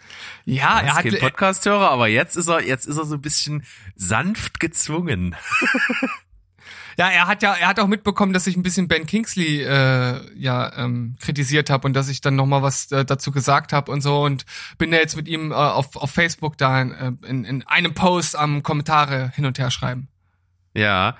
Ja, 0.44 0.80
Er 0.80 0.88
er 0.88 0.94
hat, 0.96 1.04
kein 1.04 1.18
Podcast-Hörer, 1.18 1.90
aber 1.90 2.06
jetzt 2.06 2.36
ist 2.36 2.48
er, 2.48 2.62
jetzt 2.62 2.84
ist 2.84 2.98
er 2.98 3.06
so 3.06 3.14
ein 3.14 3.22
bisschen 3.22 3.64
sanft 3.94 4.60
gezwungen. 4.60 5.36
ja, 6.98 7.08
er 7.08 7.26
hat 7.26 7.42
ja, 7.42 7.54
er 7.54 7.68
hat 7.68 7.80
auch 7.80 7.86
mitbekommen, 7.86 8.32
dass 8.32 8.46
ich 8.46 8.56
ein 8.56 8.62
bisschen 8.62 8.88
Ben 8.88 9.06
Kingsley 9.06 9.62
äh, 9.62 10.20
ja 10.38 10.72
ähm, 10.76 11.16
kritisiert 11.20 11.70
habe 11.70 11.86
und 11.86 11.94
dass 11.94 12.08
ich 12.08 12.20
dann 12.20 12.36
nochmal 12.36 12.62
was 12.62 12.90
äh, 12.92 13.04
dazu 13.04 13.32
gesagt 13.32 13.72
habe 13.72 13.90
und 13.90 14.00
so 14.00 14.24
und 14.24 14.44
bin 14.78 14.90
da 14.90 14.98
jetzt 14.98 15.16
mit 15.16 15.28
ihm 15.28 15.50
äh, 15.52 15.54
auf, 15.54 15.96
auf 15.96 16.10
Facebook 16.10 16.56
da 16.58 16.82
äh, 16.82 17.12
in, 17.26 17.44
in 17.44 17.62
einem 17.66 17.94
Post 17.94 18.36
am 18.36 18.62
Kommentare 18.62 19.32
hin 19.34 19.46
und 19.46 19.58
her 19.58 19.70
schreiben. 19.70 20.08
Ja. 20.74 21.16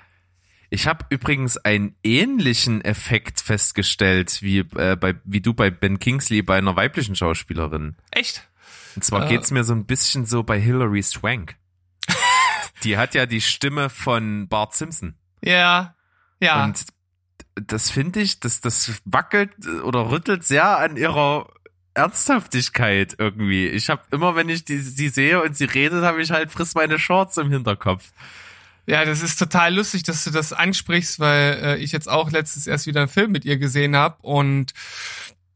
Ich 0.69 0.87
habe 0.87 1.05
übrigens 1.09 1.57
einen 1.57 1.95
ähnlichen 2.03 2.83
Effekt 2.83 3.41
festgestellt, 3.41 4.41
wie, 4.41 4.59
äh, 4.59 4.95
bei, 4.95 5.13
wie 5.23 5.39
du 5.39 5.53
bei 5.53 5.69
Ben 5.69 5.99
Kingsley 5.99 6.41
bei 6.41 6.57
einer 6.57 6.75
weiblichen 6.75 7.15
Schauspielerin. 7.15 7.95
Echt? 8.09 8.49
Und 8.95 9.03
zwar 9.03 9.25
Äh. 9.25 9.29
geht's 9.29 9.51
mir 9.51 9.63
so 9.63 9.73
ein 9.73 9.85
bisschen 9.85 10.25
so 10.25 10.41
bei 10.41 10.59
Hilary 10.59 11.03
Swank. 11.03 11.55
Die 12.83 12.97
hat 12.97 13.13
ja 13.13 13.27
die 13.27 13.41
Stimme 13.41 13.89
von 13.91 14.47
Bart 14.47 14.73
Simpson. 14.73 15.13
Ja. 15.43 15.95
Ja. 16.39 16.63
Und 16.63 16.85
das 17.55 17.89
finde 17.89 18.21
ich, 18.21 18.39
das, 18.39 18.61
das 18.61 19.01
wackelt 19.05 19.51
oder 19.83 20.09
rüttelt 20.09 20.43
sehr 20.43 20.79
an 20.79 20.97
ihrer 20.97 21.47
Ernsthaftigkeit 21.93 23.15
irgendwie. 23.17 23.67
Ich 23.67 23.89
habe 23.89 24.01
immer, 24.11 24.35
wenn 24.35 24.49
ich 24.49 24.65
die, 24.65 24.79
sie 24.79 25.09
sehe 25.09 25.41
und 25.41 25.55
sie 25.55 25.65
redet, 25.65 26.03
habe 26.03 26.21
ich 26.21 26.31
halt 26.31 26.51
friss 26.51 26.73
meine 26.73 26.97
Shorts 26.97 27.37
im 27.37 27.51
Hinterkopf. 27.51 28.11
Ja, 28.85 29.05
das 29.05 29.21
ist 29.21 29.37
total 29.37 29.75
lustig, 29.75 30.03
dass 30.03 30.23
du 30.23 30.31
das 30.31 30.51
ansprichst, 30.51 31.19
weil 31.19 31.59
äh, 31.63 31.77
ich 31.77 31.91
jetzt 31.91 32.09
auch 32.09 32.31
letztens 32.31 32.67
erst 32.67 32.85
wieder 32.85 33.01
einen 33.01 33.09
Film 33.09 33.31
mit 33.31 33.45
ihr 33.45 33.57
gesehen 33.57 33.95
habe 33.95 34.17
und 34.21 34.73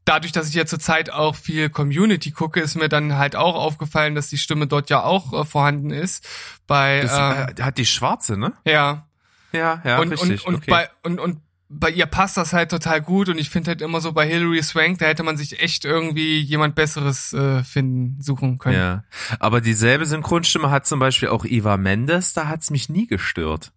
dadurch, 0.06 0.32
dass 0.32 0.48
ich 0.48 0.54
ja 0.54 0.64
zurzeit 0.64 1.10
auch 1.10 1.34
viel 1.34 1.68
Community 1.68 2.30
gucke, 2.30 2.60
ist 2.60 2.76
mir 2.76 2.88
dann 2.88 3.18
halt 3.18 3.36
auch 3.36 3.54
aufgefallen, 3.54 4.14
dass 4.14 4.30
die 4.30 4.38
Stimme 4.38 4.66
dort 4.66 4.88
ja 4.88 5.02
auch 5.02 5.34
äh, 5.34 5.44
vorhanden 5.44 5.90
ist. 5.90 6.26
Bei 6.66 7.00
Das 7.02 7.12
ähm, 7.12 7.56
äh, 7.58 7.62
hat 7.62 7.76
die 7.76 7.84
Schwarze, 7.84 8.38
ne? 8.38 8.54
ja 8.64 9.07
Ja, 9.52 9.82
ja, 9.84 9.98
und, 10.00 10.10
richtig. 10.10 10.46
und, 10.46 10.54
und 10.54 10.54
okay. 10.56 10.70
bei 10.70 10.90
und, 11.02 11.20
und 11.20 11.40
bei 11.70 11.90
ihr 11.90 12.06
passt 12.06 12.36
das 12.36 12.52
halt 12.52 12.70
total 12.70 13.02
gut 13.02 13.28
und 13.28 13.38
ich 13.38 13.50
finde 13.50 13.68
halt 13.68 13.82
immer 13.82 14.00
so 14.00 14.12
bei 14.12 14.26
Hilary 14.26 14.62
Swank, 14.62 14.98
da 14.98 15.06
hätte 15.06 15.22
man 15.22 15.36
sich 15.36 15.60
echt 15.60 15.84
irgendwie 15.84 16.40
jemand 16.40 16.74
Besseres 16.74 17.34
äh, 17.34 17.62
finden, 17.62 18.20
suchen 18.22 18.58
können. 18.58 18.76
ja. 18.76 19.04
Aber 19.38 19.60
dieselbe 19.60 20.06
Synchronstimme 20.06 20.70
hat 20.70 20.86
zum 20.86 20.98
Beispiel 20.98 21.28
auch 21.28 21.44
Eva 21.44 21.76
Mendes, 21.76 22.32
da 22.32 22.48
hat's 22.48 22.70
mich 22.70 22.88
nie 22.88 23.06
gestört. 23.06 23.72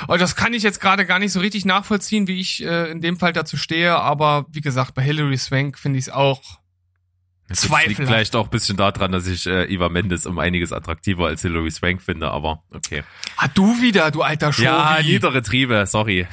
Aber 0.00 0.18
das 0.18 0.34
kann 0.34 0.54
ich 0.54 0.62
jetzt 0.62 0.80
gerade 0.80 1.06
gar 1.06 1.18
nicht 1.18 1.32
so 1.32 1.40
richtig 1.40 1.64
nachvollziehen, 1.64 2.26
wie 2.26 2.40
ich 2.40 2.64
äh, 2.64 2.90
in 2.90 3.00
dem 3.00 3.18
Fall 3.18 3.32
dazu 3.32 3.56
stehe, 3.56 3.94
aber 3.96 4.46
wie 4.50 4.60
gesagt, 4.60 4.94
bei 4.94 5.02
Hilary 5.02 5.38
Swank 5.38 5.78
finde 5.78 5.98
ich 5.98 6.06
es 6.06 6.10
auch 6.10 6.58
Das 7.48 7.62
liegt 7.62 7.72
zweifelhaft. 7.72 8.08
vielleicht 8.08 8.36
auch 8.36 8.44
ein 8.44 8.50
bisschen 8.50 8.76
daran, 8.76 9.12
dass 9.12 9.26
ich 9.26 9.46
äh, 9.46 9.64
Eva 9.64 9.88
Mendes 9.88 10.24
um 10.26 10.38
einiges 10.38 10.72
attraktiver 10.72 11.26
als 11.26 11.42
Hilary 11.42 11.70
Swank 11.70 12.00
finde, 12.00 12.30
aber 12.30 12.62
okay. 12.72 13.04
Ah, 13.36 13.48
du 13.48 13.80
wieder, 13.82 14.10
du 14.10 14.22
alter 14.22 14.52
Show. 14.52 14.62
Ja, 14.62 14.98
niedere 15.02 15.42
Triebe, 15.42 15.84
sorry. 15.86 16.26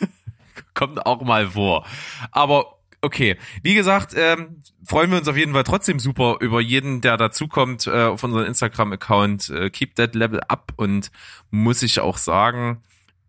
Kommt 0.74 1.04
auch 1.04 1.22
mal 1.22 1.50
vor. 1.50 1.84
Aber 2.30 2.76
okay, 3.00 3.36
wie 3.62 3.74
gesagt, 3.74 4.14
ähm, 4.16 4.60
freuen 4.84 5.10
wir 5.10 5.18
uns 5.18 5.26
auf 5.26 5.36
jeden 5.36 5.52
Fall 5.52 5.64
trotzdem 5.64 5.98
super 5.98 6.36
über 6.40 6.60
jeden, 6.60 7.00
der 7.00 7.16
dazukommt 7.16 7.86
äh, 7.86 8.04
auf 8.04 8.22
unseren 8.22 8.44
Instagram-Account. 8.46 9.50
Äh, 9.50 9.70
keep 9.70 9.96
that 9.96 10.14
level 10.14 10.40
up 10.48 10.72
und 10.76 11.10
muss 11.50 11.82
ich 11.82 12.00
auch 12.00 12.18
sagen, 12.18 12.82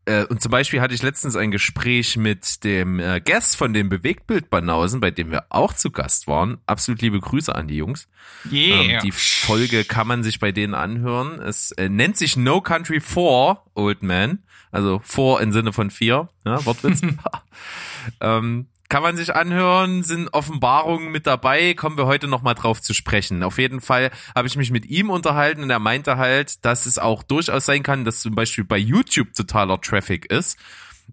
äh, 0.07 0.25
und 0.25 0.41
zum 0.41 0.51
Beispiel 0.51 0.79
hatte 0.79 0.93
ich 0.93 1.03
letztens 1.03 1.35
ein 1.35 1.51
Gespräch 1.51 2.15
mit 2.15 2.63
dem 2.63 2.99
äh, 2.99 3.19
Guest 3.19 3.57
von 3.57 3.73
den 3.73 3.89
Bewegtbildbanausen, 3.89 5.01
bei 5.01 5.11
dem 5.11 5.31
wir 5.31 5.47
auch 5.49 5.73
zu 5.73 5.91
Gast 5.91 6.27
waren. 6.27 6.59
Absolut 6.65 7.01
liebe 7.01 7.19
Grüße 7.19 7.53
an 7.53 7.67
die 7.67 7.75
Jungs. 7.75 8.07
Yeah. 8.49 8.81
Ähm, 8.81 8.99
die 9.03 9.11
Folge 9.11 9.83
kann 9.83 10.07
man 10.07 10.23
sich 10.23 10.39
bei 10.39 10.53
denen 10.53 10.73
anhören. 10.75 11.41
Es 11.41 11.71
äh, 11.73 11.89
nennt 11.89 12.15
sich 12.15 12.37
No 12.37 12.61
Country 12.61 13.01
for 13.01 13.65
Old 13.75 14.01
Man. 14.01 14.39
Also 14.71 15.01
for 15.03 15.41
im 15.41 15.51
Sinne 15.51 15.73
von 15.73 15.91
vier. 15.91 16.29
Ja, 16.45 16.65
Wortwitz. 16.65 17.01
ähm, 18.21 18.67
kann 18.89 19.03
man 19.03 19.17
sich 19.17 19.35
anhören, 19.35 20.03
sind 20.03 20.29
Offenbarungen 20.33 21.11
mit 21.11 21.27
dabei, 21.27 21.73
kommen 21.73 21.97
wir 21.97 22.05
heute 22.05 22.27
nochmal 22.27 22.55
drauf 22.55 22.81
zu 22.81 22.93
sprechen. 22.93 23.43
Auf 23.43 23.57
jeden 23.57 23.81
Fall 23.81 24.11
habe 24.35 24.47
ich 24.47 24.55
mich 24.55 24.71
mit 24.71 24.85
ihm 24.85 25.09
unterhalten 25.09 25.63
und 25.63 25.69
er 25.69 25.79
meinte 25.79 26.17
halt, 26.17 26.63
dass 26.65 26.85
es 26.85 26.97
auch 26.97 27.23
durchaus 27.23 27.65
sein 27.65 27.83
kann, 27.83 28.05
dass 28.05 28.21
zum 28.21 28.35
Beispiel 28.35 28.63
bei 28.63 28.77
YouTube 28.77 29.33
totaler 29.33 29.81
Traffic 29.81 30.31
ist. 30.31 30.57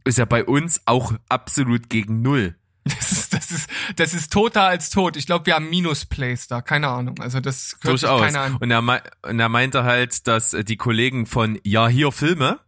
Ist 0.04 0.18
ja 0.18 0.24
bei 0.24 0.44
uns 0.44 0.82
auch 0.86 1.12
absolut 1.28 1.88
gegen 1.88 2.22
null. 2.22 2.54
Das 2.84 3.12
ist, 3.12 3.32
das 3.32 3.50
ist, 3.50 3.70
das 3.96 4.14
ist 4.14 4.32
toter 4.32 4.64
als 4.64 4.90
tot. 4.90 5.16
Ich 5.16 5.24
glaube, 5.24 5.46
wir 5.46 5.54
haben 5.54 5.70
Minusplays 5.70 6.48
da. 6.48 6.60
Keine 6.60 6.88
Ahnung. 6.88 7.18
Also 7.18 7.40
das 7.40 7.76
hört 7.82 7.98
sich 7.98 8.08
Durchaus. 8.08 8.20
keiner 8.20 8.40
an. 8.40 8.56
Und 8.56 8.70
er, 8.70 8.80
und 8.80 9.40
er 9.40 9.48
meinte 9.48 9.84
halt, 9.84 10.26
dass 10.26 10.50
die 10.50 10.76
Kollegen 10.76 11.24
von 11.24 11.58
Ja, 11.64 11.88
hier 11.88 12.12
Filme, 12.12 12.60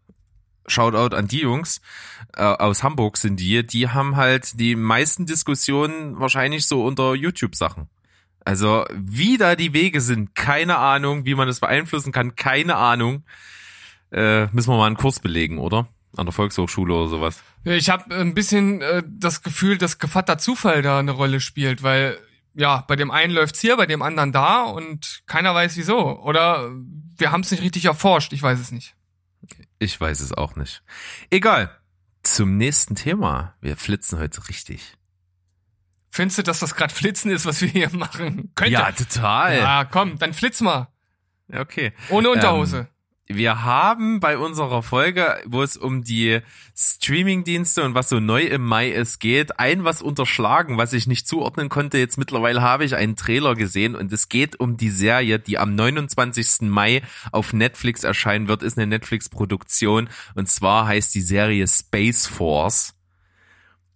Shoutout 0.69 1.15
an 1.15 1.29
die 1.29 1.41
Jungs, 1.41 1.81
äh, 2.37 2.43
aus 2.43 2.83
Hamburg 2.83 3.17
sind 3.17 3.41
die, 3.41 3.67
die 3.67 3.89
haben 3.89 4.17
halt 4.17 4.59
die 4.61 4.77
meisten 4.77 5.27
Diskussionen 5.27 6.19
wahrscheinlich 6.19 6.67
so 6.67 6.85
unter 6.85 7.15
YouTube-Sachen. 7.15 7.89
Also, 8.45 8.85
wie 8.93 9.39
da 9.39 9.57
die 9.57 9.73
Wege 9.73 10.01
sind, 10.01 10.35
keine 10.35 10.79
Ahnung, 10.79 11.25
wie 11.25 11.35
man 11.35 11.49
das 11.49 11.61
beeinflussen 11.61 12.13
kann, 12.13 12.37
keine 12.37 12.77
Ahnung. 12.77 13.25
Äh, 14.13 14.47
müssen 14.53 14.71
wir 14.71 14.77
mal 14.77 14.87
einen 14.87 14.97
Kurs 14.97 15.19
belegen, 15.19 15.59
oder? 15.59 15.89
An 16.17 16.27
der 16.27 16.33
Volkshochschule 16.33 16.95
oder 16.95 17.09
sowas. 17.09 17.43
Ich 17.65 17.91
habe 17.91 18.15
ein 18.15 18.35
bisschen 18.35 18.81
äh, 18.83 19.03
das 19.05 19.43
Gefühl, 19.43 19.79
dass 19.79 19.99
Gevatter 19.99 20.39
Zufall 20.39 20.83
da 20.83 21.01
eine 21.01 21.11
Rolle 21.11 21.41
spielt, 21.41 21.83
weil 21.83 22.19
ja, 22.55 22.85
bei 22.89 22.97
dem 22.97 23.11
einen 23.11 23.35
läuft's 23.35 23.61
hier, 23.61 23.77
bei 23.77 23.87
dem 23.87 24.01
anderen 24.01 24.33
da 24.33 24.63
und 24.63 25.23
keiner 25.27 25.55
weiß 25.55 25.77
wieso. 25.77 26.21
Oder 26.21 26.71
wir 27.17 27.33
haben 27.33 27.43
es 27.43 27.51
nicht 27.51 27.63
richtig 27.63 27.85
erforscht, 27.85 28.33
ich 28.33 28.43
weiß 28.43 28.59
es 28.59 28.73
nicht. 28.73 28.96
Ich 29.79 30.01
weiß 30.01 30.21
es 30.21 30.33
auch 30.33 30.57
nicht. 30.57 30.83
Egal. 31.31 31.71
Zum 32.23 32.57
nächsten 32.57 32.95
Thema. 32.95 33.55
Wir 33.61 33.77
flitzen 33.77 34.19
heute 34.19 34.49
richtig. 34.49 34.97
Findest 36.11 36.39
du, 36.39 36.43
dass 36.43 36.61
das 36.61 36.75
gerade 36.75 36.95
Flitzen 36.95 37.31
ist, 37.31 37.45
was 37.47 37.61
wir 37.61 37.69
hier 37.69 37.91
machen? 37.93 38.53
Könnte. 38.55 38.73
Ja, 38.73 38.91
total. 38.93 39.59
Ja, 39.59 39.85
komm, 39.85 40.19
dann 40.19 40.33
flitz 40.33 40.61
mal. 40.61 40.89
Okay. 41.53 41.93
Ohne 42.09 42.31
Unterhose. 42.31 42.89
Wir 43.29 43.65
haben 43.65 44.21
bei 44.21 44.39
unserer 44.39 44.85
Folge, 44.85 45.41
wo 45.47 45.61
es 45.61 45.77
um 45.77 46.05
die 46.05 46.41
Streamingdienste 46.77 47.83
und 47.83 47.95
was 47.95 48.09
so 48.09 48.21
neu 48.21 48.43
im 48.43 48.65
Mai 48.65 48.91
ist 48.91 49.19
geht, 49.19 49.59
ein 49.59 49.83
was 49.83 50.01
unterschlagen, 50.01 50.79
was 50.79 50.93
ich 50.93 51.09
nicht 51.09 51.27
zuordnen 51.27 51.69
konnte. 51.69 51.99
Jetzt 51.99 52.19
mittlerweile 52.19 52.63
habe 52.63 52.85
ich 52.85 52.95
einen 52.95 53.17
Trailer 53.17 53.57
gesehen 53.57 53.97
und 53.97 54.13
es 54.13 54.29
geht 54.29 54.61
um 54.61 54.77
die 54.77 54.91
Serie, 54.91 55.41
die 55.41 55.59
am 55.59 55.75
29. 55.75 56.69
Mai 56.69 57.03
auf 57.33 57.53
Netflix 57.53 58.05
erscheinen 58.05 58.47
wird, 58.47 58.63
ist 58.63 58.79
eine 58.79 58.87
Netflix-Produktion 58.87 60.09
und 60.37 60.49
zwar 60.49 60.87
heißt 60.87 61.13
die 61.13 61.21
Serie 61.21 61.67
Space 61.67 62.29
Force. 62.29 62.95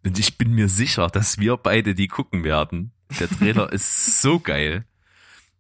Und 0.05 0.19
ich 0.19 0.39
bin 0.39 0.55
mir 0.55 0.69
sicher, 0.69 1.07
dass 1.07 1.39
wir 1.39 1.57
beide 1.57 1.95
die 1.95 2.09
gucken 2.09 2.43
werden. 2.43 2.91
Der 3.21 3.29
Trailer 3.29 3.73
ist 3.73 4.23
so 4.23 4.41
geil. 4.41 4.87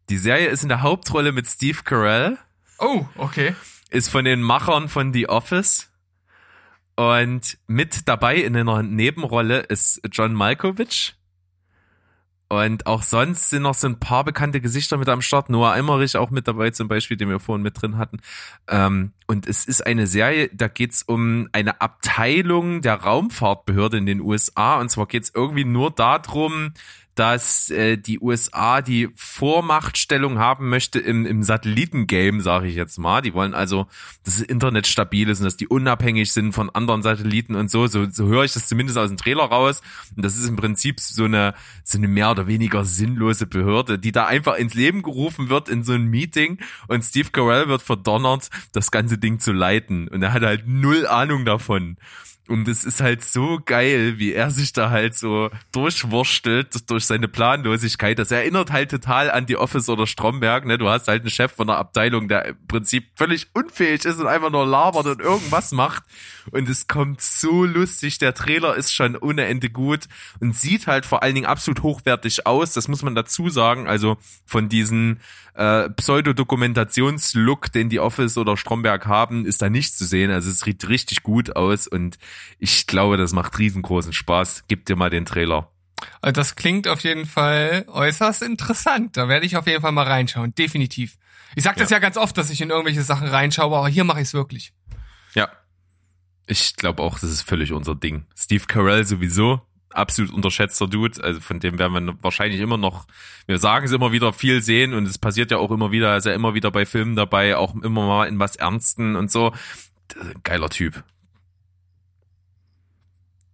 Die 0.08 0.18
Serie 0.18 0.48
ist 0.48 0.64
in 0.64 0.70
der 0.70 0.82
Hauptrolle 0.82 1.30
mit 1.30 1.46
Steve 1.46 1.78
Carell 1.84 2.36
Oh, 2.80 3.06
okay. 3.16 3.54
ist 3.90 4.08
von 4.08 4.24
den 4.24 4.42
Machern 4.42 4.88
von 4.88 5.12
The 5.12 5.28
Office. 5.28 5.92
Und 6.96 7.58
mit 7.66 8.08
dabei 8.08 8.36
in 8.36 8.56
einer 8.56 8.82
Nebenrolle 8.82 9.60
ist 9.60 10.00
John 10.10 10.34
Malkovich. 10.34 11.14
Und 12.48 12.86
auch 12.86 13.04
sonst 13.04 13.50
sind 13.50 13.62
noch 13.62 13.74
so 13.74 13.86
ein 13.86 14.00
paar 14.00 14.24
bekannte 14.24 14.60
Gesichter 14.60 14.96
mit 14.96 15.08
am 15.08 15.22
Start. 15.22 15.50
Noah 15.50 15.76
Emmerich 15.76 16.16
auch 16.16 16.30
mit 16.30 16.48
dabei 16.48 16.70
zum 16.70 16.88
Beispiel, 16.88 17.16
den 17.16 17.28
wir 17.28 17.38
vorhin 17.38 17.62
mit 17.62 17.80
drin 17.80 17.96
hatten. 17.96 18.18
Ähm, 18.66 19.12
und 19.28 19.46
es 19.46 19.66
ist 19.66 19.86
eine 19.86 20.08
Serie, 20.08 20.50
da 20.52 20.66
geht's 20.66 21.04
um 21.04 21.48
eine 21.52 21.80
Abteilung 21.80 22.80
der 22.80 22.94
Raumfahrtbehörde 22.94 23.98
in 23.98 24.06
den 24.06 24.20
USA. 24.20 24.80
Und 24.80 24.90
zwar 24.90 25.06
geht's 25.06 25.30
irgendwie 25.32 25.64
nur 25.64 25.92
darum, 25.92 26.72
dass 27.14 27.70
äh, 27.70 27.96
die 27.96 28.20
USA 28.20 28.82
die 28.82 29.08
Vormachtstellung 29.14 30.38
haben 30.38 30.68
möchte 30.68 30.98
im, 30.98 31.26
im 31.26 31.42
Satellitengame, 31.42 32.40
sage 32.40 32.68
ich 32.68 32.76
jetzt 32.76 32.98
mal. 32.98 33.20
Die 33.20 33.34
wollen 33.34 33.54
also, 33.54 33.86
dass 34.24 34.36
das 34.36 34.42
Internet 34.42 34.86
stabil 34.86 35.28
ist 35.28 35.40
und 35.40 35.44
dass 35.44 35.56
die 35.56 35.68
unabhängig 35.68 36.32
sind 36.32 36.52
von 36.52 36.70
anderen 36.70 37.02
Satelliten 37.02 37.56
und 37.56 37.70
so. 37.70 37.86
So, 37.88 38.08
so 38.08 38.26
höre 38.26 38.44
ich 38.44 38.52
das 38.52 38.68
zumindest 38.68 38.98
aus 38.98 39.08
dem 39.08 39.16
Trailer 39.16 39.44
raus. 39.44 39.82
Und 40.16 40.24
das 40.24 40.36
ist 40.36 40.48
im 40.48 40.56
Prinzip 40.56 41.00
so 41.00 41.24
eine, 41.24 41.54
so 41.84 41.98
eine 41.98 42.08
mehr 42.08 42.30
oder 42.30 42.46
weniger 42.46 42.84
sinnlose 42.84 43.46
Behörde, 43.46 43.98
die 43.98 44.12
da 44.12 44.26
einfach 44.26 44.56
ins 44.56 44.74
Leben 44.74 45.02
gerufen 45.02 45.50
wird 45.50 45.68
in 45.68 45.82
so 45.82 45.92
ein 45.92 46.06
Meeting 46.06 46.58
und 46.88 47.04
Steve 47.04 47.30
Carell 47.30 47.68
wird 47.68 47.82
verdonnert, 47.82 48.50
das 48.72 48.90
ganze 48.90 49.18
Ding 49.18 49.40
zu 49.40 49.52
leiten. 49.52 50.08
Und 50.08 50.22
er 50.22 50.32
hat 50.32 50.42
halt 50.42 50.66
null 50.66 51.06
Ahnung 51.06 51.44
davon. 51.44 51.96
Und 52.50 52.66
es 52.66 52.84
ist 52.84 53.00
halt 53.00 53.24
so 53.24 53.60
geil, 53.64 54.18
wie 54.18 54.32
er 54.32 54.50
sich 54.50 54.72
da 54.72 54.90
halt 54.90 55.16
so 55.16 55.50
durchwurstelt 55.70 56.90
durch 56.90 57.06
seine 57.06 57.28
Planlosigkeit. 57.28 58.18
Das 58.18 58.32
erinnert 58.32 58.72
halt 58.72 58.90
total 58.90 59.30
an 59.30 59.46
die 59.46 59.56
Office 59.56 59.88
oder 59.88 60.08
Stromberg. 60.08 60.66
Ne? 60.66 60.76
Du 60.76 60.88
hast 60.88 61.06
halt 61.06 61.22
einen 61.22 61.30
Chef 61.30 61.52
von 61.52 61.70
einer 61.70 61.78
Abteilung, 61.78 62.26
der 62.26 62.46
im 62.46 62.66
Prinzip 62.66 63.04
völlig 63.14 63.46
unfähig 63.54 64.04
ist 64.04 64.18
und 64.18 64.26
einfach 64.26 64.50
nur 64.50 64.66
labert 64.66 65.06
und 65.06 65.20
irgendwas 65.20 65.70
macht. 65.70 66.02
Und 66.50 66.68
es 66.68 66.88
kommt 66.88 67.20
so 67.20 67.64
lustig. 67.64 68.18
Der 68.18 68.34
Trailer 68.34 68.74
ist 68.74 68.92
schon 68.92 69.16
ohne 69.16 69.44
Ende 69.44 69.70
gut 69.70 70.08
und 70.40 70.56
sieht 70.56 70.88
halt 70.88 71.06
vor 71.06 71.22
allen 71.22 71.36
Dingen 71.36 71.46
absolut 71.46 71.84
hochwertig 71.84 72.48
aus. 72.48 72.72
Das 72.72 72.88
muss 72.88 73.04
man 73.04 73.14
dazu 73.14 73.48
sagen. 73.48 73.86
Also 73.86 74.16
von 74.44 74.68
diesen 74.68 75.20
äh, 75.54 75.90
Pseudodokumentationslook, 75.90 77.70
den 77.70 77.90
die 77.90 78.00
Office 78.00 78.38
oder 78.38 78.56
Stromberg 78.56 79.06
haben, 79.06 79.44
ist 79.44 79.62
da 79.62 79.70
nichts 79.70 79.96
zu 79.96 80.04
sehen. 80.04 80.30
Also 80.30 80.50
es 80.50 80.60
sieht 80.60 80.88
richtig 80.88 81.22
gut 81.22 81.54
aus 81.54 81.86
und 81.86 82.18
ich 82.58 82.86
glaube, 82.86 83.16
das 83.16 83.32
macht 83.32 83.58
riesengroßen 83.58 84.12
Spaß. 84.12 84.64
Gib 84.68 84.86
dir 84.86 84.96
mal 84.96 85.10
den 85.10 85.24
Trailer. 85.24 85.70
Also 86.20 86.32
das 86.32 86.56
klingt 86.56 86.88
auf 86.88 87.00
jeden 87.00 87.26
Fall 87.26 87.84
äußerst 87.88 88.42
interessant. 88.42 89.16
Da 89.16 89.28
werde 89.28 89.46
ich 89.46 89.56
auf 89.56 89.66
jeden 89.66 89.82
Fall 89.82 89.92
mal 89.92 90.06
reinschauen. 90.06 90.54
Definitiv. 90.54 91.16
Ich 91.56 91.64
sag 91.64 91.76
das 91.76 91.90
ja, 91.90 91.98
ganz 91.98 92.16
oft, 92.16 92.36
dass 92.38 92.50
ich 92.50 92.60
in 92.60 92.70
irgendwelche 92.70 93.02
Sachen 93.02 93.26
reinschaue, 93.26 93.76
aber 93.76 93.88
hier 93.88 94.04
mache 94.04 94.20
ich 94.20 94.28
es 94.28 94.34
wirklich. 94.34 94.72
Ja. 95.34 95.48
Ich 96.46 96.76
glaube 96.76 97.02
auch, 97.02 97.18
das 97.18 97.30
ist 97.30 97.42
völlig 97.42 97.72
unser 97.72 97.94
Ding. 97.94 98.26
Steve 98.36 98.64
Carell 98.66 99.04
sowieso, 99.04 99.60
absolut 99.90 100.32
unterschätzter 100.32 100.86
Dude. 100.86 101.22
Also 101.22 101.40
von 101.40 101.60
dem 101.60 101.78
werden 101.78 102.06
wir 102.06 102.14
wahrscheinlich 102.22 102.60
immer 102.60 102.76
noch, 102.76 103.06
wir 103.46 103.58
sagen 103.58 103.86
es 103.86 103.92
immer 103.92 104.12
wieder, 104.12 104.32
viel 104.32 104.62
sehen 104.62 104.94
und 104.94 105.06
es 105.06 105.18
passiert 105.18 105.50
ja 105.50 105.58
auch 105.58 105.70
immer 105.70 105.92
wieder, 105.92 106.10
er 106.10 106.16
ist 106.16 106.26
ja 106.26 106.34
immer 106.34 106.54
wieder 106.54 106.70
bei 106.70 106.86
Filmen 106.86 107.16
dabei, 107.16 107.56
auch 107.56 107.74
immer 107.74 108.06
mal 108.06 108.26
in 108.26 108.38
was 108.38 108.56
Ernsten 108.56 109.16
und 109.16 109.30
so. 109.30 109.52
Geiler 110.42 110.70
Typ. 110.70 111.04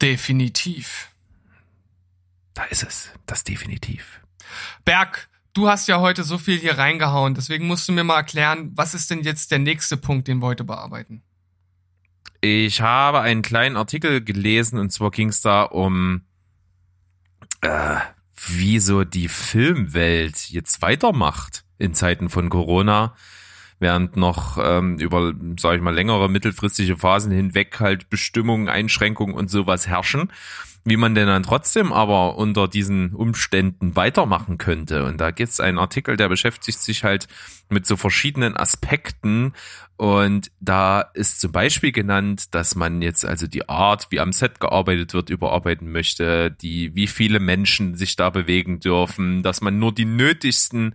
Definitiv. 0.02 1.10
Da 2.54 2.64
ist 2.64 2.82
es. 2.82 3.10
Das 3.26 3.44
definitiv. 3.44 4.20
Berg, 4.84 5.28
du 5.52 5.68
hast 5.68 5.88
ja 5.88 6.00
heute 6.00 6.24
so 6.24 6.38
viel 6.38 6.58
hier 6.58 6.78
reingehauen, 6.78 7.34
deswegen 7.34 7.66
musst 7.66 7.88
du 7.88 7.92
mir 7.92 8.04
mal 8.04 8.16
erklären, 8.16 8.72
was 8.74 8.94
ist 8.94 9.10
denn 9.10 9.22
jetzt 9.22 9.50
der 9.50 9.58
nächste 9.58 9.96
Punkt, 9.96 10.28
den 10.28 10.38
wir 10.38 10.46
heute 10.46 10.64
bearbeiten? 10.64 11.22
Ich 12.40 12.80
habe 12.80 13.20
einen 13.20 13.42
kleinen 13.42 13.76
Artikel 13.76 14.22
gelesen 14.22 14.78
und 14.78 14.90
zwar 14.90 15.10
ging 15.10 15.30
es 15.30 15.40
da 15.40 15.62
um, 15.62 16.22
äh, 17.62 17.96
wie 18.36 18.78
so 18.78 19.04
die 19.04 19.28
Filmwelt 19.28 20.50
jetzt 20.50 20.82
weitermacht 20.82 21.64
in 21.78 21.94
Zeiten 21.94 22.28
von 22.28 22.48
Corona. 22.48 23.16
Während 23.78 24.16
noch 24.16 24.58
ähm, 24.60 24.98
über, 24.98 25.32
sage 25.58 25.76
ich 25.76 25.82
mal, 25.82 25.94
längere 25.94 26.28
mittelfristige 26.28 26.96
Phasen 26.96 27.32
hinweg 27.32 27.78
halt 27.80 28.10
Bestimmungen, 28.10 28.68
Einschränkungen 28.68 29.34
und 29.34 29.50
sowas 29.50 29.86
herrschen 29.86 30.30
wie 30.86 30.96
man 30.96 31.16
denn 31.16 31.26
dann 31.26 31.42
trotzdem 31.42 31.92
aber 31.92 32.36
unter 32.36 32.68
diesen 32.68 33.12
Umständen 33.12 33.96
weitermachen 33.96 34.56
könnte. 34.56 35.04
Und 35.04 35.20
da 35.20 35.32
gibt's 35.32 35.58
einen 35.58 35.80
Artikel, 35.80 36.16
der 36.16 36.28
beschäftigt 36.28 36.78
sich 36.78 37.02
halt 37.02 37.26
mit 37.68 37.86
so 37.86 37.96
verschiedenen 37.96 38.56
Aspekten. 38.56 39.52
Und 39.96 40.52
da 40.60 41.00
ist 41.00 41.40
zum 41.40 41.50
Beispiel 41.50 41.90
genannt, 41.90 42.54
dass 42.54 42.76
man 42.76 43.02
jetzt 43.02 43.24
also 43.24 43.48
die 43.48 43.68
Art, 43.68 44.06
wie 44.10 44.20
am 44.20 44.32
Set 44.32 44.60
gearbeitet 44.60 45.12
wird, 45.12 45.28
überarbeiten 45.28 45.90
möchte, 45.90 46.52
die, 46.52 46.94
wie 46.94 47.08
viele 47.08 47.40
Menschen 47.40 47.96
sich 47.96 48.14
da 48.14 48.30
bewegen 48.30 48.78
dürfen, 48.78 49.42
dass 49.42 49.60
man 49.60 49.80
nur 49.80 49.92
die 49.92 50.04
nötigsten 50.04 50.94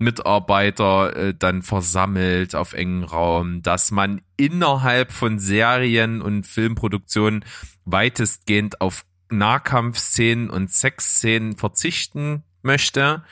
Mitarbeiter 0.00 1.14
äh, 1.14 1.34
dann 1.38 1.62
versammelt 1.62 2.54
auf 2.54 2.72
engen 2.72 3.04
Raum, 3.04 3.60
dass 3.62 3.90
man 3.90 4.22
innerhalb 4.36 5.12
von 5.12 5.38
Serien 5.38 6.22
und 6.22 6.46
Filmproduktionen 6.46 7.44
weitestgehend 7.84 8.80
auf 8.80 9.04
Nahkampfszenen 9.30 10.48
und 10.48 10.70
Sexszenen 10.70 11.56
verzichten 11.56 12.42
möchte, 12.62 13.22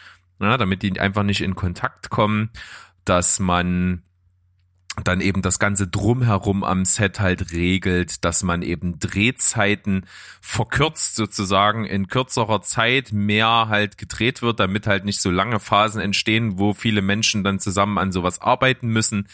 ja, 0.40 0.56
damit 0.58 0.82
die 0.82 1.00
einfach 1.00 1.22
nicht 1.22 1.40
in 1.40 1.54
Kontakt 1.54 2.10
kommen, 2.10 2.50
dass 3.04 3.40
man 3.40 4.02
dann 5.04 5.20
eben 5.20 5.42
das 5.42 5.58
ganze 5.58 5.86
drumherum 5.86 6.64
am 6.64 6.84
Set 6.84 7.20
halt 7.20 7.52
regelt, 7.52 8.24
dass 8.24 8.42
man 8.42 8.62
eben 8.62 8.98
Drehzeiten 8.98 10.06
verkürzt 10.40 11.16
sozusagen 11.16 11.84
in 11.84 12.08
kürzerer 12.08 12.62
Zeit 12.62 13.12
mehr 13.12 13.66
halt 13.68 13.98
gedreht 13.98 14.42
wird, 14.42 14.60
damit 14.60 14.86
halt 14.86 15.04
nicht 15.04 15.20
so 15.20 15.30
lange 15.30 15.60
Phasen 15.60 16.00
entstehen, 16.00 16.58
wo 16.58 16.74
viele 16.74 17.02
Menschen 17.02 17.44
dann 17.44 17.60
zusammen 17.60 17.98
an 17.98 18.12
sowas 18.12 18.40
arbeiten 18.40 18.88
müssen 18.88 19.28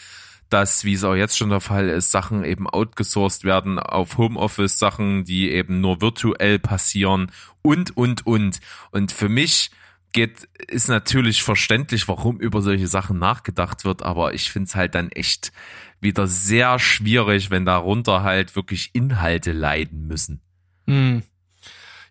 dass, 0.49 0.85
wie 0.85 0.93
es 0.93 1.03
auch 1.03 1.15
jetzt 1.15 1.37
schon 1.37 1.49
der 1.49 1.59
Fall 1.59 1.89
ist, 1.89 2.11
Sachen 2.11 2.43
eben 2.43 2.69
outgesourced 2.69 3.43
werden 3.43 3.79
auf 3.79 4.17
Homeoffice, 4.17 4.77
Sachen, 4.77 5.25
die 5.25 5.49
eben 5.49 5.81
nur 5.81 6.01
virtuell 6.01 6.59
passieren 6.59 7.31
und, 7.61 7.97
und, 7.97 8.27
und. 8.27 8.59
Und 8.91 9.11
für 9.11 9.29
mich 9.29 9.71
geht, 10.15 10.47
ist 10.69 10.87
natürlich 10.87 11.43
verständlich, 11.43 12.07
warum 12.07 12.39
über 12.39 12.61
solche 12.61 12.87
Sachen 12.87 13.19
nachgedacht 13.19 13.83
wird, 13.83 14.01
aber 14.01 14.33
ich 14.33 14.49
finde 14.49 14.67
es 14.67 14.75
halt 14.75 14.95
dann 14.95 15.11
echt 15.11 15.51
wieder 15.99 16.25
sehr 16.25 16.79
schwierig, 16.79 17.51
wenn 17.51 17.65
darunter 17.65 18.23
halt 18.23 18.55
wirklich 18.55 18.91
Inhalte 18.93 19.51
leiden 19.51 20.07
müssen. 20.07 20.41
Hm. 20.87 21.21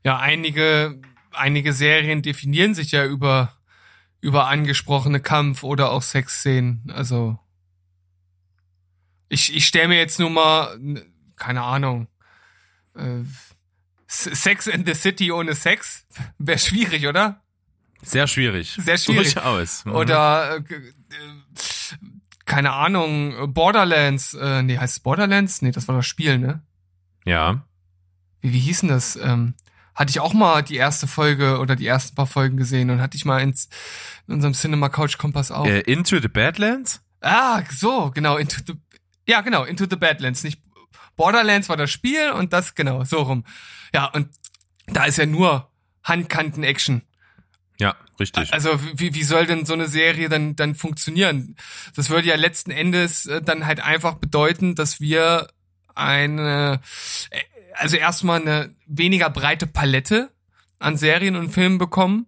Ja, 0.04 0.18
einige, 0.18 1.00
einige 1.32 1.72
Serien 1.72 2.20
definieren 2.20 2.74
sich 2.74 2.92
ja 2.92 3.06
über, 3.06 3.56
über 4.20 4.48
angesprochene 4.48 5.20
Kampf- 5.20 5.64
oder 5.64 5.90
auch 5.90 6.02
Sexszenen. 6.02 6.92
Also 6.94 7.38
ich, 9.30 9.56
ich 9.56 9.64
stelle 9.64 9.88
mir 9.88 9.98
jetzt 9.98 10.20
nur 10.20 10.28
mal, 10.30 10.78
keine 11.36 11.62
Ahnung, 11.62 12.08
äh, 12.94 13.22
Sex 14.06 14.66
in 14.66 14.84
the 14.84 14.92
City 14.92 15.32
ohne 15.32 15.54
Sex 15.54 16.06
wäre 16.38 16.58
schwierig, 16.58 17.06
oder? 17.06 17.43
Sehr 18.04 18.26
schwierig. 18.26 18.76
Sehr 18.80 18.98
schwierig. 18.98 19.34
Durchaus. 19.34 19.84
Mhm. 19.84 19.92
Oder 19.92 20.56
äh, 20.56 20.62
keine 22.44 22.72
Ahnung, 22.72 23.52
Borderlands, 23.52 24.34
äh, 24.34 24.62
nee, 24.62 24.78
heißt 24.78 24.96
es 24.96 25.00
Borderlands? 25.00 25.62
Nee, 25.62 25.70
das 25.70 25.88
war 25.88 25.96
das 25.96 26.06
Spiel, 26.06 26.38
ne? 26.38 26.62
Ja. 27.24 27.64
Wie, 28.40 28.52
wie 28.52 28.58
hieß 28.58 28.80
denn 28.80 28.90
das? 28.90 29.16
Ähm, 29.16 29.54
hatte 29.94 30.10
ich 30.10 30.20
auch 30.20 30.34
mal 30.34 30.62
die 30.62 30.76
erste 30.76 31.06
Folge 31.06 31.58
oder 31.58 31.76
die 31.76 31.86
ersten 31.86 32.14
paar 32.14 32.26
Folgen 32.26 32.56
gesehen 32.56 32.90
und 32.90 33.00
hatte 33.00 33.16
ich 33.16 33.24
mal 33.24 33.40
ins, 33.40 33.68
in 34.26 34.34
unserem 34.34 34.52
Cinema 34.52 34.88
Couch 34.88 35.18
Kompass 35.18 35.50
auch. 35.50 35.66
Äh, 35.66 35.80
Into 35.80 36.20
the 36.20 36.28
Badlands? 36.28 37.00
Ah, 37.20 37.62
so, 37.70 38.10
genau, 38.10 38.36
Into 38.36 38.60
the 38.66 38.74
ja, 39.26 39.40
genau, 39.40 39.64
Into 39.64 39.86
the 39.88 39.96
Badlands. 39.96 40.44
Nicht 40.44 40.60
Borderlands 41.16 41.68
war 41.68 41.76
das 41.76 41.90
Spiel 41.90 42.30
und 42.32 42.52
das, 42.52 42.74
genau, 42.74 43.04
so 43.04 43.22
rum. 43.22 43.44
Ja, 43.94 44.06
und 44.06 44.28
da 44.86 45.04
ist 45.04 45.18
ja 45.18 45.26
nur 45.26 45.70
Handkanten-Action. 46.02 47.02
Ja, 47.80 47.96
richtig. 48.20 48.52
Also 48.52 48.78
wie, 48.94 49.14
wie 49.14 49.24
soll 49.24 49.46
denn 49.46 49.66
so 49.66 49.72
eine 49.72 49.88
Serie 49.88 50.28
dann, 50.28 50.54
dann 50.56 50.74
funktionieren? 50.74 51.56
Das 51.96 52.10
würde 52.10 52.28
ja 52.28 52.36
letzten 52.36 52.70
Endes 52.70 53.26
äh, 53.26 53.42
dann 53.42 53.66
halt 53.66 53.80
einfach 53.80 54.14
bedeuten, 54.14 54.74
dass 54.74 55.00
wir 55.00 55.48
eine, 55.94 56.80
äh, 57.30 57.38
also 57.74 57.96
erstmal 57.96 58.40
eine 58.40 58.74
weniger 58.86 59.30
breite 59.30 59.66
Palette 59.66 60.30
an 60.78 60.96
Serien 60.96 61.36
und 61.36 61.50
Filmen 61.50 61.78
bekommen 61.78 62.26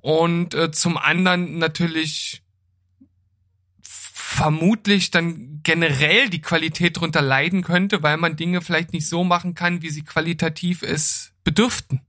und 0.00 0.54
äh, 0.54 0.70
zum 0.70 0.96
anderen 0.96 1.58
natürlich 1.58 2.42
vermutlich 3.82 5.10
dann 5.10 5.60
generell 5.62 6.30
die 6.30 6.40
Qualität 6.40 6.96
drunter 6.96 7.20
leiden 7.20 7.62
könnte, 7.62 8.02
weil 8.02 8.16
man 8.16 8.36
Dinge 8.36 8.62
vielleicht 8.62 8.94
nicht 8.94 9.06
so 9.06 9.24
machen 9.24 9.54
kann, 9.54 9.82
wie 9.82 9.90
sie 9.90 10.02
qualitativ 10.02 10.82
es 10.82 11.32
bedürften. 11.44 12.00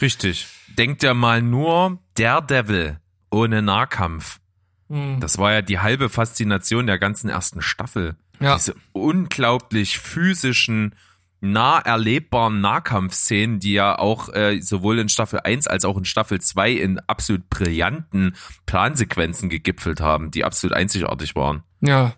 Richtig. 0.00 0.46
Denkt 0.76 1.02
ja 1.02 1.14
mal 1.14 1.42
nur 1.42 1.98
Daredevil 2.14 3.00
ohne 3.30 3.62
Nahkampf. 3.62 4.40
Hm. 4.88 5.20
Das 5.20 5.38
war 5.38 5.52
ja 5.52 5.62
die 5.62 5.78
halbe 5.78 6.08
Faszination 6.08 6.86
der 6.86 6.98
ganzen 6.98 7.28
ersten 7.28 7.62
Staffel. 7.62 8.16
Ja. 8.40 8.56
Diese 8.56 8.74
unglaublich 8.92 9.98
physischen, 9.98 10.94
nah 11.40 11.78
erlebbaren 11.78 12.60
Nahkampfszenen, 12.60 13.58
die 13.58 13.72
ja 13.72 13.98
auch 13.98 14.32
äh, 14.34 14.60
sowohl 14.60 14.98
in 14.98 15.08
Staffel 15.08 15.40
1 15.40 15.66
als 15.66 15.84
auch 15.84 15.96
in 15.96 16.04
Staffel 16.04 16.40
2 16.40 16.72
in 16.72 16.98
absolut 17.00 17.48
brillanten 17.50 18.36
Plansequenzen 18.66 19.48
gegipfelt 19.48 20.00
haben, 20.00 20.30
die 20.30 20.44
absolut 20.44 20.76
einzigartig 20.76 21.34
waren. 21.34 21.62
Ja. 21.80 22.14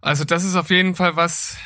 Also 0.00 0.24
das 0.24 0.44
ist 0.44 0.56
auf 0.56 0.70
jeden 0.70 0.94
Fall 0.94 1.16
was, 1.16 1.56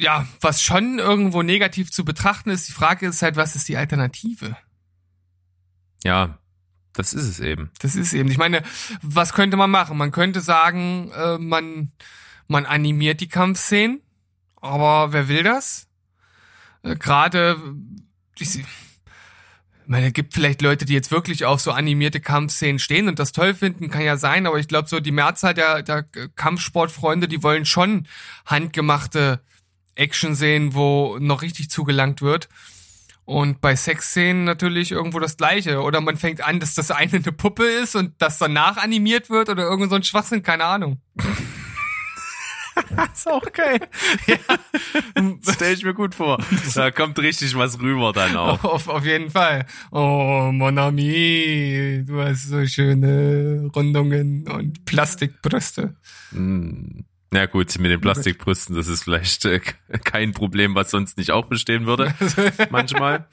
ja, 0.00 0.26
was 0.40 0.62
schon 0.62 0.98
irgendwo 0.98 1.42
negativ 1.42 1.90
zu 1.90 2.04
betrachten 2.04 2.50
ist. 2.50 2.68
Die 2.68 2.72
Frage 2.72 3.06
ist 3.06 3.22
halt, 3.22 3.36
was 3.36 3.56
ist 3.56 3.68
die 3.68 3.76
Alternative? 3.76 4.56
Ja, 6.02 6.38
das 6.92 7.12
ist 7.12 7.24
es 7.24 7.40
eben. 7.40 7.70
Das 7.80 7.94
ist 7.94 8.12
eben, 8.12 8.30
ich 8.30 8.38
meine, 8.38 8.62
was 9.02 9.32
könnte 9.32 9.56
man 9.56 9.70
machen? 9.70 9.96
Man 9.96 10.10
könnte 10.10 10.40
sagen, 10.40 11.10
äh, 11.12 11.38
man, 11.38 11.92
man 12.48 12.66
animiert 12.66 13.20
die 13.20 13.28
Kampfszenen, 13.28 14.00
aber 14.56 15.12
wer 15.12 15.28
will 15.28 15.42
das? 15.42 15.88
Äh, 16.82 16.96
Gerade, 16.96 17.56
ich 18.38 18.58
ich 18.58 19.92
meine, 19.92 20.06
es 20.06 20.12
gibt 20.12 20.34
vielleicht 20.34 20.62
Leute, 20.62 20.84
die 20.84 20.92
jetzt 20.94 21.10
wirklich 21.10 21.44
auf 21.44 21.60
so 21.60 21.72
animierte 21.72 22.20
Kampfszenen 22.20 22.78
stehen 22.78 23.08
und 23.08 23.18
das 23.18 23.32
toll 23.32 23.54
finden, 23.54 23.90
kann 23.90 24.02
ja 24.02 24.16
sein, 24.16 24.46
aber 24.46 24.58
ich 24.58 24.68
glaube, 24.68 24.88
so 24.88 25.00
die 25.00 25.10
Mehrzahl 25.10 25.52
der, 25.52 25.82
der 25.82 26.04
Kampfsportfreunde, 26.36 27.26
die 27.26 27.42
wollen 27.42 27.64
schon 27.64 28.06
handgemachte 28.46 29.40
Action 30.00 30.34
sehen, 30.34 30.74
wo 30.74 31.18
noch 31.20 31.42
richtig 31.42 31.70
zugelangt 31.70 32.22
wird. 32.22 32.48
Und 33.24 33.60
bei 33.60 33.76
Sexszenen 33.76 34.44
natürlich 34.44 34.90
irgendwo 34.90 35.20
das 35.20 35.36
Gleiche. 35.36 35.82
Oder 35.82 36.00
man 36.00 36.16
fängt 36.16 36.44
an, 36.44 36.58
dass 36.58 36.74
das 36.74 36.90
eine 36.90 37.12
eine 37.12 37.32
Puppe 37.32 37.64
ist 37.64 37.94
und 37.94 38.14
das 38.18 38.38
danach 38.38 38.76
animiert 38.76 39.30
wird 39.30 39.48
oder 39.48 39.62
irgend 39.62 39.90
so 39.90 39.96
ein 39.96 40.02
Schwachsinn, 40.02 40.42
keine 40.42 40.64
Ahnung. 40.64 41.00
ist 43.14 43.28
auch 43.28 43.52
geil. 43.52 43.80
Das 45.42 45.54
stell 45.54 45.74
ich 45.74 45.84
mir 45.84 45.94
gut 45.94 46.14
vor. 46.14 46.38
Da 46.74 46.90
kommt 46.90 47.18
richtig 47.18 47.56
was 47.56 47.78
rüber 47.80 48.12
dann 48.12 48.36
auch. 48.36 48.64
Auf, 48.70 48.88
auf 48.88 49.04
jeden 49.04 49.30
Fall. 49.30 49.66
Oh, 49.90 50.50
Mon 50.52 50.78
ami, 50.78 52.02
du 52.06 52.20
hast 52.22 52.48
so 52.48 52.64
schöne 52.66 53.68
Rundungen 53.74 54.48
und 54.48 54.84
Plastikbrüste. 54.84 55.94
Hm. 56.30 57.04
Na 57.32 57.46
gut, 57.46 57.78
mit 57.78 57.90
den 57.92 58.00
Plastikbrüsten, 58.00 58.74
das 58.74 58.88
ist 58.88 59.04
vielleicht 59.04 59.44
äh, 59.44 59.60
kein 60.04 60.32
Problem, 60.32 60.74
was 60.74 60.90
sonst 60.90 61.16
nicht 61.16 61.30
auch 61.30 61.46
bestehen 61.46 61.86
würde, 61.86 62.12
manchmal. 62.70 63.28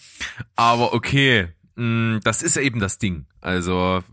Aber 0.56 0.94
okay, 0.94 1.48
mh, 1.76 2.20
das 2.24 2.44
ist 2.44 2.58
eben 2.58 2.80
das 2.80 3.00
Ding. 3.00 3.26
Also 3.42 4.04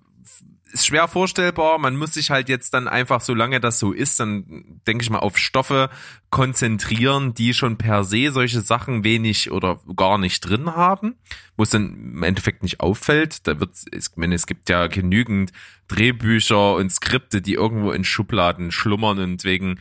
ist 0.75 0.87
schwer 0.87 1.07
vorstellbar. 1.07 1.79
Man 1.79 1.97
muss 1.97 2.15
sich 2.15 2.31
halt 2.31 2.49
jetzt 2.49 2.75
dann 2.75 2.89
einfach, 2.89 3.21
solange 3.21 3.61
das 3.61 3.79
so 3.79 3.93
ist, 3.93 4.19
dann 4.19 4.81
denke 4.87 5.05
ich 5.05 5.11
mal 5.11 5.21
auf 5.21 5.39
Stoffe 5.39 5.89
konzentrieren, 6.31 7.33
die 7.33 7.55
schon 7.55 7.79
per 7.79 8.03
se 8.03 8.33
solche 8.33 8.61
Sachen 8.61 9.05
wenig 9.05 9.53
oder 9.53 9.81
gar 9.97 10.19
nicht 10.19 10.41
drin 10.41 10.75
haben, 10.75 11.15
wo 11.57 11.63
es 11.63 11.71
dann 11.71 11.95
im 11.95 12.23
Endeffekt 12.25 12.65
nicht 12.65 12.81
auffällt. 12.81 13.47
Da 13.47 13.61
wird, 13.61 13.71
ich 13.93 14.09
meine, 14.17 14.35
es 14.35 14.47
gibt 14.47 14.69
ja 14.69 14.89
genügend 14.89 15.53
Drehbücher 15.87 16.75
und 16.75 16.91
Skripte, 16.91 17.41
die 17.41 17.55
irgendwo 17.55 17.93
in 17.93 18.03
Schubladen 18.03 18.73
schlummern 18.73 19.21
und 19.21 19.45
wegen 19.45 19.79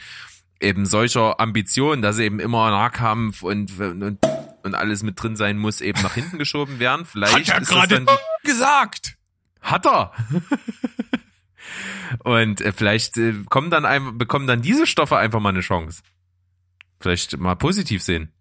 eben 0.62 0.86
solcher 0.86 1.40
Ambitionen, 1.40 2.04
dass 2.04 2.20
eben 2.20 2.40
immer 2.40 2.70
Nahkampf 2.70 3.42
und, 3.42 3.80
und, 3.80 4.20
und 4.64 4.76
alles 4.76 5.02
mit 5.02 5.22
drin 5.22 5.36
sein 5.36 5.58
muss, 5.58 5.82
eben 5.82 6.02
nach 6.04 6.14
hinten 6.14 6.38
geschoben 6.38 6.78
werden. 6.78 7.06
Vielleicht 7.06 7.34
Hat 7.34 7.50
er 7.50 7.62
gerade 7.62 8.06
gesagt. 8.44 9.18
Hat 9.64 9.86
er. 9.86 10.14
Und 12.24 12.62
äh, 12.62 12.72
vielleicht 12.72 13.18
äh, 13.18 13.34
kommen 13.50 13.72
dann 13.72 13.86
ein, 13.86 14.18
bekommen 14.18 14.48
dann 14.48 14.62
diese 14.62 14.86
Stoffe 14.86 15.18
einfach 15.18 15.40
mal 15.40 15.50
eine 15.50 15.62
Chance. 15.62 16.04
Vielleicht 17.00 17.38
mal 17.38 17.56
positiv 17.56 18.04
sehen. 18.04 18.32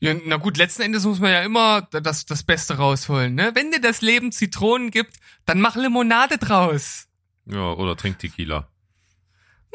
Ja, 0.00 0.14
na 0.26 0.36
gut, 0.36 0.58
letzten 0.58 0.82
Endes 0.82 1.04
muss 1.04 1.20
man 1.20 1.30
ja 1.30 1.42
immer 1.42 1.82
das, 1.90 2.26
das 2.26 2.42
Beste 2.42 2.76
rausholen, 2.76 3.34
ne? 3.34 3.52
Wenn 3.54 3.70
dir 3.70 3.80
das 3.80 4.02
Leben 4.02 4.30
Zitronen 4.30 4.90
gibt, 4.90 5.16
dann 5.46 5.60
mach 5.60 5.76
Limonade 5.76 6.38
draus. 6.38 7.08
Ja, 7.46 7.72
oder 7.72 7.96
trink 7.96 8.18
Tequila. 8.18 8.68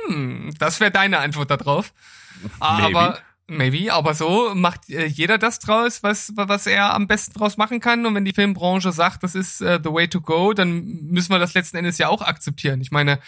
Hm, 0.05 0.53
das 0.59 0.79
wäre 0.79 0.91
deine 0.91 1.19
Antwort 1.19 1.49
darauf. 1.49 1.93
Aber 2.59 3.19
maybe, 3.47 3.93
aber 3.93 4.13
so 4.13 4.53
macht 4.55 4.89
äh, 4.89 5.05
jeder 5.05 5.37
das 5.37 5.59
draus, 5.59 6.03
was 6.03 6.31
was 6.35 6.67
er 6.67 6.93
am 6.93 7.07
besten 7.07 7.33
draus 7.33 7.57
machen 7.57 7.79
kann. 7.79 8.05
Und 8.05 8.15
wenn 8.15 8.25
die 8.25 8.33
Filmbranche 8.33 8.91
sagt, 8.91 9.23
das 9.23 9.35
ist 9.35 9.61
äh, 9.61 9.79
the 9.83 9.91
way 9.91 10.07
to 10.07 10.21
go, 10.21 10.53
dann 10.53 10.83
müssen 11.03 11.31
wir 11.31 11.39
das 11.39 11.53
letzten 11.53 11.77
Endes 11.77 11.97
ja 11.97 12.07
auch 12.07 12.21
akzeptieren. 12.21 12.81
Ich 12.81 12.91
meine, 12.91 13.19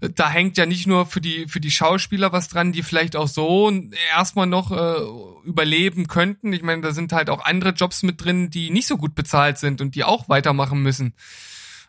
da 0.00 0.30
hängt 0.30 0.56
ja 0.56 0.66
nicht 0.66 0.86
nur 0.86 1.06
für 1.06 1.20
die 1.20 1.46
für 1.48 1.60
die 1.60 1.70
Schauspieler 1.70 2.32
was 2.32 2.48
dran, 2.48 2.72
die 2.72 2.82
vielleicht 2.82 3.16
auch 3.16 3.28
so 3.28 3.72
erstmal 4.12 4.46
noch 4.46 4.70
äh, 4.70 5.48
überleben 5.48 6.06
könnten. 6.06 6.52
Ich 6.52 6.62
meine, 6.62 6.82
da 6.82 6.92
sind 6.92 7.12
halt 7.12 7.30
auch 7.30 7.44
andere 7.44 7.70
Jobs 7.70 8.02
mit 8.02 8.24
drin, 8.24 8.50
die 8.50 8.70
nicht 8.70 8.86
so 8.86 8.96
gut 8.96 9.14
bezahlt 9.14 9.58
sind 9.58 9.80
und 9.80 9.94
die 9.94 10.04
auch 10.04 10.28
weitermachen 10.28 10.82
müssen. 10.82 11.14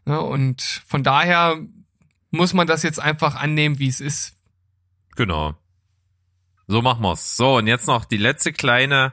Ja, 0.07 0.17
und 0.17 0.61
von 0.61 1.03
daher 1.03 1.59
muss 2.31 2.53
man 2.53 2.65
das 2.65 2.81
jetzt 2.83 2.99
einfach 2.99 3.35
annehmen, 3.35 3.77
wie 3.77 3.87
es 3.87 3.99
ist. 3.99 4.33
Genau. 5.15 5.55
So 6.71 6.81
machen 6.81 7.01
wir's. 7.01 7.35
So, 7.35 7.57
und 7.57 7.67
jetzt 7.67 7.87
noch 7.87 8.05
die 8.05 8.15
letzte 8.15 8.53
kleine 8.53 9.11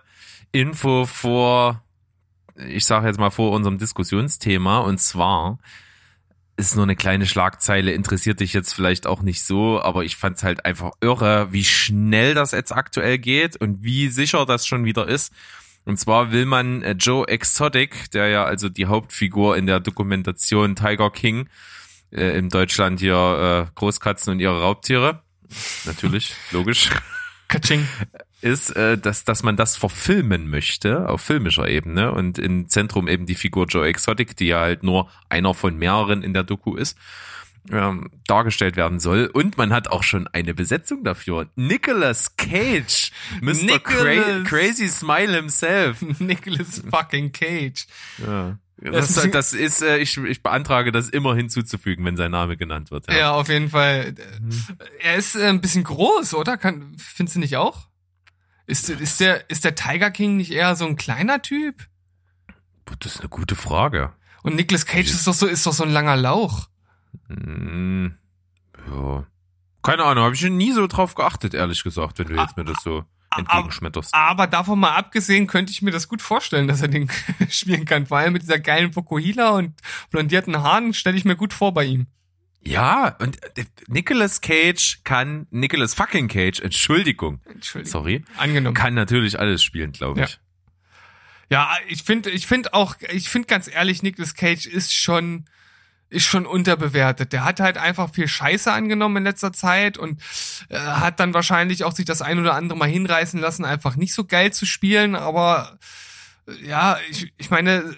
Info 0.52 1.06
vor, 1.06 1.82
ich 2.54 2.86
sage 2.86 3.08
jetzt 3.08 3.18
mal 3.18 3.30
vor 3.30 3.50
unserem 3.50 3.78
Diskussionsthema. 3.78 4.78
Und 4.78 4.98
zwar 4.98 5.58
ist 6.56 6.76
nur 6.76 6.84
eine 6.84 6.94
kleine 6.94 7.26
Schlagzeile, 7.26 7.90
interessiert 7.90 8.38
dich 8.38 8.52
jetzt 8.52 8.74
vielleicht 8.74 9.08
auch 9.08 9.22
nicht 9.22 9.42
so, 9.42 9.82
aber 9.82 10.04
ich 10.04 10.14
fand's 10.14 10.44
halt 10.44 10.64
einfach 10.64 10.92
irre, 11.00 11.52
wie 11.52 11.64
schnell 11.64 12.34
das 12.34 12.52
jetzt 12.52 12.70
aktuell 12.70 13.18
geht 13.18 13.56
und 13.56 13.82
wie 13.82 14.06
sicher 14.06 14.46
das 14.46 14.64
schon 14.64 14.84
wieder 14.84 15.08
ist. 15.08 15.32
Und 15.84 15.98
zwar 15.98 16.30
will 16.30 16.46
man 16.46 16.82
äh, 16.82 16.92
Joe 16.92 17.26
Exotic, 17.26 18.12
der 18.12 18.28
ja 18.28 18.44
also 18.44 18.68
die 18.68 18.86
Hauptfigur 18.86 19.56
in 19.56 19.66
der 19.66 19.80
Dokumentation 19.80 20.76
Tiger 20.76 21.10
King, 21.10 21.48
äh, 22.12 22.38
in 22.38 22.50
Deutschland 22.50 23.00
hier 23.00 23.66
äh, 23.66 23.70
Großkatzen 23.74 24.34
und 24.34 24.38
ihre 24.38 24.60
Raubtiere, 24.60 25.24
natürlich, 25.86 26.36
logisch, 26.52 26.90
Katsching. 27.48 27.86
ist, 28.40 28.70
äh, 28.76 28.96
dass, 28.96 29.24
dass 29.24 29.42
man 29.42 29.56
das 29.56 29.76
verfilmen 29.76 30.48
möchte 30.48 31.08
auf 31.08 31.20
filmischer 31.22 31.68
Ebene 31.68 32.12
und 32.12 32.38
im 32.38 32.68
Zentrum 32.68 33.08
eben 33.08 33.26
die 33.26 33.34
Figur 33.34 33.66
Joe 33.66 33.86
Exotic, 33.86 34.36
die 34.36 34.46
ja 34.46 34.60
halt 34.60 34.82
nur 34.82 35.10
einer 35.28 35.54
von 35.54 35.76
mehreren 35.76 36.22
in 36.22 36.34
der 36.34 36.44
Doku 36.44 36.76
ist, 36.76 36.96
ähm, 37.72 38.10
dargestellt 38.26 38.76
werden 38.76 39.00
soll. 39.00 39.26
Und 39.26 39.56
man 39.56 39.72
hat 39.72 39.88
auch 39.88 40.02
schon 40.02 40.26
eine 40.28 40.54
Besetzung 40.54 41.04
dafür. 41.04 41.48
Nicolas 41.56 42.36
Cage, 42.36 43.12
Mr. 43.40 43.78
Cra 43.80 44.04
Nicolas. 44.04 44.48
Crazy 44.48 44.88
Smile 44.88 45.34
himself. 45.34 46.02
Nicholas 46.18 46.82
fucking 46.90 47.32
Cage. 47.32 47.86
Ja. 48.26 48.58
Das 48.80 49.10
ist 49.10 49.34
Das, 49.34 49.52
ist, 49.54 49.82
äh, 49.82 49.98
ich, 49.98 50.16
ich 50.16 50.42
beantrage 50.42 50.92
das 50.92 51.08
immer 51.08 51.34
hinzuzufügen, 51.34 52.04
wenn 52.04 52.16
sein 52.16 52.30
Name 52.30 52.56
genannt 52.56 52.90
wird. 52.90 53.12
Ja, 53.12 53.32
auf 53.32 53.48
jeden 53.48 53.70
Fall. 53.70 54.14
Er 55.00 55.16
ist 55.16 55.34
äh, 55.34 55.48
ein 55.48 55.60
bisschen 55.60 55.82
groß, 55.82 56.34
oder? 56.34 56.56
Kann, 56.56 56.94
findest 56.96 57.36
du 57.36 57.40
nicht 57.40 57.56
auch? 57.56 57.88
Ist, 58.66 58.88
ist 58.88 59.20
der, 59.20 59.50
ist 59.50 59.64
der 59.64 59.74
Tiger 59.74 60.10
King 60.10 60.36
nicht 60.36 60.52
eher 60.52 60.76
so 60.76 60.86
ein 60.86 60.96
kleiner 60.96 61.42
Typ? 61.42 61.88
Das 63.00 63.14
ist 63.14 63.20
eine 63.20 63.28
gute 63.28 63.56
Frage. 63.56 64.12
Und 64.42 64.54
Nicolas 64.54 64.86
Cage 64.86 65.10
ist 65.10 65.26
doch 65.26 65.34
so, 65.34 65.46
ist 65.46 65.66
doch 65.66 65.72
so 65.72 65.82
ein 65.82 65.90
langer 65.90 66.16
Lauch. 66.16 66.68
Hm, 67.28 68.14
ja. 68.90 69.26
Keine 69.82 70.04
Ahnung, 70.04 70.24
habe 70.24 70.34
ich 70.34 70.42
nie 70.42 70.72
so 70.72 70.86
drauf 70.86 71.14
geachtet, 71.14 71.54
ehrlich 71.54 71.82
gesagt, 71.82 72.18
wenn 72.18 72.26
du 72.28 72.34
jetzt 72.36 72.56
mir 72.56 72.64
das 72.64 72.82
so 72.82 73.04
entgegenschmetterst. 73.36 74.12
Aber 74.14 74.46
davon 74.46 74.80
mal 74.80 74.94
abgesehen, 74.96 75.46
könnte 75.46 75.70
ich 75.72 75.82
mir 75.82 75.90
das 75.90 76.08
gut 76.08 76.20
vorstellen, 76.22 76.66
dass 76.68 76.82
er 76.82 76.88
den 76.88 77.08
spielen 77.50 77.84
kann. 77.84 78.06
Vor 78.06 78.18
allem 78.18 78.32
mit 78.32 78.42
dieser 78.42 78.58
geilen 78.58 78.94
Vokuhila 78.94 79.50
und 79.50 79.80
blondierten 80.10 80.56
Haaren 80.62 80.94
stelle 80.94 81.16
ich 81.16 81.24
mir 81.24 81.36
gut 81.36 81.52
vor 81.52 81.72
bei 81.72 81.84
ihm. 81.84 82.06
Ja, 82.60 83.16
und 83.20 83.38
äh, 83.56 83.64
Nicolas 83.86 84.40
Cage 84.40 85.00
kann, 85.04 85.46
Nicolas 85.50 85.94
fucking 85.94 86.26
Cage, 86.28 86.60
Entschuldigung, 86.60 87.40
Entschuldigung. 87.48 87.90
sorry, 87.92 88.24
Angenommen. 88.36 88.74
kann 88.74 88.94
natürlich 88.94 89.38
alles 89.38 89.62
spielen, 89.62 89.92
glaube 89.92 90.20
Ja. 90.20 90.26
ich. 90.26 90.40
Ja, 91.50 91.70
ich 91.86 92.02
finde, 92.02 92.28
ich 92.30 92.46
finde 92.46 92.74
auch, 92.74 92.96
ich 93.10 93.30
finde 93.30 93.46
ganz 93.46 93.68
ehrlich, 93.72 94.02
Nicolas 94.02 94.34
Cage 94.34 94.66
ist 94.66 94.92
schon, 94.92 95.46
ist 96.10 96.24
schon 96.24 96.46
unterbewertet. 96.46 97.32
Der 97.32 97.44
hat 97.44 97.60
halt 97.60 97.76
einfach 97.76 98.12
viel 98.12 98.28
Scheiße 98.28 98.72
angenommen 98.72 99.18
in 99.18 99.24
letzter 99.24 99.52
Zeit 99.52 99.98
und 99.98 100.22
äh, 100.68 100.78
hat 100.78 101.20
dann 101.20 101.34
wahrscheinlich 101.34 101.84
auch 101.84 101.92
sich 101.92 102.06
das 102.06 102.22
ein 102.22 102.38
oder 102.38 102.54
andere 102.54 102.78
mal 102.78 102.88
hinreißen 102.88 103.40
lassen, 103.40 103.64
einfach 103.64 103.96
nicht 103.96 104.14
so 104.14 104.24
geil 104.24 104.52
zu 104.52 104.64
spielen. 104.64 105.14
Aber 105.14 105.78
äh, 106.46 106.66
ja, 106.66 106.98
ich, 107.10 107.32
ich 107.36 107.50
meine, 107.50 107.94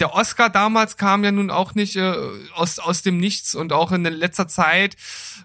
der 0.00 0.14
Oscar 0.14 0.50
damals 0.50 0.96
kam 0.96 1.24
ja 1.24 1.32
nun 1.32 1.50
auch 1.50 1.74
nicht 1.74 1.96
äh, 1.96 2.14
aus, 2.54 2.78
aus 2.78 3.02
dem 3.02 3.18
Nichts 3.18 3.54
und 3.54 3.72
auch 3.72 3.92
in 3.92 4.04
letzter 4.04 4.48
Zeit, 4.48 4.96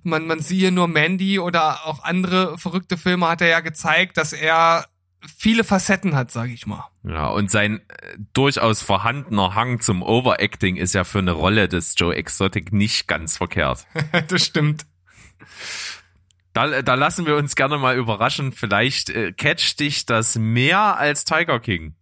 man, 0.04 0.28
man 0.28 0.40
siehe 0.40 0.72
nur 0.72 0.88
Mandy 0.88 1.40
oder 1.40 1.86
auch 1.86 2.04
andere 2.04 2.58
verrückte 2.58 2.98
Filme, 2.98 3.28
hat 3.28 3.42
er 3.42 3.48
ja 3.48 3.60
gezeigt, 3.62 4.18
dass 4.18 4.34
er 4.34 4.86
viele 5.22 5.64
Facetten 5.64 6.16
hat, 6.16 6.32
sage 6.32 6.54
ich 6.54 6.66
mal. 6.66 6.90
Ja, 7.04 7.28
und 7.28 7.52
sein 7.52 7.82
äh, 7.88 8.18
durchaus 8.34 8.82
vorhandener 8.82 9.56
Hang 9.56 9.80
zum 9.80 10.02
Overacting 10.02 10.76
ist 10.76 10.94
ja 10.94 11.04
für 11.04 11.20
eine 11.20 11.32
Rolle 11.32 11.68
des 11.68 11.96
Joe 11.98 12.16
Exotic 12.16 12.74
nicht 12.74 13.08
ganz 13.08 13.38
verkehrt. 13.38 13.86
das 14.28 14.46
stimmt. 14.46 14.86
Da, 16.54 16.82
da 16.82 16.96
lassen 16.96 17.26
wir 17.26 17.36
uns 17.36 17.56
gerne 17.56 17.78
mal 17.78 17.98
überraschen. 17.98 18.52
Vielleicht 18.52 19.10
äh, 19.10 19.32
catcht 19.32 19.80
dich 19.80 20.06
das 20.06 20.38
mehr 20.38 20.98
als 20.98 21.24
Tiger 21.24 21.60
King. 21.60 21.96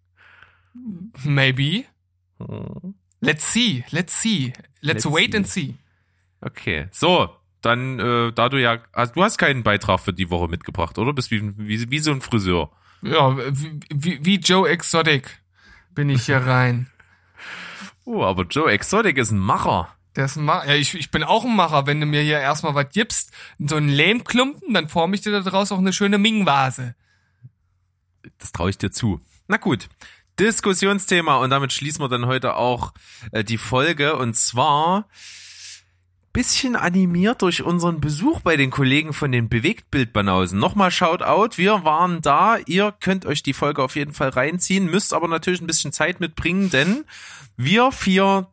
Maybe. 1.24 1.86
Hm. 2.39 2.95
Let's 3.22 3.51
see, 3.51 3.84
let's 3.91 4.22
see. 4.22 4.53
Let's, 4.82 5.03
Let's 5.03 5.05
wait 5.05 5.32
see. 5.32 5.38
and 5.38 5.47
see. 5.47 5.76
Okay, 6.41 6.88
so, 6.91 7.30
dann, 7.61 7.99
äh, 7.99 8.32
da 8.32 8.47
du 8.47 8.61
ja, 8.61 8.80
also 8.93 9.13
du 9.13 9.24
hast 9.24 9.38
keinen 9.38 9.63
Beitrag 9.63 9.99
für 9.99 10.13
die 10.13 10.30
Woche 10.30 10.47
mitgebracht, 10.47 10.97
oder? 10.97 11.11
Bist 11.11 11.32
wie, 11.32 11.57
wie, 11.57 11.91
wie 11.91 11.99
so 11.99 12.11
ein 12.11 12.22
Friseur. 12.22 12.72
Ja, 13.02 13.38
wie, 13.89 14.24
wie, 14.24 14.36
Joe 14.39 14.70
Exotic 14.70 15.41
bin 15.95 16.10
ich 16.10 16.26
hier 16.26 16.38
rein. 16.38 16.89
Oh, 18.06 18.24
aber 18.24 18.43
Joe 18.45 18.72
Exotic 18.72 19.20
ist 19.20 19.30
ein 19.30 19.38
Macher. 19.38 19.95
Der 20.16 20.26
ist 20.26 20.36
ein 20.36 20.43
Ma 20.43 20.66
ja, 20.66 20.74
ich, 20.74 20.95
ich 20.95 21.12
bin 21.12 21.24
auch 21.24 21.45
ein 21.45 21.56
Macher. 21.56 21.86
Wenn 21.86 22.00
du 22.00 22.08
mir 22.08 22.24
hier 22.24 22.39
erstmal 22.39 22.74
was 22.74 22.89
gibst, 22.91 23.32
so 23.60 23.76
einen 23.76 23.89
Lehmklumpen, 23.89 24.74
dann 24.74 24.89
forme 24.89 25.14
ich 25.14 25.22
dir 25.22 25.32
daraus 25.43 25.72
auch 25.72 25.78
eine 25.78 25.93
schöne 25.93 26.18
Ming-Vase. 26.18 26.95
Das 28.39 28.52
traue 28.52 28.72
ich 28.72 28.80
dir 28.80 28.89
zu. 28.89 29.22
Na 29.47 29.58
gut. 29.58 29.89
Diskussionsthema 30.39 31.36
und 31.36 31.52
damit 31.52 31.72
schließen 31.72 32.02
wir 32.02 32.10
dann 32.10 32.26
heute 32.26 32.56
auch 32.56 32.93
äh, 33.32 33.43
die 33.43 33.60
Folge 33.60 34.16
und 34.16 34.36
zwar 34.36 35.08
bisschen 36.39 36.77
animiert 36.77 37.41
durch 37.41 37.63
unseren 37.63 37.99
Besuch 37.99 38.39
bei 38.39 38.55
den 38.55 38.69
Kollegen 38.69 39.11
von 39.11 39.29
den 39.29 39.49
Bewegtbildbanausen. 39.49 40.57
Nochmal 40.57 40.89
Shoutout, 40.89 41.57
wir 41.57 41.83
waren 41.83 42.21
da, 42.21 42.55
ihr 42.65 42.93
könnt 42.97 43.25
euch 43.25 43.43
die 43.43 43.51
Folge 43.51 43.83
auf 43.83 43.97
jeden 43.97 44.13
Fall 44.13 44.29
reinziehen, 44.29 44.89
müsst 44.89 45.13
aber 45.13 45.27
natürlich 45.27 45.59
ein 45.59 45.67
bisschen 45.67 45.91
Zeit 45.91 46.21
mitbringen, 46.21 46.69
denn 46.69 47.03
wir 47.57 47.91
vier 47.91 48.47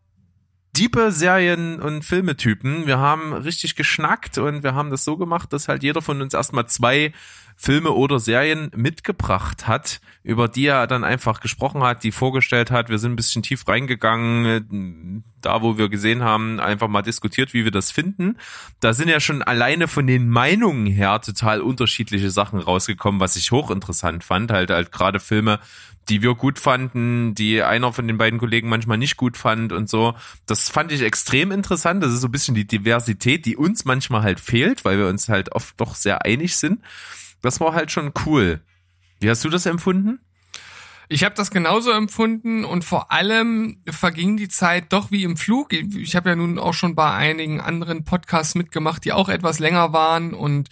diepe 0.77 1.13
Serien- 1.13 1.81
und 1.81 2.05
Filmetypen. 2.05 2.89
Wir 2.89 2.99
haben 2.99 3.33
richtig 3.33 3.77
geschnackt 3.77 4.37
und 4.39 4.65
wir 4.65 4.75
haben 4.75 4.91
das 4.91 5.05
so 5.05 5.17
gemacht, 5.17 5.53
dass 5.53 5.69
halt 5.69 5.85
jeder 5.85 6.03
von 6.03 6.21
uns 6.21 6.35
erstmal 6.35 6.67
zwei 6.67 7.13
Filme 7.59 7.93
oder 7.93 8.21
Serien 8.21 8.71
mitgebracht 8.77 9.67
hat, 9.67 10.01
über 10.23 10.47
die 10.47 10.67
er 10.67 10.87
dann 10.87 11.05
einfach 11.05 11.41
gesprochen 11.41 11.83
hat, 11.83 12.05
die 12.05 12.13
vorgestellt 12.13 12.71
hat. 12.71 12.91
Wir 12.91 12.99
sind 12.99 13.13
ein 13.13 13.17
bisschen 13.17 13.43
tief 13.43 13.67
reingegangen, 13.67 15.25
da 15.41 15.63
wo 15.63 15.79
wir 15.79 15.89
gesehen 15.89 16.23
haben, 16.23 16.61
einfach 16.61 16.89
mal 16.89 17.03
diskutiert, 17.03 17.55
wie 17.55 17.65
wir 17.65 17.71
das 17.71 17.91
finden. 17.91 18.37
Da 18.81 18.93
sind 18.93 19.09
ja 19.09 19.21
schon 19.21 19.43
alleine 19.43 19.89
von 19.89 20.07
den 20.07 20.29
Meinungen 20.29 20.87
her 20.87 21.21
total 21.23 21.63
unterschiedliche 21.63 22.31
Sachen 22.31 22.61
rausgekommen, 22.61 23.21
was 23.21 23.37
ich 23.37 23.51
hochinteressant 23.51 24.23
fand. 24.23 24.53
Halt 24.53 24.71
halt 24.71 24.93
gerade 24.93 25.19
Filme, 25.19 25.59
die 26.09 26.23
wir 26.23 26.35
gut 26.35 26.59
fanden, 26.59 27.35
die 27.35 27.63
einer 27.63 27.93
von 27.93 28.07
den 28.07 28.19
beiden 28.19 28.39
Kollegen 28.39 28.69
manchmal 28.69 28.99
nicht 28.99 29.17
gut 29.17 29.37
fand 29.37 29.73
und 29.73 29.89
so. 29.89 30.15
Das 30.47 30.69
fand 30.69 30.93
ich 30.93 31.03
extrem 31.03 31.51
interessant. 31.53 32.03
Das 32.03 32.13
ist 32.13 32.21
so 32.21 32.29
ein 32.29 32.33
bisschen 32.33 32.55
die 32.55 32.67
Diversität, 32.67 33.47
die 33.47 33.57
uns 33.57 33.85
manchmal 33.85 34.23
halt 34.23 34.41
fehlt, 34.41 34.85
weil 34.85 34.99
wir 34.99 35.09
uns 35.09 35.29
halt 35.29 35.53
oft 35.53 35.81
doch 35.81 35.95
sehr 35.95 36.25
einig 36.25 36.57
sind. 36.57 36.81
Das 37.47 37.61
war 37.61 37.75
halt 37.75 37.93
schon 37.93 38.13
cool. 38.27 38.61
Wie 39.21 39.31
hast 39.31 39.45
du 39.45 39.49
das 39.49 39.67
empfunden? 39.67 40.19
Ich 41.09 41.23
habe 41.23 41.37
das 41.37 41.53
genauso 41.53 41.93
empfunden 41.93 42.65
und 42.65 42.85
vor 42.85 43.13
allem 43.13 43.81
verging 43.89 44.37
die 44.37 44.49
Zeit 44.49 44.93
doch 44.93 45.13
wie 45.13 45.23
im 45.23 45.37
Flug. 45.37 45.73
Ich 45.73 46.17
habe 46.17 46.31
ja 46.31 46.35
nun 46.35 46.59
auch 46.59 46.75
schon 46.75 46.97
bei 46.97 47.09
einigen 47.13 47.61
anderen 47.61 48.03
Podcasts 48.03 48.57
mitgemacht, 48.57 49.05
die 49.05 49.13
auch 49.13 49.29
etwas 49.29 49.61
länger 49.61 49.93
waren 49.93 50.35
und 50.35 50.69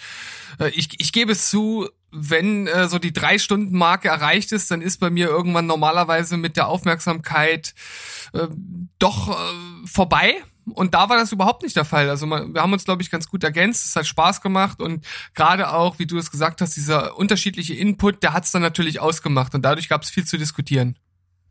äh, 0.59 0.71
ich, 0.71 0.89
ich 0.99 1.13
gebe 1.13 1.31
es 1.31 1.49
zu, 1.49 1.89
wenn 2.11 2.67
äh, 2.67 2.89
so 2.89 2.99
die 2.99 3.13
drei 3.13 3.39
Stunden 3.39 3.79
Marke 3.79 4.09
erreicht 4.09 4.51
ist, 4.51 4.69
dann 4.73 4.83
ist 4.83 4.99
bei 4.99 5.11
mir 5.11 5.29
irgendwann 5.29 5.67
normalerweise 5.67 6.37
mit 6.37 6.57
der 6.57 6.67
Aufmerksamkeit 6.67 7.73
äh, 8.33 8.49
doch 8.99 9.31
äh, 9.31 9.87
vorbei. 9.87 10.43
Und 10.67 10.95
da 10.95 11.09
war 11.09 11.17
das 11.17 11.33
überhaupt 11.33 11.63
nicht 11.63 11.77
der 11.77 11.85
Fall. 11.85 12.09
Also 12.09 12.27
wir 12.27 12.61
haben 12.61 12.73
uns, 12.73 12.85
glaube 12.85 13.03
ich, 13.03 13.11
ganz 13.11 13.29
gut 13.29 13.45
ergänzt. 13.45 13.87
Es 13.87 13.97
hat 13.97 14.07
Spaß 14.07 14.41
gemacht 14.41 14.81
und 14.81 15.05
gerade 15.35 15.73
auch, 15.73 15.99
wie 15.99 16.07
du 16.07 16.17
es 16.17 16.31
gesagt 16.31 16.61
hast, 16.61 16.77
dieser 16.77 17.19
unterschiedliche 17.19 17.75
Input, 17.75 18.23
der 18.23 18.33
hat 18.33 18.45
es 18.45 18.53
dann 18.53 18.63
natürlich 18.63 19.01
ausgemacht 19.01 19.55
und 19.55 19.63
dadurch 19.63 19.89
gab 19.89 20.03
es 20.03 20.11
viel 20.11 20.25
zu 20.25 20.39
diskutieren. 20.39 20.97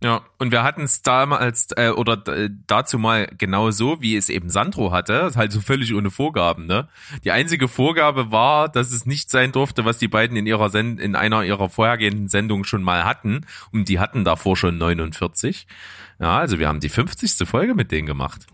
Ja, 0.03 0.22
und 0.38 0.51
wir 0.51 0.64
hatten 0.64 0.82
es 0.82 1.01
damals 1.01 1.70
äh, 1.78 1.88
oder 1.89 2.28
äh, 2.28 2.49
dazu 2.68 2.99
mal 2.99 3.26
genau 3.38 3.72
so, 3.72 4.01
wie 4.01 4.18
es 4.18 4.28
eben 4.28 4.49
Sandro 4.49 4.91
hatte, 4.91 5.32
halt 5.36 5.53
so 5.53 5.61
völlig 5.61 5.93
ohne 5.93 6.11
Vorgaben, 6.11 6.66
ne? 6.66 6.89
Die 7.24 7.32
einzige 7.32 7.70
Vorgabe 7.70 8.30
war, 8.30 8.68
dass 8.68 8.91
es 8.91 9.05
nicht 9.05 9.30
sein 9.30 9.53
durfte, 9.53 9.86
was 9.86 9.99
die 9.99 10.09
beiden 10.09 10.36
in 10.36 10.45
ihrer 10.45 10.70
Send 10.70 10.99
in 10.99 11.16
einer 11.16 11.43
ihrer 11.43 11.70
vorhergehenden 11.70 12.28
Sendungen 12.28 12.66
schon 12.66 12.84
mal 12.84 13.05
hatten 13.05 13.45
und 13.72 13.88
die 13.88 13.97
hatten 13.97 14.26
davor 14.26 14.57
schon 14.57 14.78
49. 14.78 15.68
Ja, 16.24 16.38
also 16.38 16.58
wir 16.58 16.70
haben 16.70 16.80
die 16.80 16.88
50. 16.88 17.46
Folge 17.46 17.76
mit 17.76 17.92
denen 17.92 18.08
gemacht. 18.08 18.48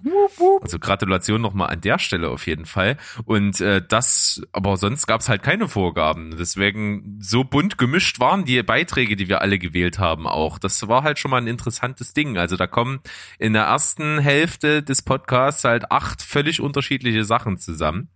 Also 0.64 0.80
Gratulation 0.80 1.40
nochmal 1.40 1.70
an 1.70 1.82
der 1.82 2.00
Stelle 2.00 2.30
auf 2.30 2.48
jeden 2.48 2.66
Fall. 2.66 2.98
Und 3.26 3.62
äh, 3.62 3.80
das, 3.88 4.42
aber 4.54 4.76
sonst 4.76 5.06
gab 5.06 5.22
es 5.22 5.30
halt 5.30 5.44
keine 5.44 5.68
Vorgaben. 5.68 6.36
Deswegen 6.36 7.20
so 7.22 7.44
bunt 7.44 7.78
gemischt 7.78 8.20
waren 8.20 8.44
die 8.44 8.64
Beiträge, 8.64 9.16
die 9.16 9.30
wir 9.30 9.42
alle 9.42 9.60
gewählt 9.60 10.00
haben 10.00 10.26
auch. 10.26 10.58
Das 10.58 10.88
war 10.88 11.04
halt 11.04 11.20
schon 11.20 11.30
mal 11.30 11.38
ein 11.38 11.46
interessantes 11.46 12.14
Ding. 12.14 12.40
Also 12.40 12.58
da 12.58 12.66
kommen 12.66 13.02
in 13.38 13.54
der 13.54 13.66
ersten 13.66 14.18
Hälfte 14.18 14.82
des 14.82 15.04
Podcasts 15.04 15.64
halt 15.64 15.92
acht 15.92 16.24
völlig 16.24 16.62
unterschiedliche 16.62 17.24
Sachen 17.24 17.60
zusammen. 17.60 18.10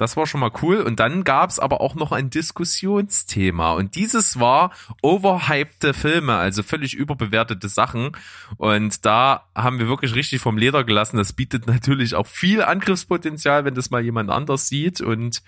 Das 0.00 0.16
war 0.16 0.26
schon 0.26 0.40
mal 0.40 0.50
cool. 0.62 0.80
Und 0.80 0.98
dann 0.98 1.24
gab's 1.24 1.58
aber 1.58 1.82
auch 1.82 1.94
noch 1.94 2.10
ein 2.10 2.30
Diskussionsthema. 2.30 3.72
Und 3.72 3.96
dieses 3.96 4.40
war 4.40 4.70
overhypte 5.02 5.92
Filme, 5.92 6.36
also 6.36 6.62
völlig 6.62 6.94
überbewertete 6.94 7.68
Sachen. 7.68 8.12
Und 8.56 9.04
da 9.04 9.44
haben 9.54 9.78
wir 9.78 9.88
wirklich 9.88 10.14
richtig 10.14 10.40
vom 10.40 10.56
Leder 10.56 10.84
gelassen. 10.84 11.18
Das 11.18 11.34
bietet 11.34 11.66
natürlich 11.66 12.14
auch 12.14 12.26
viel 12.26 12.62
Angriffspotenzial, 12.62 13.66
wenn 13.66 13.74
das 13.74 13.90
mal 13.90 14.02
jemand 14.02 14.30
anders 14.30 14.68
sieht. 14.68 15.02
Und 15.02 15.42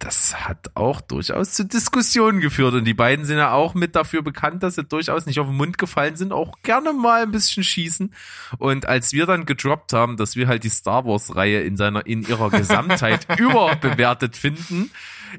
das 0.00 0.48
hat 0.48 0.70
auch 0.74 1.00
durchaus 1.02 1.52
zu 1.52 1.64
Diskussionen 1.64 2.40
geführt. 2.40 2.74
Und 2.74 2.84
die 2.86 2.94
beiden 2.94 3.24
sind 3.24 3.36
ja 3.36 3.52
auch 3.52 3.74
mit 3.74 3.94
dafür 3.94 4.22
bekannt, 4.22 4.62
dass 4.62 4.74
sie 4.74 4.84
durchaus 4.84 5.26
nicht 5.26 5.38
auf 5.38 5.46
den 5.46 5.56
Mund 5.56 5.78
gefallen 5.78 6.16
sind, 6.16 6.32
auch 6.32 6.58
gerne 6.62 6.92
mal 6.92 7.22
ein 7.22 7.30
bisschen 7.30 7.62
schießen. 7.62 8.12
Und 8.58 8.86
als 8.86 9.12
wir 9.12 9.26
dann 9.26 9.44
gedroppt 9.44 9.92
haben, 9.92 10.16
dass 10.16 10.36
wir 10.36 10.48
halt 10.48 10.64
die 10.64 10.70
Star 10.70 11.04
Wars 11.04 11.36
Reihe 11.36 11.60
in 11.60 11.76
seiner, 11.76 12.06
in 12.06 12.22
ihrer 12.22 12.50
Gesamtheit 12.50 13.26
überbewertet 13.38 14.36
finden, 14.36 14.90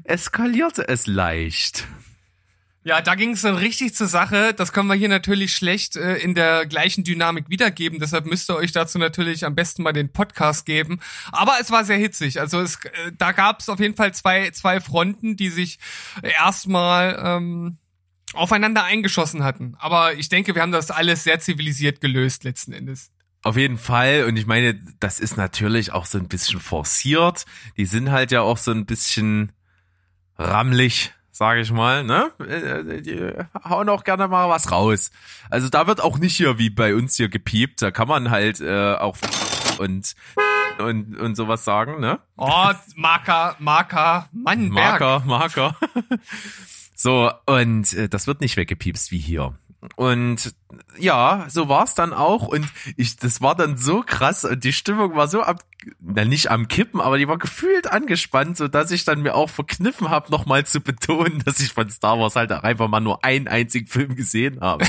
eskalierte 0.04 0.88
es 0.88 1.06
leicht. 1.08 1.88
Ja, 2.84 3.00
da 3.00 3.14
ging 3.14 3.30
es 3.30 3.42
dann 3.42 3.54
richtig 3.54 3.94
zur 3.94 4.08
Sache. 4.08 4.54
Das 4.54 4.72
können 4.72 4.88
wir 4.88 4.94
hier 4.94 5.08
natürlich 5.08 5.54
schlecht 5.54 5.94
äh, 5.94 6.16
in 6.16 6.34
der 6.34 6.66
gleichen 6.66 7.04
Dynamik 7.04 7.48
wiedergeben. 7.48 8.00
Deshalb 8.00 8.26
müsst 8.26 8.50
ihr 8.50 8.56
euch 8.56 8.72
dazu 8.72 8.98
natürlich 8.98 9.44
am 9.44 9.54
besten 9.54 9.84
mal 9.84 9.92
den 9.92 10.12
Podcast 10.12 10.66
geben. 10.66 10.98
Aber 11.30 11.54
es 11.60 11.70
war 11.70 11.84
sehr 11.84 11.96
hitzig. 11.96 12.40
Also 12.40 12.60
es, 12.60 12.84
äh, 12.84 13.12
da 13.16 13.30
gab 13.30 13.60
es 13.60 13.68
auf 13.68 13.78
jeden 13.78 13.94
Fall 13.94 14.12
zwei, 14.14 14.50
zwei 14.50 14.80
Fronten, 14.80 15.36
die 15.36 15.50
sich 15.50 15.78
erstmal 16.22 17.20
ähm, 17.22 17.78
aufeinander 18.34 18.82
eingeschossen 18.82 19.44
hatten. 19.44 19.76
Aber 19.78 20.14
ich 20.14 20.28
denke, 20.28 20.56
wir 20.56 20.62
haben 20.62 20.72
das 20.72 20.90
alles 20.90 21.22
sehr 21.22 21.38
zivilisiert 21.38 22.00
gelöst 22.00 22.42
letzten 22.42 22.72
Endes. 22.72 23.12
Auf 23.42 23.56
jeden 23.56 23.78
Fall. 23.78 24.24
Und 24.24 24.36
ich 24.36 24.46
meine, 24.46 24.74
das 24.98 25.20
ist 25.20 25.36
natürlich 25.36 25.92
auch 25.92 26.06
so 26.06 26.18
ein 26.18 26.26
bisschen 26.26 26.58
forciert. 26.58 27.44
Die 27.76 27.86
sind 27.86 28.10
halt 28.10 28.32
ja 28.32 28.40
auch 28.40 28.58
so 28.58 28.72
ein 28.72 28.86
bisschen 28.86 29.52
rammlich 30.36 31.12
sage 31.32 31.62
ich 31.62 31.72
mal, 31.72 32.04
ne? 32.04 32.30
Die 32.38 33.32
hauen 33.68 33.88
auch 33.88 34.04
gerne 34.04 34.28
mal 34.28 34.48
was 34.48 34.70
raus. 34.70 35.10
Also 35.50 35.68
da 35.68 35.86
wird 35.86 36.02
auch 36.02 36.18
nicht 36.18 36.36
hier 36.36 36.58
wie 36.58 36.70
bei 36.70 36.94
uns 36.94 37.16
hier 37.16 37.28
gepiept, 37.28 37.82
da 37.82 37.90
kann 37.90 38.06
man 38.06 38.30
halt 38.30 38.60
äh, 38.60 38.94
auch 38.94 39.16
und 39.78 40.14
und 40.78 41.18
und 41.18 41.34
sowas 41.34 41.64
sagen, 41.64 42.00
ne? 42.00 42.20
Oh, 42.36 42.70
Marker, 42.94 43.56
Marker, 43.58 44.28
Mann, 44.32 44.68
Marker, 44.68 45.22
Marker. 45.26 45.76
so 46.94 47.32
und 47.46 47.92
äh, 47.94 48.08
das 48.08 48.26
wird 48.26 48.40
nicht 48.42 48.56
weggepiepst 48.56 49.10
wie 49.10 49.18
hier. 49.18 49.54
Und 49.96 50.54
ja, 50.96 51.46
so 51.48 51.68
war's 51.68 51.94
dann 51.94 52.12
auch. 52.12 52.46
Und 52.46 52.66
ich, 52.96 53.16
das 53.16 53.40
war 53.40 53.56
dann 53.56 53.76
so 53.76 54.02
krass 54.02 54.44
und 54.44 54.62
die 54.62 54.72
Stimmung 54.72 55.16
war 55.16 55.26
so 55.26 55.42
ab, 55.42 55.64
na 56.00 56.24
nicht 56.24 56.50
am 56.50 56.68
Kippen, 56.68 57.00
aber 57.00 57.18
die 57.18 57.26
war 57.26 57.38
gefühlt 57.38 57.90
angespannt, 57.90 58.56
so 58.56 58.68
dass 58.68 58.92
ich 58.92 59.04
dann 59.04 59.22
mir 59.22 59.34
auch 59.34 59.50
verkniffen 59.50 60.08
habe, 60.08 60.30
nochmal 60.30 60.64
zu 60.64 60.80
betonen, 60.80 61.42
dass 61.44 61.60
ich 61.60 61.72
von 61.72 61.90
Star 61.90 62.18
Wars 62.18 62.36
halt 62.36 62.52
auch 62.52 62.62
einfach 62.62 62.88
mal 62.88 63.00
nur 63.00 63.24
einen 63.24 63.48
einzigen 63.48 63.88
Film 63.88 64.14
gesehen 64.14 64.60
habe. 64.60 64.86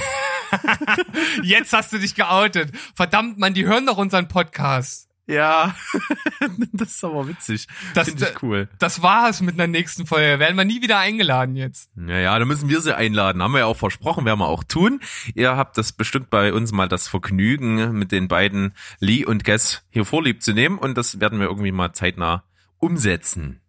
Jetzt 1.43 1.73
hast 1.73 1.91
du 1.91 1.97
dich 1.97 2.13
geoutet. 2.13 2.71
Verdammt, 2.95 3.39
man, 3.39 3.55
die 3.55 3.65
hören 3.65 3.87
doch 3.87 3.97
unseren 3.97 4.27
Podcast. 4.27 5.09
Ja, 5.25 5.73
das 6.73 6.95
ist 6.95 7.03
aber 7.03 7.27
witzig. 7.29 7.67
Das, 7.93 8.09
Finde 8.09 8.29
ich 8.29 8.43
cool. 8.43 8.67
Das 8.77 9.01
war 9.01 9.29
es 9.29 9.39
mit 9.39 9.53
einer 9.53 9.67
nächsten 9.67 10.05
Folge. 10.05 10.37
Werden 10.37 10.57
wir 10.57 10.65
nie 10.65 10.81
wieder 10.81 10.99
eingeladen 10.99 11.55
jetzt. 11.55 11.89
Naja, 11.95 12.37
da 12.37 12.43
müssen 12.43 12.67
wir 12.67 12.81
sie 12.81 12.95
einladen. 12.95 13.41
Haben 13.41 13.53
wir 13.53 13.59
ja 13.59 13.65
auch 13.65 13.77
versprochen, 13.77 14.25
werden 14.25 14.39
wir 14.39 14.49
auch 14.49 14.65
tun. 14.65 14.99
Ihr 15.33 15.55
habt 15.55 15.77
das 15.77 15.93
bestimmt 15.93 16.29
bei 16.29 16.51
uns 16.51 16.73
mal 16.73 16.89
das 16.89 17.07
Vergnügen, 17.07 17.93
mit 17.93 18.11
den 18.11 18.27
beiden 18.27 18.73
Lee 18.99 19.23
und 19.23 19.45
Guess 19.45 19.85
hier 19.91 20.03
vorlieb 20.03 20.43
zu 20.43 20.51
nehmen. 20.51 20.77
Und 20.77 20.97
das 20.97 21.21
werden 21.21 21.39
wir 21.39 21.47
irgendwie 21.47 21.71
mal 21.71 21.93
zeitnah 21.93 22.43
umsetzen. 22.79 23.61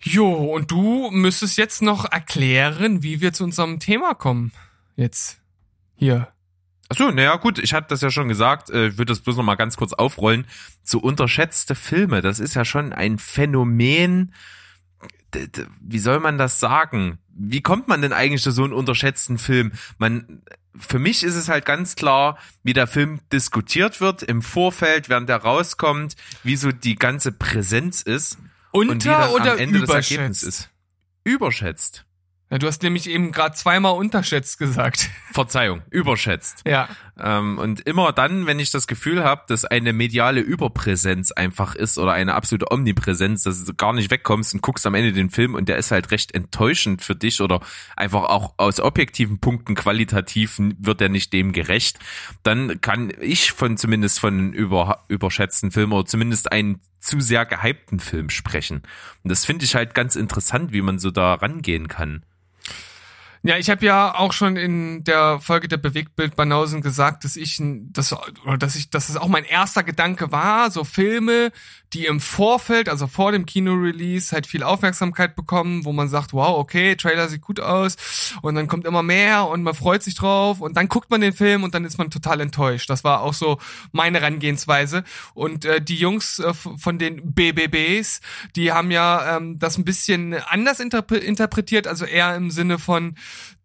Jo, 0.00 0.54
und 0.54 0.70
du 0.70 1.10
müsstest 1.10 1.56
jetzt 1.56 1.80
noch 1.80 2.04
erklären, 2.04 3.02
wie 3.02 3.22
wir 3.22 3.32
zu 3.32 3.42
unserem 3.42 3.80
Thema 3.80 4.12
kommen. 4.12 4.52
Jetzt. 4.96 5.40
Hier. 5.96 6.33
Achso, 6.88 7.10
naja, 7.10 7.36
gut, 7.36 7.58
ich 7.58 7.72
hatte 7.72 7.88
das 7.88 8.02
ja 8.02 8.10
schon 8.10 8.28
gesagt, 8.28 8.70
äh, 8.70 8.88
ich 8.88 8.98
würde 8.98 9.12
das 9.12 9.20
bloß 9.20 9.36
noch 9.36 9.44
mal 9.44 9.54
ganz 9.54 9.76
kurz 9.76 9.92
aufrollen. 9.92 10.46
Zu 10.82 11.00
unterschätzte 11.00 11.74
Filme, 11.74 12.20
das 12.20 12.38
ist 12.38 12.54
ja 12.54 12.64
schon 12.64 12.92
ein 12.92 13.18
Phänomen. 13.18 14.34
Wie 15.80 15.98
soll 15.98 16.20
man 16.20 16.38
das 16.38 16.60
sagen? 16.60 17.18
Wie 17.28 17.62
kommt 17.62 17.88
man 17.88 18.02
denn 18.02 18.12
eigentlich 18.12 18.42
zu 18.42 18.50
so 18.50 18.64
einem 18.64 18.74
unterschätzten 18.74 19.38
Film? 19.38 19.72
Man, 19.98 20.42
für 20.76 20.98
mich 20.98 21.24
ist 21.24 21.34
es 21.34 21.48
halt 21.48 21.64
ganz 21.64 21.96
klar, 21.96 22.38
wie 22.62 22.72
der 22.72 22.86
Film 22.86 23.20
diskutiert 23.32 24.00
wird 24.00 24.22
im 24.22 24.42
Vorfeld, 24.42 25.08
während 25.08 25.28
er 25.30 25.38
rauskommt, 25.38 26.16
wie 26.42 26.56
so 26.56 26.70
die 26.70 26.96
ganze 26.96 27.32
Präsenz 27.32 28.02
ist 28.02 28.38
und 28.70 28.88
wie 28.88 28.92
Unter 28.92 29.18
dann 29.18 29.30
oder 29.30 29.52
am 29.52 29.58
Ende 29.58 29.80
das 29.80 29.90
Ergebnis 29.90 30.42
überschätzt? 30.42 30.42
ist. 30.42 30.70
Überschätzt. 31.24 32.04
Ja, 32.50 32.58
du 32.58 32.66
hast 32.66 32.82
nämlich 32.82 33.08
eben 33.08 33.32
gerade 33.32 33.54
zweimal 33.56 33.94
unterschätzt 33.94 34.58
gesagt. 34.58 35.08
Verzeihung, 35.32 35.82
überschätzt. 35.90 36.62
Ja. 36.66 36.88
Ähm, 37.18 37.58
und 37.58 37.80
immer 37.80 38.12
dann, 38.12 38.46
wenn 38.46 38.58
ich 38.58 38.70
das 38.70 38.86
Gefühl 38.86 39.24
habe, 39.24 39.42
dass 39.48 39.64
eine 39.64 39.92
mediale 39.92 40.40
Überpräsenz 40.40 41.32
einfach 41.32 41.74
ist 41.74 41.98
oder 41.98 42.12
eine 42.12 42.34
absolute 42.34 42.70
Omnipräsenz, 42.70 43.44
dass 43.44 43.64
du 43.64 43.72
gar 43.74 43.92
nicht 43.92 44.10
wegkommst 44.10 44.52
und 44.54 44.62
guckst 44.62 44.86
am 44.86 44.94
Ende 44.94 45.12
den 45.12 45.30
Film 45.30 45.54
und 45.54 45.68
der 45.68 45.78
ist 45.78 45.90
halt 45.90 46.10
recht 46.10 46.34
enttäuschend 46.34 47.02
für 47.02 47.16
dich 47.16 47.40
oder 47.40 47.60
einfach 47.96 48.24
auch 48.24 48.54
aus 48.58 48.78
objektiven 48.78 49.38
Punkten 49.40 49.74
qualitativ 49.74 50.60
wird 50.78 51.00
er 51.00 51.08
nicht 51.08 51.32
dem 51.32 51.52
gerecht, 51.52 51.98
dann 52.42 52.80
kann 52.80 53.12
ich 53.20 53.52
von 53.52 53.76
zumindest 53.78 54.20
von 54.20 54.34
einem 54.34 54.52
über, 54.52 55.04
überschätzten 55.08 55.70
Film 55.70 55.92
oder 55.92 56.04
zumindest 56.04 56.52
einen 56.52 56.80
zu 57.04 57.20
sehr 57.20 57.44
gehypten 57.46 58.00
Film 58.00 58.30
sprechen. 58.30 58.82
Und 59.22 59.30
das 59.30 59.44
finde 59.44 59.64
ich 59.64 59.74
halt 59.74 59.94
ganz 59.94 60.16
interessant, 60.16 60.72
wie 60.72 60.82
man 60.82 60.98
so 60.98 61.10
da 61.10 61.34
rangehen 61.34 61.88
kann. 61.88 62.24
Ja, 63.46 63.58
ich 63.58 63.68
habe 63.68 63.84
ja 63.84 64.14
auch 64.14 64.32
schon 64.32 64.56
in 64.56 65.04
der 65.04 65.38
Folge 65.38 65.68
der 65.68 65.76
Bewegtbild-Banausen 65.76 66.80
gesagt, 66.80 67.24
dass 67.24 67.36
ich 67.36 67.60
n- 67.60 67.92
das 67.92 68.14
oder 68.46 68.56
dass 68.56 68.74
ich 68.74 68.88
dass 68.88 69.10
es 69.10 69.18
auch 69.18 69.28
mein 69.28 69.44
erster 69.44 69.82
Gedanke 69.82 70.32
war, 70.32 70.70
so 70.70 70.82
Filme, 70.82 71.52
die 71.94 72.06
im 72.06 72.20
Vorfeld, 72.20 72.88
also 72.88 73.06
vor 73.06 73.30
dem 73.30 73.46
Kino-Release 73.46 74.34
halt 74.34 74.46
viel 74.46 74.64
Aufmerksamkeit 74.64 75.36
bekommen, 75.36 75.84
wo 75.84 75.92
man 75.92 76.08
sagt, 76.08 76.32
wow, 76.32 76.58
okay, 76.58 76.96
Trailer 76.96 77.28
sieht 77.28 77.42
gut 77.42 77.60
aus. 77.60 77.96
Und 78.42 78.56
dann 78.56 78.66
kommt 78.66 78.84
immer 78.84 79.04
mehr 79.04 79.46
und 79.46 79.62
man 79.62 79.74
freut 79.74 80.02
sich 80.02 80.16
drauf. 80.16 80.60
Und 80.60 80.76
dann 80.76 80.88
guckt 80.88 81.10
man 81.10 81.20
den 81.20 81.32
Film 81.32 81.62
und 81.62 81.74
dann 81.74 81.84
ist 81.84 81.96
man 81.96 82.10
total 82.10 82.40
enttäuscht. 82.40 82.90
Das 82.90 83.04
war 83.04 83.22
auch 83.22 83.32
so 83.32 83.58
meine 83.92 84.18
Herangehensweise. 84.18 85.04
Und 85.34 85.64
äh, 85.64 85.80
die 85.80 85.96
Jungs 85.96 86.40
äh, 86.40 86.52
von 86.52 86.98
den 86.98 87.32
BBBs, 87.32 88.20
die 88.56 88.72
haben 88.72 88.90
ja 88.90 89.36
ähm, 89.36 89.58
das 89.60 89.78
ein 89.78 89.84
bisschen 89.84 90.34
anders 90.34 90.80
interpre 90.80 91.18
interpretiert, 91.18 91.86
also 91.86 92.04
eher 92.04 92.34
im 92.34 92.50
Sinne 92.50 92.78
von 92.78 93.14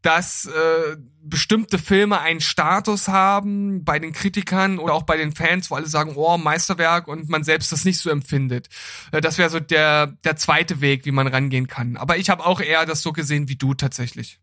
dass 0.02 0.46
äh, 0.46 0.98
bestimmte 1.22 1.78
Filme 1.78 2.22
einen 2.22 2.40
Status 2.40 3.08
haben 3.08 3.84
bei 3.84 4.00
den 4.00 4.14
Kritikern 4.14 4.80
oder 4.80 4.94
auch 4.94 5.04
bei 5.04 5.18
den 5.18 5.34
Fans, 5.34 5.70
wo 5.70 5.76
alle 5.76 5.88
sagen, 5.88 6.14
oh, 6.16 6.38
Meisterwerk 6.38 7.08
und 7.08 7.30
man 7.30 7.44
selbst 7.44 7.72
das 7.72 7.86
nicht 7.86 8.00
so 8.00 8.10
empfindet. 8.10 8.70
Äh, 9.12 9.22
das 9.22 9.38
wäre 9.38 9.50
so 9.50 9.60
der, 9.60 10.08
der 10.24 10.38
zweite 10.38 10.82
Weg, 10.82 11.06
wie 11.06 11.12
man 11.12 11.28
rangehen 11.28 11.68
kann. 11.68 11.98
Aber 11.98 12.18
ich 12.18 12.30
habe 12.30 12.46
auch 12.46 12.62
eher 12.62 12.86
das 12.86 13.02
so 13.02 13.12
gesehen 13.12 13.50
wie 13.50 13.58
du 13.58 13.74
tatsächlich. 13.74 14.40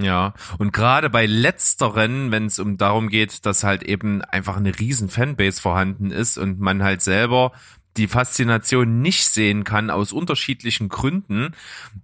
Ja, 0.00 0.34
und 0.58 0.72
gerade 0.72 1.10
bei 1.10 1.26
letzteren, 1.26 2.30
wenn 2.30 2.46
es 2.46 2.58
um 2.58 2.78
darum 2.78 3.08
geht, 3.08 3.44
dass 3.44 3.62
halt 3.62 3.82
eben 3.82 4.22
einfach 4.22 4.56
eine 4.56 4.78
riesen 4.78 5.08
Fanbase 5.08 5.60
vorhanden 5.60 6.10
ist 6.10 6.38
und 6.38 6.60
man 6.60 6.82
halt 6.82 7.02
selber 7.02 7.52
die 7.96 8.08
Faszination 8.08 9.02
nicht 9.02 9.26
sehen 9.26 9.64
kann 9.64 9.90
aus 9.90 10.12
unterschiedlichen 10.12 10.88
Gründen, 10.88 11.54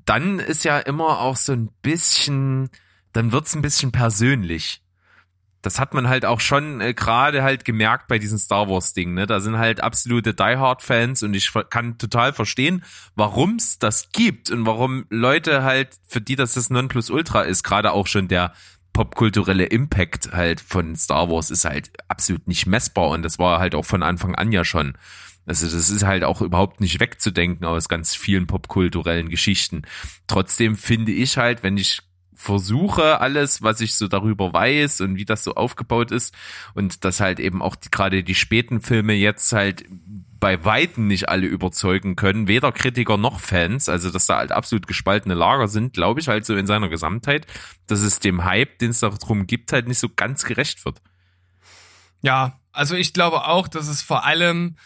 dann 0.04 0.38
ist 0.38 0.64
ja 0.64 0.78
immer 0.78 1.20
auch 1.20 1.36
so 1.36 1.52
ein 1.52 1.70
bisschen, 1.80 2.68
dann 3.12 3.32
wird's 3.32 3.54
ein 3.54 3.62
bisschen 3.62 3.92
persönlich. 3.92 4.82
das 5.62 5.80
hat 5.80 5.92
man 5.92 6.08
halt 6.08 6.24
auch 6.24 6.40
schon 6.40 6.80
äh, 6.80 6.94
gerade 6.94 7.42
halt 7.42 7.64
gemerkt 7.64 8.06
bei 8.06 8.18
diesem 8.18 8.38
Star 8.38 8.68
Wars 8.68 8.92
Ding, 8.92 9.14
ne? 9.14 9.26
Da 9.26 9.40
sind 9.40 9.58
halt 9.58 9.80
absolute 9.82 10.32
Die 10.32 10.56
Hard 10.56 10.82
Fans 10.82 11.22
und 11.22 11.34
ich 11.34 11.52
kann 11.70 11.98
total 11.98 12.32
verstehen, 12.32 12.84
warum's 13.16 13.78
das 13.78 14.10
gibt 14.12 14.50
und 14.50 14.66
warum 14.66 15.06
Leute 15.10 15.64
halt 15.64 15.96
für 16.06 16.20
die 16.20 16.36
das 16.36 16.54
das 16.54 16.70
Nonplusultra 16.70 17.42
ist, 17.42 17.64
gerade 17.64 17.92
auch 17.92 18.06
schon 18.06 18.28
der 18.28 18.52
popkulturelle 18.92 19.64
Impact 19.66 20.32
halt 20.32 20.60
von 20.60 20.94
Star 20.96 21.28
Wars 21.30 21.50
ist 21.50 21.64
halt 21.64 21.90
absolut 22.08 22.46
nicht 22.46 22.66
messbar 22.66 23.10
und 23.10 23.22
das 23.22 23.38
war 23.38 23.58
halt 23.58 23.74
auch 23.74 23.84
von 23.84 24.02
Anfang 24.02 24.34
an 24.34 24.52
ja 24.52 24.64
schon. 24.64 24.96
Also 25.44 25.66
das 25.66 25.88
ist 25.88 26.04
halt 26.04 26.24
auch 26.24 26.42
überhaupt 26.42 26.80
nicht 26.80 27.00
wegzudenken 27.00 27.66
aus 27.66 27.88
ganz 27.88 28.14
vielen 28.14 28.46
popkulturellen 28.46 29.30
Geschichten. 29.30 29.82
Trotzdem 30.26 30.76
finde 30.76 31.10
ich 31.12 31.38
halt, 31.38 31.62
wenn 31.62 31.78
ich 31.78 32.00
versuche 32.38 33.20
alles, 33.20 33.62
was 33.62 33.80
ich 33.80 33.96
so 33.96 34.06
darüber 34.06 34.52
weiß 34.52 35.00
und 35.00 35.16
wie 35.16 35.24
das 35.24 35.42
so 35.42 35.54
aufgebaut 35.54 36.12
ist 36.12 36.32
und 36.72 37.04
dass 37.04 37.18
halt 37.18 37.40
eben 37.40 37.60
auch 37.60 37.74
die, 37.74 37.90
gerade 37.90 38.22
die 38.22 38.36
späten 38.36 38.80
Filme 38.80 39.14
jetzt 39.14 39.52
halt 39.52 39.84
bei 40.38 40.64
Weitem 40.64 41.08
nicht 41.08 41.28
alle 41.28 41.48
überzeugen 41.48 42.14
können, 42.14 42.46
weder 42.46 42.70
Kritiker 42.70 43.16
noch 43.16 43.40
Fans, 43.40 43.88
also 43.88 44.12
dass 44.12 44.26
da 44.26 44.36
halt 44.36 44.52
absolut 44.52 44.86
gespaltene 44.86 45.34
Lager 45.34 45.66
sind, 45.66 45.94
glaube 45.94 46.20
ich 46.20 46.28
halt 46.28 46.46
so 46.46 46.54
in 46.54 46.68
seiner 46.68 46.88
Gesamtheit, 46.88 47.48
dass 47.88 48.02
es 48.02 48.20
dem 48.20 48.44
Hype, 48.44 48.78
den 48.78 48.90
es 48.90 49.00
darum 49.00 49.48
gibt, 49.48 49.72
halt 49.72 49.88
nicht 49.88 49.98
so 49.98 50.08
ganz 50.08 50.44
gerecht 50.44 50.84
wird. 50.84 51.02
Ja, 52.22 52.60
also 52.70 52.94
ich 52.94 53.12
glaube 53.12 53.48
auch, 53.48 53.66
dass 53.66 53.88
es 53.88 54.00
vor 54.00 54.24
allem 54.24 54.76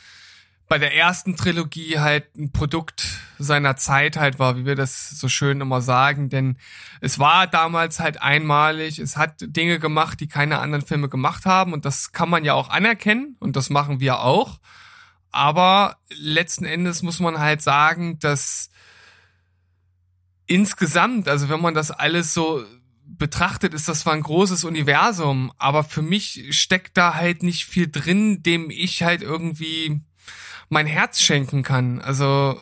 bei 0.73 0.79
der 0.79 0.97
ersten 0.97 1.37
Trilogie 1.37 1.99
halt 1.99 2.35
ein 2.35 2.51
Produkt 2.51 3.05
seiner 3.39 3.77
Zeit 3.77 4.17
halt 4.17 4.39
war, 4.39 4.57
wie 4.57 4.65
wir 4.65 4.75
das 4.75 5.11
so 5.11 5.29
schön 5.29 5.61
immer 5.61 5.83
sagen, 5.83 6.31
denn 6.31 6.57
es 7.03 7.19
war 7.19 7.47
damals 7.47 8.01
halt 8.01 8.23
einmalig, 8.23 8.99
es 8.99 9.19
hat 9.19 9.35
Dinge 9.43 9.79
gemacht, 9.79 10.19
die 10.21 10.29
keine 10.29 10.61
anderen 10.61 10.83
Filme 10.83 11.11
gemacht 11.11 11.45
haben. 11.45 11.75
Und 11.75 11.85
das 11.85 12.13
kann 12.13 12.31
man 12.31 12.43
ja 12.47 12.55
auch 12.55 12.71
anerkennen. 12.71 13.37
Und 13.39 13.55
das 13.57 13.69
machen 13.69 14.01
wir 14.01 14.21
auch. 14.21 14.61
Aber 15.31 15.99
letzten 16.09 16.65
Endes 16.65 17.03
muss 17.03 17.21
man 17.21 17.39
halt 17.39 17.61
sagen, 17.61 18.19
dass 18.19 18.71
insgesamt, 20.47 21.29
also 21.29 21.51
wenn 21.51 21.61
man 21.61 21.75
das 21.75 21.91
alles 21.91 22.33
so 22.33 22.65
betrachtet, 23.05 23.75
ist 23.75 23.91
das 23.91 24.01
zwar 24.01 24.15
ein 24.15 24.23
großes 24.23 24.65
Universum, 24.65 25.53
aber 25.59 25.85
für 25.85 26.01
mich 26.01 26.47
steckt 26.59 26.97
da 26.97 27.13
halt 27.13 27.43
nicht 27.43 27.67
viel 27.67 27.91
drin, 27.91 28.43
dem 28.43 28.71
ich 28.71 29.03
halt 29.03 29.21
irgendwie 29.21 30.01
mein 30.73 30.87
Herz 30.87 31.21
schenken 31.21 31.63
kann. 31.63 32.01
Also 32.01 32.59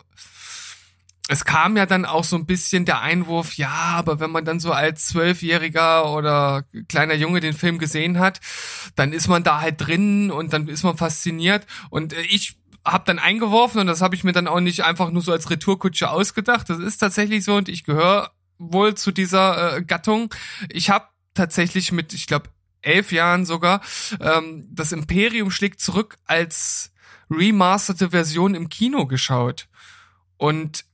es 1.29 1.45
kam 1.45 1.77
ja 1.77 1.85
dann 1.85 2.03
auch 2.03 2.25
so 2.25 2.35
ein 2.35 2.45
bisschen 2.45 2.83
der 2.83 2.99
Einwurf, 2.99 3.55
ja, 3.55 3.69
aber 3.69 4.19
wenn 4.19 4.31
man 4.31 4.43
dann 4.43 4.59
so 4.59 4.73
als 4.73 5.07
Zwölfjähriger 5.07 6.11
oder 6.11 6.65
kleiner 6.89 7.13
Junge 7.13 7.39
den 7.39 7.53
Film 7.53 7.77
gesehen 7.79 8.19
hat, 8.19 8.41
dann 8.95 9.13
ist 9.13 9.29
man 9.29 9.43
da 9.43 9.61
halt 9.61 9.75
drin 9.79 10.29
und 10.29 10.51
dann 10.51 10.67
ist 10.67 10.83
man 10.83 10.97
fasziniert. 10.97 11.65
Und 11.89 12.11
äh, 12.11 12.21
ich 12.23 12.57
habe 12.83 13.05
dann 13.05 13.17
eingeworfen 13.17 13.79
und 13.79 13.87
das 13.87 14.01
habe 14.01 14.13
ich 14.15 14.25
mir 14.25 14.33
dann 14.33 14.47
auch 14.47 14.59
nicht 14.59 14.83
einfach 14.83 15.09
nur 15.09 15.21
so 15.21 15.31
als 15.31 15.49
Retourkutsche 15.49 16.09
ausgedacht. 16.09 16.69
Das 16.69 16.79
ist 16.79 16.97
tatsächlich 16.97 17.45
so 17.45 17.55
und 17.55 17.69
ich 17.69 17.85
gehöre 17.85 18.31
wohl 18.57 18.95
zu 18.95 19.11
dieser 19.11 19.77
äh, 19.77 19.83
Gattung. 19.83 20.33
Ich 20.67 20.89
habe 20.89 21.05
tatsächlich 21.33 21.93
mit, 21.93 22.13
ich 22.13 22.27
glaube, 22.27 22.49
elf 22.81 23.13
Jahren 23.13 23.45
sogar, 23.45 23.79
ähm, 24.19 24.67
das 24.69 24.91
Imperium 24.91 25.49
schlägt 25.49 25.79
zurück 25.79 26.17
als 26.25 26.90
remasterte 27.31 28.11
Version 28.11 28.55
im 28.55 28.69
Kino 28.69 29.07
geschaut. 29.07 29.67
Und 30.37 30.85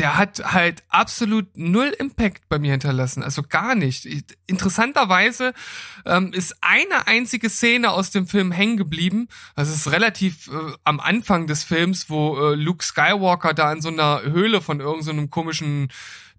der 0.00 0.16
hat 0.16 0.40
halt 0.52 0.82
absolut 0.88 1.46
null 1.56 1.94
Impact 1.98 2.48
bei 2.48 2.58
mir 2.58 2.70
hinterlassen, 2.70 3.22
also 3.22 3.42
gar 3.42 3.74
nicht. 3.74 4.08
Interessanterweise 4.46 5.52
ähm, 6.06 6.32
ist 6.32 6.56
eine 6.62 7.06
einzige 7.06 7.50
Szene 7.50 7.90
aus 7.90 8.10
dem 8.10 8.26
Film 8.26 8.50
hängen 8.50 8.78
geblieben. 8.78 9.28
Das 9.56 9.68
ist 9.68 9.92
relativ 9.92 10.48
äh, 10.48 10.72
am 10.84 11.00
Anfang 11.00 11.46
des 11.46 11.64
Films, 11.64 12.08
wo 12.08 12.38
äh, 12.38 12.54
Luke 12.54 12.82
Skywalker 12.82 13.52
da 13.52 13.70
in 13.72 13.82
so 13.82 13.90
einer 13.90 14.22
Höhle 14.22 14.62
von 14.62 14.80
irgendeinem 14.80 15.24
so 15.24 15.28
komischen 15.28 15.88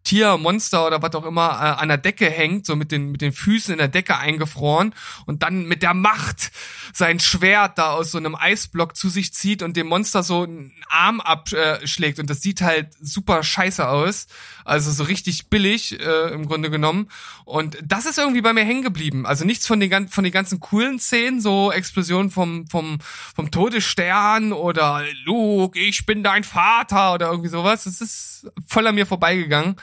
Tier, 0.04 0.38
Monster 0.38 0.88
oder 0.88 1.02
was 1.02 1.14
auch 1.16 1.26
immer 1.26 1.50
äh, 1.50 1.82
an 1.82 1.88
der 1.88 1.98
Decke 1.98 2.30
hängt, 2.30 2.66
so 2.66 2.76
mit 2.76 2.92
den 2.92 3.12
mit 3.12 3.22
den 3.22 3.34
Füßen 3.34 3.72
in 3.72 3.78
der 3.78 3.88
Decke 3.88 4.18
eingefroren 4.18 4.94
und 5.26 5.44
dann 5.44 5.66
mit 5.66 5.84
der 5.84 5.94
Macht 5.94 6.52
sein 6.94 7.20
Schwert 7.20 7.78
da 7.78 7.92
aus 7.92 8.12
so 8.12 8.18
einem 8.18 8.36
Eisblock 8.36 8.96
zu 8.96 9.10
sich 9.10 9.34
zieht 9.34 9.64
und 9.64 9.78
dem 9.78 9.88
Monster 9.88 10.24
so 10.24 10.44
einen 10.44 10.74
Arm 10.90 11.22
abschlägt 11.22 12.20
und 12.20 12.30
das 12.30 12.42
sieht 12.42 12.62
halt 12.62 12.90
super 13.00 13.44
scheiße 13.44 13.88
aus, 13.88 14.28
also 14.66 14.92
so 14.92 15.04
richtig 15.04 15.50
billig 15.50 16.00
äh, 16.00 16.34
im 16.34 16.48
Grunde 16.48 16.70
genommen 16.70 17.10
und 17.46 17.78
das 17.84 18.06
ist 18.06 18.18
irgendwie 18.18 18.42
bei 18.42 18.54
mir 18.54 18.64
hängen 18.64 18.84
geblieben. 18.84 19.26
Also 19.26 19.46
nichts 19.46 19.68
von 19.68 19.80
den 19.80 20.08
von 20.08 20.24
den 20.24 20.34
ganzen 20.34 20.60
coolen 20.60 21.00
Szenen, 21.00 21.42
so 21.42 21.72
Explosion 21.72 22.32
vom 22.32 22.68
vom 22.68 23.00
vom 23.36 23.52
Todesstern 23.52 24.54
oder 24.54 25.04
Luke, 25.26 25.80
ich 25.80 26.06
bin 26.06 26.24
dein 26.24 26.44
Vater 26.44 27.14
oder 27.14 27.30
irgendwie 27.30 27.50
sowas. 27.50 27.84
Das 27.84 28.02
ist 28.02 28.48
voll 28.68 28.88
an 28.88 28.96
mir 28.96 29.06
vorbeigegangen. 29.06 29.76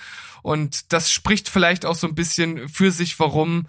Und 0.42 0.92
das 0.92 1.12
spricht 1.12 1.48
vielleicht 1.48 1.84
auch 1.86 1.94
so 1.94 2.06
ein 2.06 2.14
bisschen 2.14 2.68
für 2.68 2.90
sich, 2.90 3.18
warum, 3.18 3.66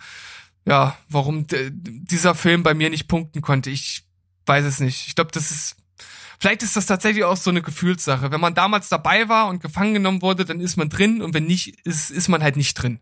ja, 0.66 0.98
warum 1.10 1.46
dieser 1.48 2.36
Film 2.36 2.64
bei 2.64 2.74
mir 2.74 2.90
nicht 2.90 3.08
punkten 3.08 3.42
konnte. 3.42 3.70
Ich 3.70 4.04
weiß 4.46 4.66
es 4.66 4.80
nicht. 4.80 5.08
Ich 5.08 5.16
glaube, 5.16 5.32
das 5.32 5.52
ist, 5.52 5.78
vielleicht 6.40 6.64
ist 6.64 6.76
das 6.76 6.86
tatsächlich 6.86 7.24
auch 7.24 7.38
so 7.38 7.50
eine 7.50 7.62
Gefühlssache. 7.62 8.32
Wenn 8.32 8.42
man 8.42 8.56
damals 8.56 8.90
dabei 8.90 9.30
war 9.30 9.48
und 9.48 9.62
gefangen 9.62 9.94
genommen 9.94 10.22
wurde, 10.22 10.46
dann 10.46 10.60
ist 10.60 10.78
man 10.78 10.90
drin 10.90 11.22
und 11.22 11.34
wenn 11.34 11.46
nicht, 11.46 11.80
ist, 11.86 12.12
ist 12.12 12.30
man 12.30 12.44
halt 12.44 12.58
nicht 12.58 12.74
drin. 12.76 13.00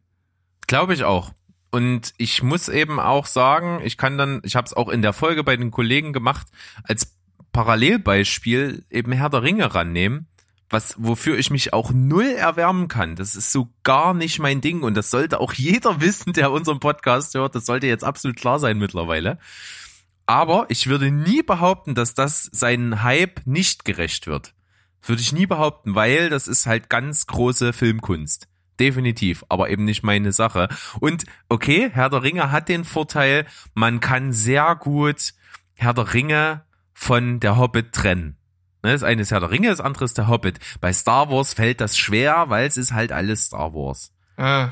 Glaube 0.68 0.94
ich 0.94 1.04
auch. 1.04 1.34
Und 1.70 2.14
ich 2.18 2.44
muss 2.44 2.70
eben 2.70 3.00
auch 3.00 3.26
sagen, 3.26 3.82
ich 3.84 3.98
kann 3.98 4.18
dann, 4.18 4.42
ich 4.44 4.56
habe 4.56 4.66
es 4.66 4.74
auch 4.74 4.90
in 4.90 5.02
der 5.02 5.14
Folge 5.14 5.44
bei 5.44 5.58
den 5.58 5.72
Kollegen 5.72 6.14
gemacht, 6.14 6.48
als 6.84 7.18
Parallelbeispiel 7.52 8.84
eben 8.90 9.12
Herr 9.12 9.30
der 9.30 9.44
Ringe 9.44 9.74
rannehmen, 9.74 10.28
was 10.70 10.96
wofür 10.98 11.38
ich 11.38 11.50
mich 11.50 11.74
auch 11.74 11.92
null 11.92 12.26
erwärmen 12.26 12.88
kann. 12.88 13.16
Das 13.16 13.36
ist 13.36 13.52
so 13.52 13.70
gar 13.84 14.14
nicht 14.14 14.40
mein 14.40 14.62
Ding 14.62 14.84
und 14.84 14.96
das 14.96 15.10
sollte 15.10 15.40
auch 15.40 15.54
jeder 15.54 16.02
wissen, 16.02 16.34
der 16.34 16.52
unseren 16.52 16.80
Podcast 16.80 17.34
hört. 17.36 17.56
Das 17.56 17.66
sollte 17.66 17.88
jetzt 17.88 18.04
absolut 18.04 18.38
klar 18.38 18.60
sein 18.60 18.78
mittlerweile. 18.78 19.40
Aber 20.26 20.66
ich 20.70 20.88
würde 20.88 21.10
nie 21.10 21.42
behaupten, 21.42 21.96
dass 21.96 22.14
das 22.14 22.44
seinen 22.52 23.02
Hype 23.02 23.42
nicht 23.46 23.86
gerecht 23.86 24.28
wird. 24.28 24.54
Würde 25.02 25.22
ich 25.22 25.32
nie 25.32 25.46
behaupten, 25.46 25.96
weil 25.96 26.30
das 26.30 26.50
ist 26.50 26.66
halt 26.66 26.90
ganz 26.90 27.28
große 27.28 27.72
Filmkunst. 27.72 28.50
Definitiv, 28.78 29.46
aber 29.50 29.70
eben 29.70 29.86
nicht 29.86 30.04
meine 30.04 30.34
Sache. 30.34 30.68
Und 31.00 31.26
okay, 31.50 31.90
Herr 31.92 32.10
der 32.10 32.24
Ringe 32.24 32.52
hat 32.52 32.68
den 32.68 32.84
Vorteil, 32.84 33.46
man 33.74 34.02
kann 34.02 34.34
sehr 34.34 34.76
gut 34.76 35.34
Herr 35.74 35.94
der 35.94 36.14
Ringe 36.14 36.66
von 36.94 37.40
der 37.40 37.58
Hobbit 37.58 37.94
trennen. 37.94 38.38
Ne, 38.84 38.92
Das 38.94 39.04
eine 39.04 39.22
ist 39.22 39.32
Herr 39.32 39.40
der 39.40 39.52
Ringe, 39.52 39.70
das 39.70 39.82
andere 39.82 40.06
ist 40.06 40.18
der 40.18 40.28
Hobbit. 40.28 40.60
Bei 40.82 40.94
Star 40.94 41.30
Wars 41.32 41.54
fällt 41.54 41.82
das 41.82 41.98
schwer, 41.98 42.46
weil 42.50 42.68
es 42.68 42.78
ist 42.78 42.94
halt 42.94 43.12
alles 43.12 43.46
Star 43.46 43.74
Wars. 43.74 44.12
Äh, 44.38 44.68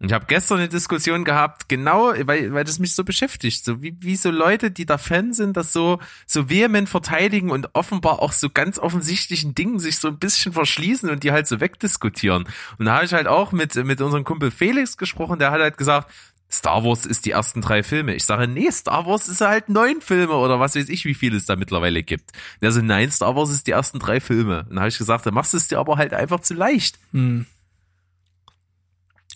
Und 0.00 0.06
ich 0.06 0.12
habe 0.12 0.26
gestern 0.26 0.58
eine 0.58 0.68
Diskussion 0.68 1.24
gehabt, 1.24 1.68
genau, 1.68 2.12
weil, 2.24 2.52
weil 2.54 2.64
das 2.64 2.78
mich 2.78 2.94
so 2.94 3.02
beschäftigt, 3.04 3.64
so 3.64 3.82
wie, 3.82 3.96
wie 4.00 4.14
so 4.16 4.30
Leute, 4.30 4.70
die 4.70 4.86
da 4.86 4.96
Fan 4.96 5.32
sind, 5.32 5.56
das 5.56 5.72
so, 5.72 5.98
so 6.24 6.48
vehement 6.48 6.88
verteidigen 6.88 7.50
und 7.50 7.74
offenbar 7.74 8.20
auch 8.22 8.32
so 8.32 8.48
ganz 8.48 8.78
offensichtlichen 8.78 9.54
Dingen 9.56 9.80
sich 9.80 9.98
so 9.98 10.08
ein 10.08 10.18
bisschen 10.18 10.52
verschließen 10.52 11.10
und 11.10 11.24
die 11.24 11.32
halt 11.32 11.46
so 11.48 11.60
wegdiskutieren. 11.60 12.48
Und 12.78 12.86
da 12.86 12.94
habe 12.94 13.04
ich 13.06 13.12
halt 13.12 13.26
auch 13.26 13.50
mit, 13.52 13.74
mit 13.74 14.00
unserem 14.00 14.24
Kumpel 14.24 14.50
Felix 14.52 14.96
gesprochen, 14.96 15.40
der 15.40 15.50
hat 15.50 15.60
halt 15.60 15.76
gesagt, 15.76 16.10
Star 16.50 16.82
Wars 16.82 17.04
ist 17.04 17.26
die 17.26 17.32
ersten 17.32 17.60
drei 17.60 17.82
Filme. 17.82 18.14
Ich 18.14 18.24
sage, 18.24 18.48
nee, 18.48 18.70
Star 18.70 19.06
Wars 19.06 19.28
ist 19.28 19.42
halt 19.42 19.68
neun 19.68 20.00
Filme 20.00 20.34
oder 20.34 20.58
was 20.58 20.76
weiß 20.76 20.88
ich, 20.88 21.04
wie 21.04 21.14
viel 21.14 21.34
es 21.36 21.44
da 21.46 21.56
mittlerweile 21.56 22.02
gibt. 22.02 22.30
Der 22.62 22.72
so, 22.72 22.80
nein, 22.80 23.10
Star 23.10 23.36
Wars 23.36 23.50
ist 23.50 23.66
die 23.66 23.72
ersten 23.72 23.98
drei 23.98 24.18
Filme. 24.20 24.60
Und 24.60 24.70
dann 24.70 24.80
habe 24.80 24.88
ich 24.88 24.98
gesagt, 24.98 25.26
dann 25.26 25.34
machst 25.34 25.52
du 25.52 25.58
es 25.58 25.68
dir 25.68 25.78
aber 25.78 25.96
halt 25.96 26.14
einfach 26.14 26.40
zu 26.40 26.54
leicht. 26.54 26.98
hm. 27.12 27.46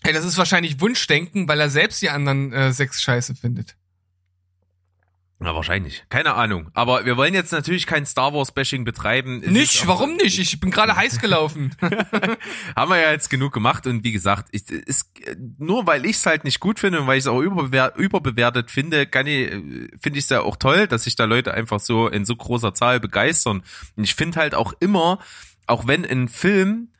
Hey, 0.04 0.12
das 0.12 0.24
ist 0.24 0.36
wahrscheinlich 0.36 0.80
Wunschdenken, 0.80 1.46
weil 1.46 1.60
er 1.60 1.70
selbst 1.70 2.02
die 2.02 2.10
anderen 2.10 2.52
äh, 2.52 2.72
sechs 2.72 3.00
scheiße 3.02 3.36
findet. 3.36 3.76
Na, 5.42 5.56
wahrscheinlich. 5.56 6.04
Keine 6.08 6.34
Ahnung. 6.34 6.70
Aber 6.72 7.04
wir 7.04 7.16
wollen 7.16 7.34
jetzt 7.34 7.50
natürlich 7.50 7.84
kein 7.86 8.06
Star 8.06 8.32
Wars 8.32 8.52
Bashing 8.52 8.84
betreiben. 8.84 9.42
Es 9.42 9.50
Nicht? 9.50 9.86
Warum 9.88 10.14
nicht? 10.14 10.38
Ich 10.38 10.60
bin 10.60 10.70
gerade 10.70 10.94
heiß 10.94 11.18
gelaufen. 11.18 11.74
Haben 12.76 12.90
wir 12.90 13.00
ja 13.00 13.10
jetzt 13.10 13.28
genug 13.28 13.52
gemacht 13.52 13.88
und 13.88 14.04
wie 14.04 14.12
gesagt, 14.12 14.46
ich, 14.52 14.70
ist, 14.70 15.10
nur 15.58 15.84
weil 15.88 16.06
ich 16.06 16.16
es 16.16 16.26
halt 16.26 16.44
nicht 16.44 16.60
gut 16.60 16.78
finde 16.78 17.00
und 17.00 17.08
weil 17.08 17.18
ich 17.18 17.24
es 17.24 17.26
auch 17.26 17.40
überbewer 17.40 17.92
überbewertet 17.96 18.70
finde, 18.70 19.04
kann 19.04 19.26
ich, 19.26 19.50
finde 19.50 20.18
ich 20.18 20.24
es 20.24 20.28
ja 20.28 20.42
auch 20.42 20.54
toll, 20.54 20.86
dass 20.86 21.04
sich 21.04 21.16
da 21.16 21.24
Leute 21.24 21.52
einfach 21.52 21.80
so 21.80 22.06
in 22.06 22.24
so 22.24 22.36
großer 22.36 22.72
Zahl 22.72 23.00
begeistern. 23.00 23.64
Und 23.96 24.04
ich 24.04 24.14
finde 24.14 24.38
halt 24.38 24.54
auch 24.54 24.72
immer, 24.78 25.18
auch 25.66 25.88
wenn 25.88 26.04
ein 26.04 26.28
Film 26.28 26.92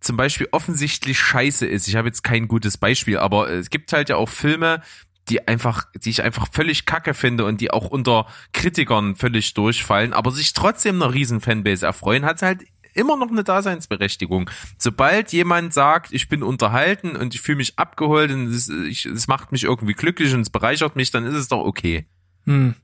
zum 0.00 0.16
Beispiel 0.16 0.48
offensichtlich 0.50 1.18
scheiße 1.20 1.66
ist, 1.66 1.86
ich 1.86 1.94
habe 1.94 2.08
jetzt 2.08 2.24
kein 2.24 2.48
gutes 2.48 2.78
Beispiel, 2.78 3.18
aber 3.18 3.48
es 3.48 3.70
gibt 3.70 3.92
halt 3.92 4.08
ja 4.08 4.16
auch 4.16 4.28
Filme, 4.28 4.82
die 5.28 5.46
einfach, 5.48 5.86
die 5.94 6.10
ich 6.10 6.22
einfach 6.22 6.48
völlig 6.52 6.86
kacke 6.86 7.14
finde 7.14 7.44
und 7.44 7.60
die 7.60 7.70
auch 7.70 7.86
unter 7.86 8.26
Kritikern 8.52 9.16
völlig 9.16 9.54
durchfallen, 9.54 10.12
aber 10.12 10.30
sich 10.30 10.52
trotzdem 10.52 11.02
einer 11.02 11.12
riesen 11.12 11.40
Fanbase 11.40 11.84
erfreuen, 11.84 12.24
hat 12.24 12.42
halt 12.42 12.64
immer 12.94 13.16
noch 13.16 13.30
eine 13.30 13.44
Daseinsberechtigung. 13.44 14.50
Sobald 14.78 15.32
jemand 15.32 15.72
sagt, 15.74 16.12
ich 16.12 16.28
bin 16.28 16.42
unterhalten 16.42 17.14
und 17.14 17.34
ich 17.34 17.42
fühle 17.42 17.58
mich 17.58 17.78
abgeholt 17.78 18.30
und 18.30 18.46
es, 18.46 18.68
ich, 18.68 19.04
es 19.06 19.28
macht 19.28 19.52
mich 19.52 19.64
irgendwie 19.64 19.92
glücklich 19.92 20.32
und 20.34 20.40
es 20.40 20.50
bereichert 20.50 20.96
mich, 20.96 21.10
dann 21.10 21.24
ist 21.24 21.34
es 21.34 21.48
doch 21.48 21.64
okay. 21.64 22.06
Hm. 22.44 22.74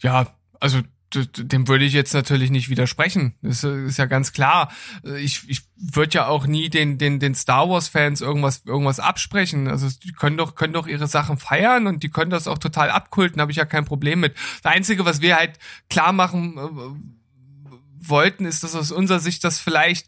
Ja, 0.00 0.26
also 0.60 0.80
dem 1.14 1.66
würde 1.66 1.84
ich 1.84 1.92
jetzt 1.92 2.14
natürlich 2.14 2.50
nicht 2.50 2.68
widersprechen. 2.68 3.34
Das 3.42 3.64
ist 3.64 3.98
ja 3.98 4.06
ganz 4.06 4.32
klar. 4.32 4.70
Ich, 5.18 5.48
ich 5.48 5.62
würde 5.76 6.14
ja 6.14 6.26
auch 6.26 6.46
nie 6.46 6.68
den, 6.68 6.98
den, 6.98 7.18
den 7.18 7.34
Star 7.34 7.68
Wars-Fans 7.68 8.20
irgendwas, 8.20 8.62
irgendwas 8.64 9.00
absprechen. 9.00 9.66
Also 9.66 9.88
die 9.88 10.12
können 10.12 10.36
doch, 10.36 10.54
können 10.54 10.72
doch 10.72 10.86
ihre 10.86 11.08
Sachen 11.08 11.38
feiern 11.38 11.86
und 11.86 12.02
die 12.02 12.10
können 12.10 12.30
das 12.30 12.46
auch 12.46 12.58
total 12.58 12.90
abkulten, 12.90 13.40
habe 13.40 13.50
ich 13.50 13.56
ja 13.56 13.64
kein 13.64 13.84
Problem 13.84 14.20
mit. 14.20 14.36
Das 14.62 14.72
Einzige, 14.72 15.04
was 15.04 15.20
wir 15.20 15.36
halt 15.36 15.58
klar 15.88 16.12
machen 16.12 16.58
äh, 16.58 18.08
wollten, 18.08 18.44
ist, 18.44 18.62
dass 18.62 18.76
aus 18.76 18.92
unserer 18.92 19.20
Sicht 19.20 19.42
das 19.42 19.58
vielleicht 19.58 20.06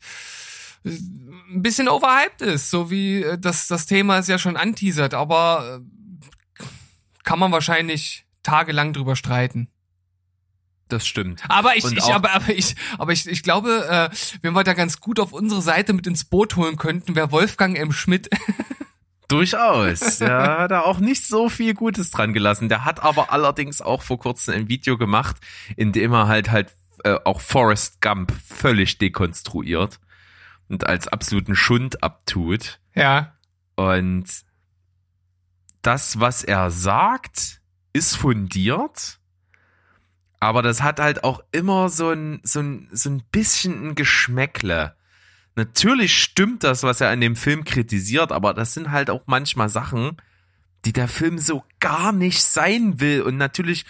äh, 0.84 0.90
ein 0.90 1.62
bisschen 1.62 1.88
overhyped 1.88 2.42
ist, 2.42 2.70
so 2.70 2.90
wie 2.90 3.22
äh, 3.22 3.38
das, 3.38 3.66
das 3.66 3.86
Thema 3.86 4.18
es 4.18 4.28
ja 4.28 4.38
schon 4.38 4.57
anteasert, 4.57 5.14
aber 5.14 5.80
kann 7.24 7.38
man 7.38 7.53
wahrscheinlich 7.53 8.24
tagelang 8.42 8.92
drüber 8.92 9.16
streiten. 9.16 9.68
Das 10.93 11.07
stimmt. 11.07 11.43
Aber 11.49 11.74
ich, 11.74 11.86
ich 11.86 12.05
aber, 12.05 12.32
aber 12.32 12.51
ich, 12.51 12.76
aber 12.99 13.12
ich, 13.12 13.26
ich 13.26 13.43
glaube, 13.43 13.86
äh, 13.88 14.14
wenn 14.43 14.53
wir 14.53 14.62
da 14.62 14.74
ganz 14.74 15.01
gut 15.01 15.18
auf 15.20 15.32
unsere 15.32 15.62
Seite 15.62 15.95
mit 15.95 16.07
ins 16.07 16.26
Boot 16.26 16.57
holen 16.57 16.76
könnten, 16.76 17.16
wäre 17.16 17.32
Wolfgang 17.32 17.78
M. 17.78 17.93
Schmidt. 17.93 18.28
Durchaus. 19.28 20.18
Der 20.18 20.59
hat 20.59 20.70
da 20.70 20.82
auch 20.82 20.99
nicht 20.99 21.26
so 21.26 21.49
viel 21.49 21.72
Gutes 21.72 22.11
dran 22.11 22.34
gelassen. 22.34 22.68
Der 22.68 22.84
hat 22.84 23.03
aber 23.03 23.32
allerdings 23.32 23.80
auch 23.80 24.03
vor 24.03 24.18
kurzem 24.18 24.53
ein 24.53 24.68
Video 24.68 24.99
gemacht, 24.99 25.36
in 25.76 25.93
dem 25.93 26.12
er 26.12 26.28
halt 26.28 26.51
halt 26.51 26.74
äh, 27.05 27.18
auch 27.24 27.40
Forrest 27.40 28.03
Gump 28.03 28.30
völlig 28.47 28.99
dekonstruiert 28.99 29.99
und 30.68 30.86
als 30.86 31.09
absoluten 31.09 31.57
Schund 31.57 32.03
abtut. 32.03 32.80
ja. 32.95 33.32
Und 33.76 34.26
das, 35.80 36.20
was 36.20 36.45
er 36.45 36.70
sagt, 36.70 37.62
ist 37.95 38.14
fundiert. 38.14 39.18
Aber 40.43 40.62
das 40.62 40.82
hat 40.82 40.99
halt 40.99 41.22
auch 41.22 41.45
immer 41.53 41.88
so 41.88 42.11
ein, 42.11 42.40
so 42.43 42.59
ein, 42.59 42.88
so 42.90 43.09
ein 43.11 43.22
bisschen 43.30 43.86
ein 43.86 43.95
Geschmäckle. 43.95 44.97
Natürlich 45.55 46.20
stimmt 46.20 46.64
das, 46.64 46.82
was 46.82 47.01
er 47.01 47.11
an 47.11 47.20
dem 47.20 47.36
Film 47.36 47.62
kritisiert, 47.62 48.32
aber 48.32 48.53
das 48.53 48.74
sind 48.74 48.90
halt 48.90 49.09
auch 49.09 49.22
manchmal 49.26 49.68
Sachen, 49.68 50.16
die 50.84 50.93
der 50.93 51.07
Film 51.07 51.38
so 51.38 51.62
gar 51.78 52.11
nicht 52.11 52.43
sein 52.43 52.99
will 52.99 53.22
und 53.22 53.36
natürlich 53.36 53.84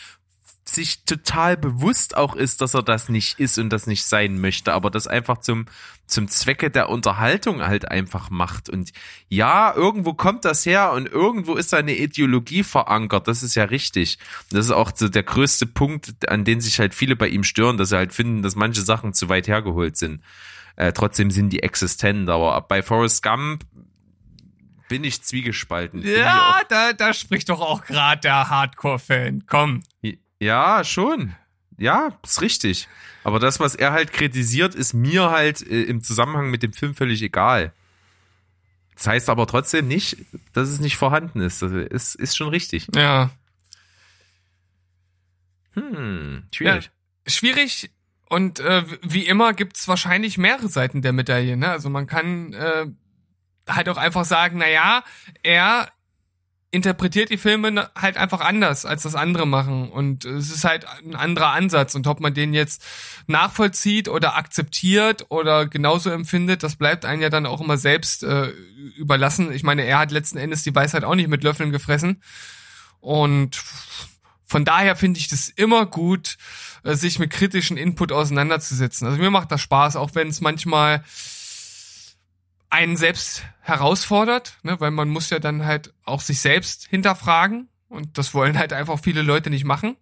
sich 0.75 1.05
total 1.05 1.57
bewusst 1.57 2.17
auch 2.17 2.35
ist, 2.35 2.61
dass 2.61 2.75
er 2.75 2.83
das 2.83 3.09
nicht 3.09 3.39
ist 3.39 3.59
und 3.59 3.71
das 3.71 3.87
nicht 3.87 4.05
sein 4.05 4.41
möchte, 4.41 4.73
aber 4.73 4.91
das 4.91 5.07
einfach 5.07 5.39
zum, 5.39 5.67
zum 6.07 6.29
Zwecke 6.29 6.71
der 6.71 6.89
Unterhaltung 6.89 7.63
halt 7.63 7.91
einfach 7.91 8.31
macht. 8.31 8.69
Und 8.69 8.93
ja, 9.29 9.75
irgendwo 9.75 10.15
kommt 10.15 10.45
das 10.45 10.67
her 10.67 10.93
und 10.93 11.07
irgendwo 11.07 11.55
ist 11.55 11.71
seine 11.71 11.97
Ideologie 11.97 12.65
verankert, 12.65 13.29
das 13.29 13.43
ist 13.43 13.55
ja 13.55 13.65
richtig. 13.65 14.19
Das 14.51 14.67
ist 14.67 14.73
auch 14.73 14.93
so 14.95 15.09
der 15.09 15.23
größte 15.23 15.67
Punkt, 15.67 16.29
an 16.29 16.45
den 16.45 16.61
sich 16.61 16.79
halt 16.79 16.95
viele 16.95 17.17
bei 17.17 17.29
ihm 17.29 17.45
stören, 17.45 17.77
dass 17.77 17.91
sie 17.91 17.97
halt 17.97 18.13
finden, 18.13 18.43
dass 18.43 18.57
manche 18.57 18.83
Sachen 18.83 19.15
zu 19.15 19.29
weit 19.29 19.49
hergeholt 19.49 19.97
sind. 19.97 20.23
Äh, 20.77 20.93
trotzdem 20.93 21.31
sind 21.31 21.51
die 21.51 21.63
existent, 21.63 22.29
aber 22.31 22.61
bei 22.63 22.83
Forrest 22.83 23.23
Gump 23.23 23.65
bin 24.89 25.05
ich 25.05 25.23
zwiegespalten. 25.23 26.01
Bin 26.03 26.11
ich 26.11 26.19
Ja, 26.19 26.61
da, 26.69 26.93
da 26.93 27.15
spricht 27.15 27.49
doch 27.49 27.61
auch 27.61 27.85
gerade 27.85 28.21
der 28.21 28.51
Hardcore-Fan. 28.51 29.45
Komm. 29.47 29.83
Ja, 30.43 30.83
schon. 30.83 31.37
Ja, 31.79 32.19
ist 32.25 32.43
richtig. 32.43 32.89
Aber 33.23 33.39
das, 33.39 33.61
was 33.61 33.77
er 33.77 33.93
halt 33.93 34.13
kritisiert, 34.13 34.75
ist 34.75 34.93
mir 34.93 35.31
halt 35.31 35.63
äh, 35.63 35.83
im 35.85 36.03
Zusammenhang 36.03 36.51
mit 36.51 36.65
dem 36.65 36.73
Film 36.73 36.97
völlig 36.97 37.23
egal. 37.23 37.73
Das 38.97 39.07
heißt 39.07 39.31
aber 39.31 39.47
trotzdem 39.47 39.87
nicht, 39.87 40.17
dass 40.53 40.69
es 40.69 40.81
nicht 40.81 40.97
vorhanden 40.97 41.41
ist. 41.41 41.63
Das 41.63 41.71
ist, 41.71 42.17
ist 42.17 42.37
schon 42.37 42.49
richtig. 42.49 42.89
Ja. 42.93 43.31
Hm, 45.75 46.43
schwierig. 46.53 46.91
Schwierig. 47.25 47.91
Und 48.29 48.59
äh, 48.59 48.85
wie 49.01 49.27
immer 49.27 49.53
gibt's 49.55 49.87
wahrscheinlich 49.87 50.39
mehrere 50.39 50.69
Seiten 50.69 51.03
der 51.03 51.13
Medaille. 51.13 51.57
Ne? 51.57 51.71
Also 51.71 51.89
man 51.89 52.09
kann 52.09 52.53
äh, 52.53 52.87
halt 53.69 53.89
auch 53.89 53.97
einfach 53.97 54.25
sagen, 54.25 54.59
na 54.59 54.69
ja, 54.69 55.05
er 55.45 55.93
interpretiert 56.73 57.29
die 57.29 57.37
Filme 57.37 57.91
halt 57.95 58.17
einfach 58.17 58.41
anders, 58.41 58.87
als 58.87 59.03
das 59.03 59.15
andere 59.15 59.47
machen. 59.47 59.91
Und 59.91 60.25
es 60.25 60.51
ist 60.51 60.65
halt 60.65 60.87
ein 61.05 61.15
anderer 61.15 61.53
Ansatz. 61.53 61.95
Und 61.95 62.07
ob 62.07 62.19
man 62.19 62.33
den 62.33 62.55
jetzt 62.55 62.83
nachvollzieht 63.27 64.09
oder 64.09 64.37
akzeptiert 64.37 65.27
oder 65.29 65.67
genauso 65.67 66.11
empfindet, 66.11 66.63
das 66.63 66.77
bleibt 66.77 67.05
einem 67.05 67.21
ja 67.21 67.29
dann 67.29 67.45
auch 67.45 67.61
immer 67.61 67.77
selbst 67.77 68.25
äh, 68.25 68.49
überlassen. 68.97 69.53
Ich 69.53 69.63
meine, 69.63 69.85
er 69.85 69.99
hat 69.99 70.11
letzten 70.11 70.39
Endes 70.39 70.63
die 70.63 70.75
Weisheit 70.75 71.05
auch 71.05 71.15
nicht 71.15 71.29
mit 71.29 71.45
Löffeln 71.45 71.73
gefressen. 71.73 72.23
Und 73.01 73.63
von 74.47 74.65
daher 74.65 74.97
finde 74.97 75.21
ich 75.21 75.29
das 75.29 75.51
immer 75.51 75.85
gut, 75.85 76.39
äh, 76.85 76.95
sich 76.95 77.19
mit 77.19 77.31
kritischen 77.31 77.77
Input 77.77 78.13
auseinanderzusetzen. 78.13 79.07
Also 79.07 79.21
mir 79.21 79.31
macht 79.31 79.53
das 79.53 79.61
Spaß, 79.61 79.97
auch 79.97 80.15
wenn 80.15 80.29
es 80.29 80.41
manchmal 80.41 81.05
einen 82.73 82.97
selbst 82.97 83.45
herausfordert, 83.61 84.59
ne, 84.63 84.81
weil 84.81 84.91
man 84.91 85.09
muss 85.09 85.31
ja 85.31 85.39
dann 85.39 85.65
halt 85.65 85.93
auch 86.05 86.21
sich 86.21 86.41
selbst 86.41 86.87
hinterfragen 86.89 87.69
und 87.89 88.17
das 88.17 88.33
wollen 88.33 88.59
halt 88.59 88.73
einfach 88.73 88.99
viele 88.99 89.23
Leute 89.23 89.51
nicht 89.51 89.65
machen. 89.65 89.97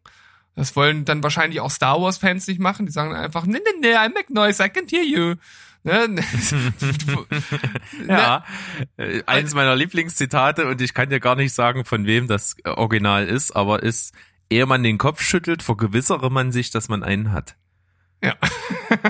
Das 0.54 0.76
wollen 0.76 1.04
dann 1.04 1.22
wahrscheinlich 1.22 1.60
auch 1.60 1.70
Star 1.70 2.00
Wars 2.00 2.18
Fans 2.18 2.46
nicht 2.46 2.60
machen. 2.60 2.86
Die 2.86 2.92
sagen 2.92 3.14
einfach, 3.14 3.46
nee, 3.46 3.58
nee, 3.58 3.80
nee, 3.80 3.92
I 3.92 4.08
make 4.08 4.32
noise, 4.32 4.64
I 4.64 4.68
can 4.68 4.86
hear 4.88 5.02
you. 5.02 5.34
Ne? 5.82 6.16
Ja, 8.06 8.44
äh, 8.96 9.22
eines 9.26 9.54
meiner 9.54 9.74
Lieblingszitate 9.74 10.66
und 10.66 10.80
ich 10.80 10.94
kann 10.94 11.10
dir 11.10 11.20
gar 11.20 11.36
nicht 11.36 11.54
sagen, 11.54 11.84
von 11.84 12.06
wem 12.06 12.28
das 12.28 12.56
äh, 12.64 12.70
Original 12.70 13.26
ist, 13.26 13.52
aber 13.52 13.82
ist, 13.82 14.14
ehe 14.48 14.66
man 14.66 14.82
den 14.82 14.98
Kopf 14.98 15.22
schüttelt, 15.22 15.62
vergewissere 15.62 16.30
man 16.30 16.52
sich, 16.52 16.70
dass 16.70 16.88
man 16.88 17.02
einen 17.02 17.32
hat. 17.32 17.56
Ja, 18.22 18.34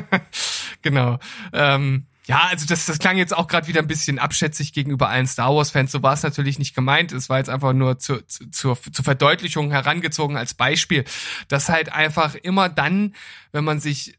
genau. 0.83 1.19
Ähm, 1.53 2.07
ja, 2.31 2.47
also 2.49 2.65
das, 2.65 2.87
das 2.87 3.01
klang 3.01 3.17
jetzt 3.17 3.37
auch 3.37 3.49
gerade 3.49 3.67
wieder 3.67 3.81
ein 3.81 3.89
bisschen 3.89 4.21
abschätzig 4.21 4.73
gegenüber 4.73 5.09
allen 5.09 5.27
Star 5.27 5.53
Wars-Fans. 5.53 5.91
So 5.91 6.01
war 6.05 6.15
es 6.15 6.23
natürlich 6.23 6.61
nicht 6.61 6.77
gemeint. 6.77 7.11
Es 7.11 7.29
war 7.29 7.39
jetzt 7.39 7.51
einfach 7.51 7.73
nur 7.73 7.99
zur, 7.99 8.27
zur, 8.29 8.79
zur 8.81 9.05
Verdeutlichung 9.05 9.73
herangezogen 9.73 10.37
als 10.37 10.55
Beispiel, 10.55 11.05
dass 11.49 11.69
halt 11.69 11.93
einfach 11.93 12.37
immer 12.37 12.69
dann, 12.69 13.17
wenn 13.51 13.65
man 13.65 13.81
sich 13.81 14.17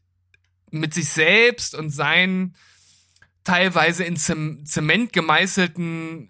mit 0.70 0.92
sich 0.92 1.08
selbst 1.08 1.74
und 1.74 1.88
seinen 1.88 2.54
teilweise 3.44 4.04
in 4.04 4.18
Zem- 4.18 4.66
Zement 4.66 5.14
gemeißelten 5.14 6.28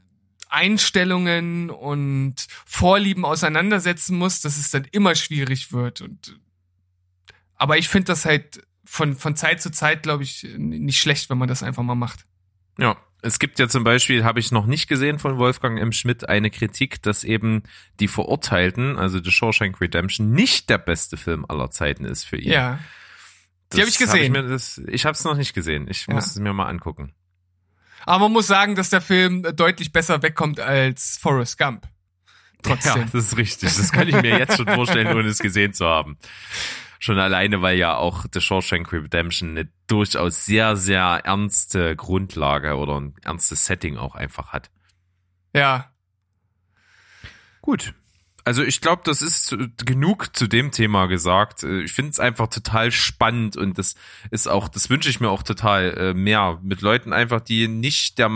Einstellungen 0.48 1.68
und 1.70 2.46
Vorlieben 2.64 3.24
auseinandersetzen 3.24 4.16
muss, 4.16 4.40
dass 4.40 4.56
es 4.56 4.70
dann 4.70 4.84
immer 4.92 5.16
schwierig 5.16 5.72
wird. 5.72 6.00
Und 6.00 6.38
aber 7.56 7.76
ich 7.76 7.88
finde 7.88 8.06
das 8.12 8.24
halt 8.24 8.62
von, 8.92 9.16
von 9.16 9.34
Zeit 9.36 9.62
zu 9.62 9.70
Zeit, 9.70 10.02
glaube 10.02 10.22
ich, 10.22 10.46
nicht 10.58 11.00
schlecht, 11.00 11.30
wenn 11.30 11.38
man 11.38 11.48
das 11.48 11.62
einfach 11.62 11.82
mal 11.82 11.94
macht. 11.94 12.26
Ja, 12.76 12.98
es 13.22 13.38
gibt 13.38 13.58
ja 13.58 13.66
zum 13.66 13.84
Beispiel, 13.84 14.22
habe 14.22 14.38
ich 14.38 14.52
noch 14.52 14.66
nicht 14.66 14.86
gesehen 14.86 15.18
von 15.18 15.38
Wolfgang 15.38 15.80
M. 15.80 15.92
Schmidt, 15.92 16.28
eine 16.28 16.50
Kritik, 16.50 17.00
dass 17.00 17.24
eben 17.24 17.62
die 18.00 18.08
Verurteilten, 18.08 18.98
also 18.98 19.18
The 19.22 19.30
Shawshank 19.30 19.80
Redemption, 19.80 20.32
nicht 20.32 20.68
der 20.68 20.76
beste 20.76 21.16
Film 21.16 21.46
aller 21.48 21.70
Zeiten 21.70 22.04
ist 22.04 22.24
für 22.24 22.36
ihn. 22.36 22.52
Ja. 22.52 22.80
Die 23.72 23.78
Das 23.78 23.80
hab 23.86 23.88
ich 23.88 23.98
gesehen. 23.98 24.24
ich 24.24 24.30
mir, 24.30 24.42
das, 24.42 24.76
ich 24.86 25.06
habe 25.06 25.14
es 25.14 25.24
noch 25.24 25.36
nicht 25.38 25.54
gesehen. 25.54 25.86
Ich 25.88 26.06
Ja. 26.06 26.12
muss 26.12 26.26
es 26.26 26.36
mir 26.36 26.52
mal 26.52 26.66
angucken. 26.66 27.14
Aber 28.04 28.24
man 28.24 28.32
muss 28.32 28.46
sagen, 28.46 28.74
dass 28.74 28.90
der 28.90 29.00
Film 29.00 29.42
deutlich 29.56 29.90
besser 29.92 30.22
wegkommt 30.22 30.60
als 30.60 31.16
Forrest 31.16 31.56
Gump. 31.56 31.88
Trotzdem. 32.62 33.02
Ja, 33.04 33.08
das 33.10 33.28
ist 33.28 33.36
richtig. 33.38 33.74
Das 33.74 33.90
kann 33.90 34.06
ich 34.06 34.16
mir 34.20 34.38
jetzt 34.38 34.58
schon 34.58 34.68
vorstellen, 34.68 35.06
ohne 35.16 35.28
es 35.28 35.38
gesehen 35.38 35.72
zu 35.72 35.86
haben. 35.86 36.18
Schon 37.02 37.18
alleine, 37.18 37.62
weil 37.62 37.78
ja 37.78 37.96
auch 37.96 38.26
The 38.32 38.40
Shawshank 38.40 38.92
Redemption 38.92 39.50
eine 39.50 39.68
durchaus 39.88 40.44
sehr, 40.44 40.76
sehr 40.76 41.02
ernste 41.02 41.96
Grundlage 41.96 42.76
oder 42.76 43.00
ein 43.00 43.16
ernstes 43.24 43.64
Setting 43.64 43.96
auch 43.96 44.14
einfach 44.14 44.52
hat. 44.52 44.70
Ja. 45.52 45.90
Gut. 47.60 47.92
Also 48.44 48.64
ich 48.64 48.80
glaube, 48.80 49.02
das 49.04 49.22
ist 49.22 49.56
genug 49.84 50.34
zu 50.36 50.48
dem 50.48 50.72
Thema 50.72 51.06
gesagt. 51.06 51.62
Äh, 51.62 51.82
Ich 51.82 51.92
finde 51.92 52.10
es 52.10 52.18
einfach 52.18 52.48
total 52.48 52.90
spannend 52.90 53.56
und 53.56 53.78
das 53.78 53.94
ist 54.30 54.48
auch, 54.48 54.68
das 54.68 54.90
wünsche 54.90 55.08
ich 55.10 55.20
mir 55.20 55.30
auch 55.30 55.44
total 55.44 55.94
äh, 55.96 56.14
mehr 56.14 56.58
mit 56.62 56.80
Leuten 56.80 57.12
einfach, 57.12 57.40
die 57.40 57.68
nicht 57.68 58.18
der 58.18 58.30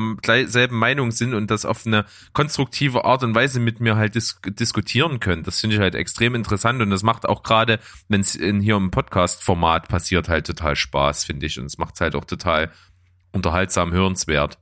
selben 0.47 0.79
Meinung 0.79 1.11
sind 1.11 1.35
und 1.35 1.51
das 1.51 1.65
auf 1.65 1.87
eine 1.87 2.05
konstruktive 2.33 3.05
Art 3.05 3.25
und 3.25 3.35
Weise 3.35 3.59
mit 3.59 3.81
mir 3.81 3.97
halt 3.97 4.15
dis 4.15 4.39
diskutieren 4.45 5.19
können. 5.19 5.43
Das 5.43 5.61
finde 5.61 5.77
ich 5.77 5.83
halt 5.83 5.97
extrem 5.97 6.35
interessant 6.37 6.81
und 6.83 6.91
das 6.91 7.03
macht 7.03 7.29
auch 7.29 7.43
gerade, 7.43 7.81
wenn 8.09 8.21
es 8.21 8.33
hier 8.33 8.77
im 8.77 8.91
Podcast-Format 8.93 9.89
passiert, 9.89 10.29
halt 10.29 10.47
total 10.47 10.77
Spaß, 10.77 11.25
finde 11.25 11.47
ich. 11.47 11.59
Und 11.59 11.67
es 11.67 11.79
macht 11.79 11.95
es 11.97 12.01
halt 12.01 12.15
auch 12.15 12.25
total 12.25 12.71
unterhaltsam, 13.33 13.93
hörenswert. 13.93 14.59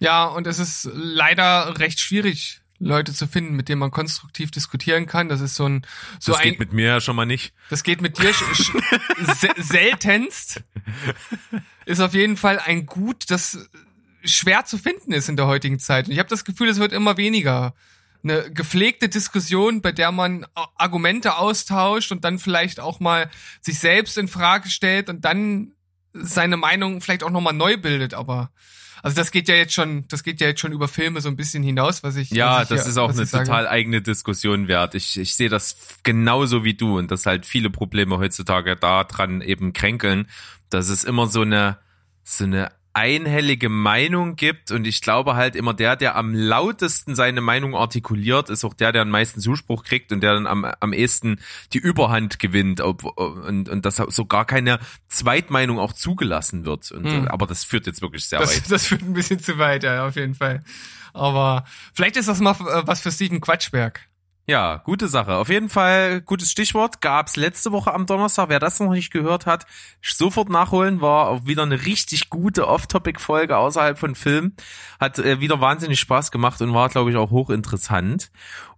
Ja, 0.00 0.24
und 0.24 0.46
es 0.46 0.58
ist 0.58 0.90
leider 0.94 1.78
recht 1.78 2.00
schwierig, 2.00 2.59
Leute 2.80 3.12
zu 3.12 3.26
finden, 3.26 3.54
mit 3.54 3.68
denen 3.68 3.78
man 3.78 3.90
konstruktiv 3.90 4.50
diskutieren 4.50 5.06
kann. 5.06 5.28
Das 5.28 5.40
ist 5.40 5.54
so 5.54 5.68
ein, 5.68 5.86
so 6.18 6.32
das 6.32 6.40
ein, 6.40 6.50
geht 6.50 6.58
mit 6.58 6.72
mir 6.72 6.86
ja 6.86 7.00
schon 7.00 7.14
mal 7.14 7.26
nicht. 7.26 7.52
das 7.68 7.82
geht 7.82 8.00
mit 8.00 8.18
dir 8.18 8.32
se 9.18 9.48
seltenst. 9.56 10.62
ist 11.84 12.00
auf 12.00 12.14
jeden 12.14 12.36
Fall 12.36 12.58
ein 12.58 12.86
Gut, 12.86 13.30
das 13.30 13.68
schwer 14.24 14.64
zu 14.64 14.78
finden 14.78 15.12
ist 15.12 15.28
in 15.28 15.36
der 15.36 15.46
heutigen 15.46 15.78
Zeit. 15.78 16.06
Und 16.06 16.12
ich 16.12 16.18
habe 16.18 16.28
das 16.28 16.44
Gefühl, 16.44 16.68
es 16.68 16.78
wird 16.78 16.92
immer 16.92 17.16
weniger. 17.16 17.74
Eine 18.22 18.50
gepflegte 18.50 19.08
Diskussion, 19.08 19.80
bei 19.80 19.92
der 19.92 20.12
man 20.12 20.46
Argumente 20.76 21.36
austauscht 21.36 22.12
und 22.12 22.24
dann 22.24 22.38
vielleicht 22.38 22.80
auch 22.80 23.00
mal 23.00 23.30
sich 23.62 23.78
selbst 23.78 24.18
in 24.18 24.28
Frage 24.28 24.68
stellt 24.68 25.08
und 25.08 25.24
dann 25.24 25.72
seine 26.12 26.56
Meinung 26.56 27.00
vielleicht 27.00 27.22
auch 27.22 27.30
nochmal 27.30 27.54
neu 27.54 27.76
bildet, 27.76 28.14
aber 28.14 28.50
also 29.02 29.16
das 29.16 29.30
geht 29.30 29.48
ja 29.48 29.54
jetzt 29.54 29.72
schon, 29.74 30.06
das 30.08 30.22
geht 30.22 30.40
ja 30.40 30.48
jetzt 30.48 30.60
schon 30.60 30.72
über 30.72 30.88
Filme 30.88 31.20
so 31.20 31.28
ein 31.28 31.36
bisschen 31.36 31.62
hinaus, 31.62 32.02
was 32.02 32.16
ich 32.16 32.30
Ja, 32.30 32.56
was 32.56 32.62
ich 32.64 32.68
das 32.68 32.82
hier, 32.82 32.90
ist 32.90 32.98
auch 32.98 33.10
eine 33.10 33.26
sage. 33.26 33.44
total 33.44 33.66
eigene 33.68 34.02
Diskussion 34.02 34.68
wert. 34.68 34.94
Ich, 34.94 35.18
ich 35.18 35.34
sehe 35.34 35.48
das 35.48 35.76
genauso 36.02 36.64
wie 36.64 36.74
du 36.74 36.98
und 36.98 37.10
dass 37.10 37.26
halt 37.26 37.46
viele 37.46 37.70
Probleme 37.70 38.18
heutzutage 38.18 38.76
daran 38.76 39.40
eben 39.40 39.72
kränkeln, 39.72 40.26
dass 40.68 40.88
es 40.88 41.04
immer 41.04 41.26
so 41.26 41.42
eine, 41.42 41.78
so 42.24 42.44
eine 42.44 42.72
einhellige 42.92 43.68
Meinung 43.68 44.36
gibt 44.36 44.70
und 44.70 44.86
ich 44.86 45.00
glaube 45.00 45.36
halt 45.36 45.54
immer 45.54 45.74
der, 45.74 45.96
der 45.96 46.16
am 46.16 46.34
lautesten 46.34 47.14
seine 47.14 47.40
Meinung 47.40 47.76
artikuliert, 47.76 48.50
ist 48.50 48.64
auch 48.64 48.74
der, 48.74 48.92
der 48.92 49.02
am 49.02 49.10
meisten 49.10 49.40
Zuspruch 49.40 49.84
kriegt 49.84 50.10
und 50.12 50.22
der 50.22 50.34
dann 50.34 50.46
am, 50.46 50.64
am 50.64 50.92
ehesten 50.92 51.40
die 51.72 51.78
Überhand 51.78 52.38
gewinnt 52.38 52.80
ob, 52.80 53.04
und, 53.04 53.68
und 53.68 53.84
dass 53.84 53.96
so 53.96 54.24
gar 54.24 54.44
keine 54.44 54.78
Zweitmeinung 55.08 55.78
auch 55.78 55.92
zugelassen 55.92 56.64
wird. 56.64 56.90
Und, 56.90 57.06
Hm. 57.10 57.28
Aber 57.28 57.46
das 57.46 57.64
führt 57.64 57.86
jetzt 57.86 58.02
wirklich 58.02 58.24
sehr 58.26 58.40
Das, 58.40 58.54
weit. 58.56 58.70
das 58.70 58.86
führt 58.86 59.02
ein 59.02 59.12
bisschen 59.12 59.40
zu 59.40 59.58
weit, 59.58 59.84
ja, 59.84 60.06
auf 60.06 60.16
jeden 60.16 60.34
Fall. 60.34 60.62
Aber 61.12 61.64
vielleicht 61.94 62.16
ist 62.16 62.28
das 62.28 62.40
mal 62.40 62.52
äh, 62.52 62.86
was 62.86 63.00
für 63.00 63.10
Steven 63.10 63.40
Quatschberg. 63.40 64.09
Ja, 64.50 64.78
gute 64.78 65.06
Sache. 65.06 65.36
Auf 65.36 65.48
jeden 65.48 65.68
Fall 65.68 66.22
gutes 66.22 66.50
Stichwort. 66.50 67.00
Gab's 67.00 67.36
letzte 67.36 67.70
Woche 67.70 67.94
am 67.94 68.06
Donnerstag. 68.06 68.48
Wer 68.48 68.58
das 68.58 68.80
noch 68.80 68.90
nicht 68.90 69.12
gehört 69.12 69.46
hat, 69.46 69.64
sofort 70.02 70.48
nachholen. 70.48 71.00
War 71.00 71.28
auch 71.28 71.46
wieder 71.46 71.62
eine 71.62 71.86
richtig 71.86 72.30
gute 72.30 72.66
Off-Topic-Folge 72.66 73.56
außerhalb 73.56 73.96
von 73.96 74.16
Film. 74.16 74.54
Hat 74.98 75.20
äh, 75.20 75.38
wieder 75.38 75.60
wahnsinnig 75.60 76.00
Spaß 76.00 76.32
gemacht 76.32 76.60
und 76.62 76.74
war, 76.74 76.88
glaube 76.88 77.12
ich, 77.12 77.16
auch 77.16 77.30
hochinteressant. 77.30 78.32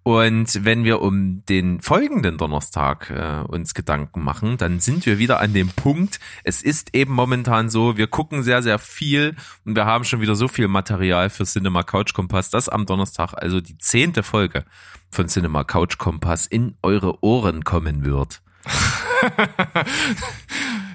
Und 0.05 0.65
wenn 0.65 0.85
wir 0.85 1.01
um 1.01 1.45
den 1.47 1.81
folgenden 1.81 2.39
Donnerstag 2.39 3.11
äh, 3.11 3.45
uns 3.47 3.75
Gedanken 3.75 4.23
machen, 4.23 4.57
dann 4.57 4.81
sind 4.81 5.07
wir 5.07 5.19
wieder 5.19 5.41
an 5.41 5.55
dem 5.55 5.69
Punkt. 5.69 6.19
Es 6.43 6.63
ist 6.63 6.95
eben 6.95 7.15
momentan 7.15 7.71
so, 7.71 7.97
wir 7.97 8.09
gucken 8.09 8.43
sehr, 8.43 8.63
sehr 8.63 8.79
viel 8.79 9.37
und 9.65 9.77
wir 9.77 9.87
haben 9.87 10.05
schon 10.05 10.21
wieder 10.21 10.35
so 10.35 10.49
viel 10.49 10.67
Material 10.67 11.31
für 11.31 11.45
Cinema 11.45 11.85
Couch 11.85 12.15
Kompass, 12.15 12.51
dass 12.51 12.69
am 12.69 12.87
Donnerstag 12.87 13.35
also 13.35 13.61
die 13.61 13.79
zehnte 13.79 14.23
Folge 14.23 14.65
von 15.11 15.29
Cinema 15.29 15.63
Couch 15.63 15.99
Kompass 15.99 16.47
in 16.47 16.77
eure 16.83 17.23
Ohren 17.23 17.63
kommen 17.63 18.05
wird. 18.05 18.43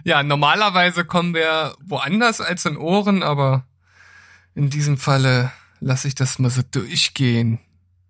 Ja, 0.07 0.23
normalerweise 0.23 1.03
kommen 1.03 1.33
wir 1.33 1.75
woanders 1.83 2.39
als 2.39 2.63
in 2.63 2.77
Ohren, 2.77 3.23
aber 3.23 3.65
in 4.55 4.69
diesem 4.69 4.97
Falle 4.97 5.51
lasse 5.81 6.07
ich 6.07 6.15
das 6.15 6.39
mal 6.39 6.49
so 6.49 6.61
durchgehen. 6.61 7.59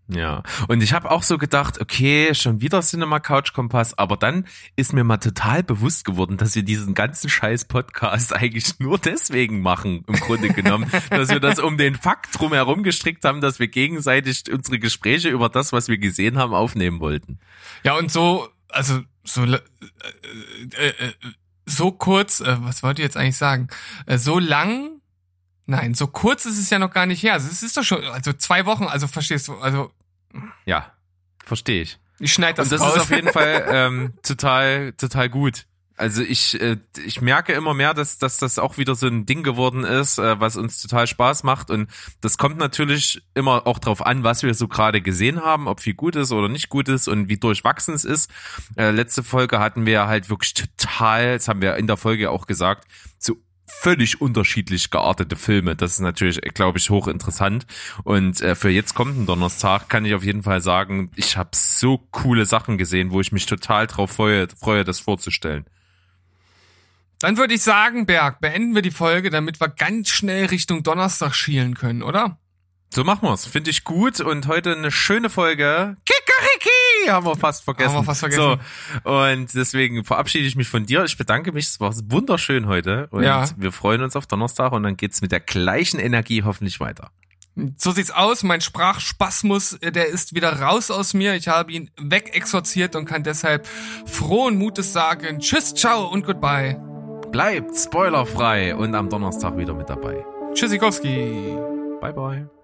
Ja, 0.10 0.44
und 0.70 0.82
ich 0.82 0.94
habe 0.94 1.12
auch 1.12 1.22
so 1.22 1.38
gedacht, 1.38 1.82
okay, 1.82 2.34
schon 2.34 2.62
wieder 2.62 2.82
Cinema 2.82 3.20
Couch 3.20 3.52
Kompass, 3.52 3.98
aber 3.98 4.16
dann 4.16 4.46
ist 4.78 4.94
mir 4.94 5.04
mal 5.04 5.18
total 5.18 5.64
bewusst 5.64 6.06
geworden, 6.06 6.38
dass 6.38 6.56
wir 6.56 6.64
diesen 6.64 6.94
ganzen 6.94 7.30
scheiß 7.30 7.66
Podcast 7.66 8.34
eigentlich 8.34 8.80
nur 8.80 8.98
deswegen 9.00 9.62
machen, 9.62 10.06
im 10.08 10.16
Grunde 10.16 10.50
genommen, 10.50 10.90
dass 11.10 11.30
wir 11.30 11.42
das 11.42 11.60
um 11.60 11.78
den 11.78 11.96
Fakt 11.96 12.40
drumherum 12.40 12.84
gestrickt 12.84 13.26
haben, 13.26 13.42
dass 13.42 13.60
wir 13.60 13.68
gegenseitig 13.68 14.44
unsere 14.52 14.80
Gespräche 14.80 15.28
über 15.28 15.50
das, 15.50 15.74
was 15.74 15.90
wir 15.90 15.98
gesehen 15.98 16.38
haben, 16.38 16.54
aufnehmen 16.54 17.02
wollten. 17.02 17.40
Ja, 17.84 17.98
und 17.98 18.10
so, 18.10 18.48
also 18.70 19.02
so 19.26 19.44
äh, 19.44 19.60
äh, 20.78 20.88
äh, 20.88 21.14
so 21.66 21.92
kurz, 21.92 22.40
äh, 22.40 22.56
was 22.62 22.82
wollte 22.82 23.02
ich 23.02 23.06
jetzt 23.06 23.18
eigentlich 23.18 23.38
sagen? 23.38 23.68
Äh, 24.06 24.18
so 24.18 24.40
lang? 24.40 24.97
Nein, 25.68 25.94
so 25.94 26.08
kurz 26.08 26.46
ist 26.46 26.58
es 26.58 26.70
ja 26.70 26.80
noch 26.80 26.92
gar 26.92 27.06
nicht 27.06 27.22
her. 27.22 27.34
Also 27.34 27.48
es 27.50 27.62
ist 27.62 27.78
doch 27.78 27.84
schon, 27.84 28.04
also 28.06 28.34
zwei 28.34 28.66
Wochen, 28.66 28.86
also 28.86 29.06
verstehst 29.08 29.48
du, 29.50 29.58
also 29.58 29.92
Ja, 30.66 30.92
verstehe 31.46 31.82
ich. 31.84 32.00
ich 32.20 32.34
schneide 32.34 32.56
das, 32.56 32.68
Und 32.68 32.72
das 32.74 32.82
raus. 32.82 32.96
ist 32.96 33.02
auf 33.04 33.12
jeden 33.12 33.30
Fall 33.32 33.66
ähm, 33.70 34.14
total, 34.24 34.94
total 34.94 35.30
gut. 35.30 35.66
Also 36.00 36.22
ich, 36.22 36.62
äh, 36.62 36.78
ich 37.06 37.22
merke 37.22 37.54
immer 37.54 37.74
mehr, 37.74 37.96
dass, 37.96 38.20
dass 38.20 38.38
das 38.38 38.60
auch 38.60 38.78
wieder 38.78 38.94
so 38.94 39.08
ein 39.08 39.26
Ding 39.26 39.42
geworden 39.42 39.84
ist, 39.84 40.20
äh, 40.20 40.40
was 40.40 40.56
uns 40.56 40.80
total 40.80 41.08
Spaß 41.08 41.42
macht. 41.44 41.72
Und 41.72 41.90
das 42.22 42.38
kommt 42.38 42.58
natürlich 42.60 43.24
immer 43.34 43.66
auch 43.66 43.80
drauf 43.80 44.06
an, 44.06 44.24
was 44.24 44.44
wir 44.44 44.54
so 44.54 44.68
gerade 44.68 45.02
gesehen 45.02 45.42
haben, 45.42 45.68
ob 45.68 45.82
viel 45.82 45.96
gut 45.96 46.16
ist 46.16 46.32
oder 46.32 46.50
nicht 46.50 46.70
gut 46.70 46.88
ist 46.88 47.08
und 47.08 47.30
wie 47.30 47.38
durchwachsen 47.38 47.96
es 47.96 48.06
ist. 48.06 48.30
Äh, 48.78 48.92
letzte 48.92 49.24
Folge 49.24 49.60
hatten 49.60 49.88
wir 49.88 50.06
halt 50.06 50.30
wirklich 50.30 50.54
total, 50.54 51.34
das 51.34 51.48
haben 51.48 51.62
wir 51.62 51.76
in 51.78 51.88
der 51.88 51.98
Folge 51.98 52.30
auch 52.30 52.46
gesagt, 52.46 52.88
so 53.18 53.36
völlig 53.68 54.22
unterschiedlich 54.22 54.90
geartete 54.90 55.36
Filme. 55.36 55.76
Das 55.76 55.94
ist 55.94 56.00
natürlich, 56.00 56.42
glaube 56.54 56.78
ich, 56.78 56.90
hochinteressant. 56.90 57.66
Und 58.04 58.42
äh, 58.42 58.56
für 58.56 58.70
jetzt 58.70 58.96
kommenden 58.96 59.26
Donnerstag 59.26 59.90
kann 59.90 60.06
ich 60.06 60.16
auf 60.16 60.24
jeden 60.24 60.44
Fall 60.44 60.62
sagen, 60.62 61.12
ich 61.16 61.38
habe 61.38 61.50
so 61.54 62.00
coole 62.12 62.46
Sachen 62.46 62.78
gesehen, 62.78 63.12
wo 63.12 63.22
ich 63.22 63.32
mich 63.32 63.46
total 63.46 63.88
drauf 63.88 64.12
freue, 64.12 64.48
freue 64.50 64.84
das 64.84 65.00
vorzustellen. 65.00 65.66
Dann 67.20 67.38
würde 67.38 67.56
ich 67.56 67.64
sagen, 67.64 68.06
Berg, 68.06 68.40
beenden 68.40 68.76
wir 68.76 68.82
die 68.82 68.92
Folge, 68.92 69.30
damit 69.30 69.60
wir 69.60 69.70
ganz 69.70 70.10
schnell 70.10 70.46
Richtung 70.46 70.84
Donnerstag 70.84 71.34
schielen 71.34 71.76
können, 71.76 72.04
oder? 72.04 72.40
So 72.90 73.04
machen 73.04 73.28
wir's. 73.28 73.46
Finde 73.46 73.70
ich 73.70 73.84
gut. 73.84 74.20
Und 74.22 74.48
heute 74.48 74.76
eine 74.76 74.92
schöne 74.92 75.30
Folge. 75.30 75.98
Kikariki! 76.06 77.10
Haben 77.10 77.26
wir 77.26 77.36
fast 77.36 77.64
vergessen. 77.64 77.90
Haben 77.96 78.02
wir 78.02 78.06
fast 78.06 78.20
vergessen. 78.22 78.60
So. 79.04 79.10
Und 79.12 79.54
deswegen 79.54 80.04
verabschiede 80.04 80.46
ich 80.46 80.56
mich 80.56 80.68
von 80.70 80.86
dir. 80.86 81.04
Ich 81.04 81.18
bedanke 81.18 81.52
mich. 81.52 81.66
Es 81.68 81.80
war 81.80 81.94
wunderschön 82.10 82.68
heute. 82.68 83.08
Und 83.12 83.24
Ja. 83.24 83.46
wir 83.58 83.72
freuen 83.72 84.02
uns 84.02 84.16
auf 84.16 84.26
Donnerstag. 84.28 84.72
Und 84.72 84.84
dann 84.84 84.98
geht's 84.98 85.22
mit 85.22 85.32
der 85.32 85.40
gleichen 85.40 86.00
Energie 86.00 86.44
hoffentlich 86.44 86.80
weiter. 86.80 87.12
So 87.78 87.92
sieht's 87.92 88.12
aus. 88.12 88.44
Mein 88.44 88.62
Sprachspasmus, 88.62 89.74
äh, 89.82 89.92
der 89.92 90.08
ist 90.08 90.36
wieder 90.36 90.60
raus 90.62 90.92
aus 90.92 91.14
mir. 91.14 91.34
Ich 91.36 91.48
habe 91.48 91.72
ihn 91.72 91.90
wegexorziert 92.00 92.96
und 92.96 93.06
kann 93.06 93.24
deshalb 93.24 93.68
frohen 94.06 94.58
Mutes 94.58 94.94
sagen. 94.94 95.40
Tschüss, 95.40 95.74
ciao 95.74 96.06
und 96.08 96.26
goodbye. 96.26 96.80
Bleibt 97.32 97.76
spoilerfrei 97.76 98.76
und 98.76 98.96
am 98.96 99.10
Donnerstag 99.10 99.58
wieder 99.58 99.74
mit 99.74 99.90
dabei. 99.90 100.24
Tschüssikowski. 100.54 101.58
Bye 102.00 102.14
bye. 102.14 102.57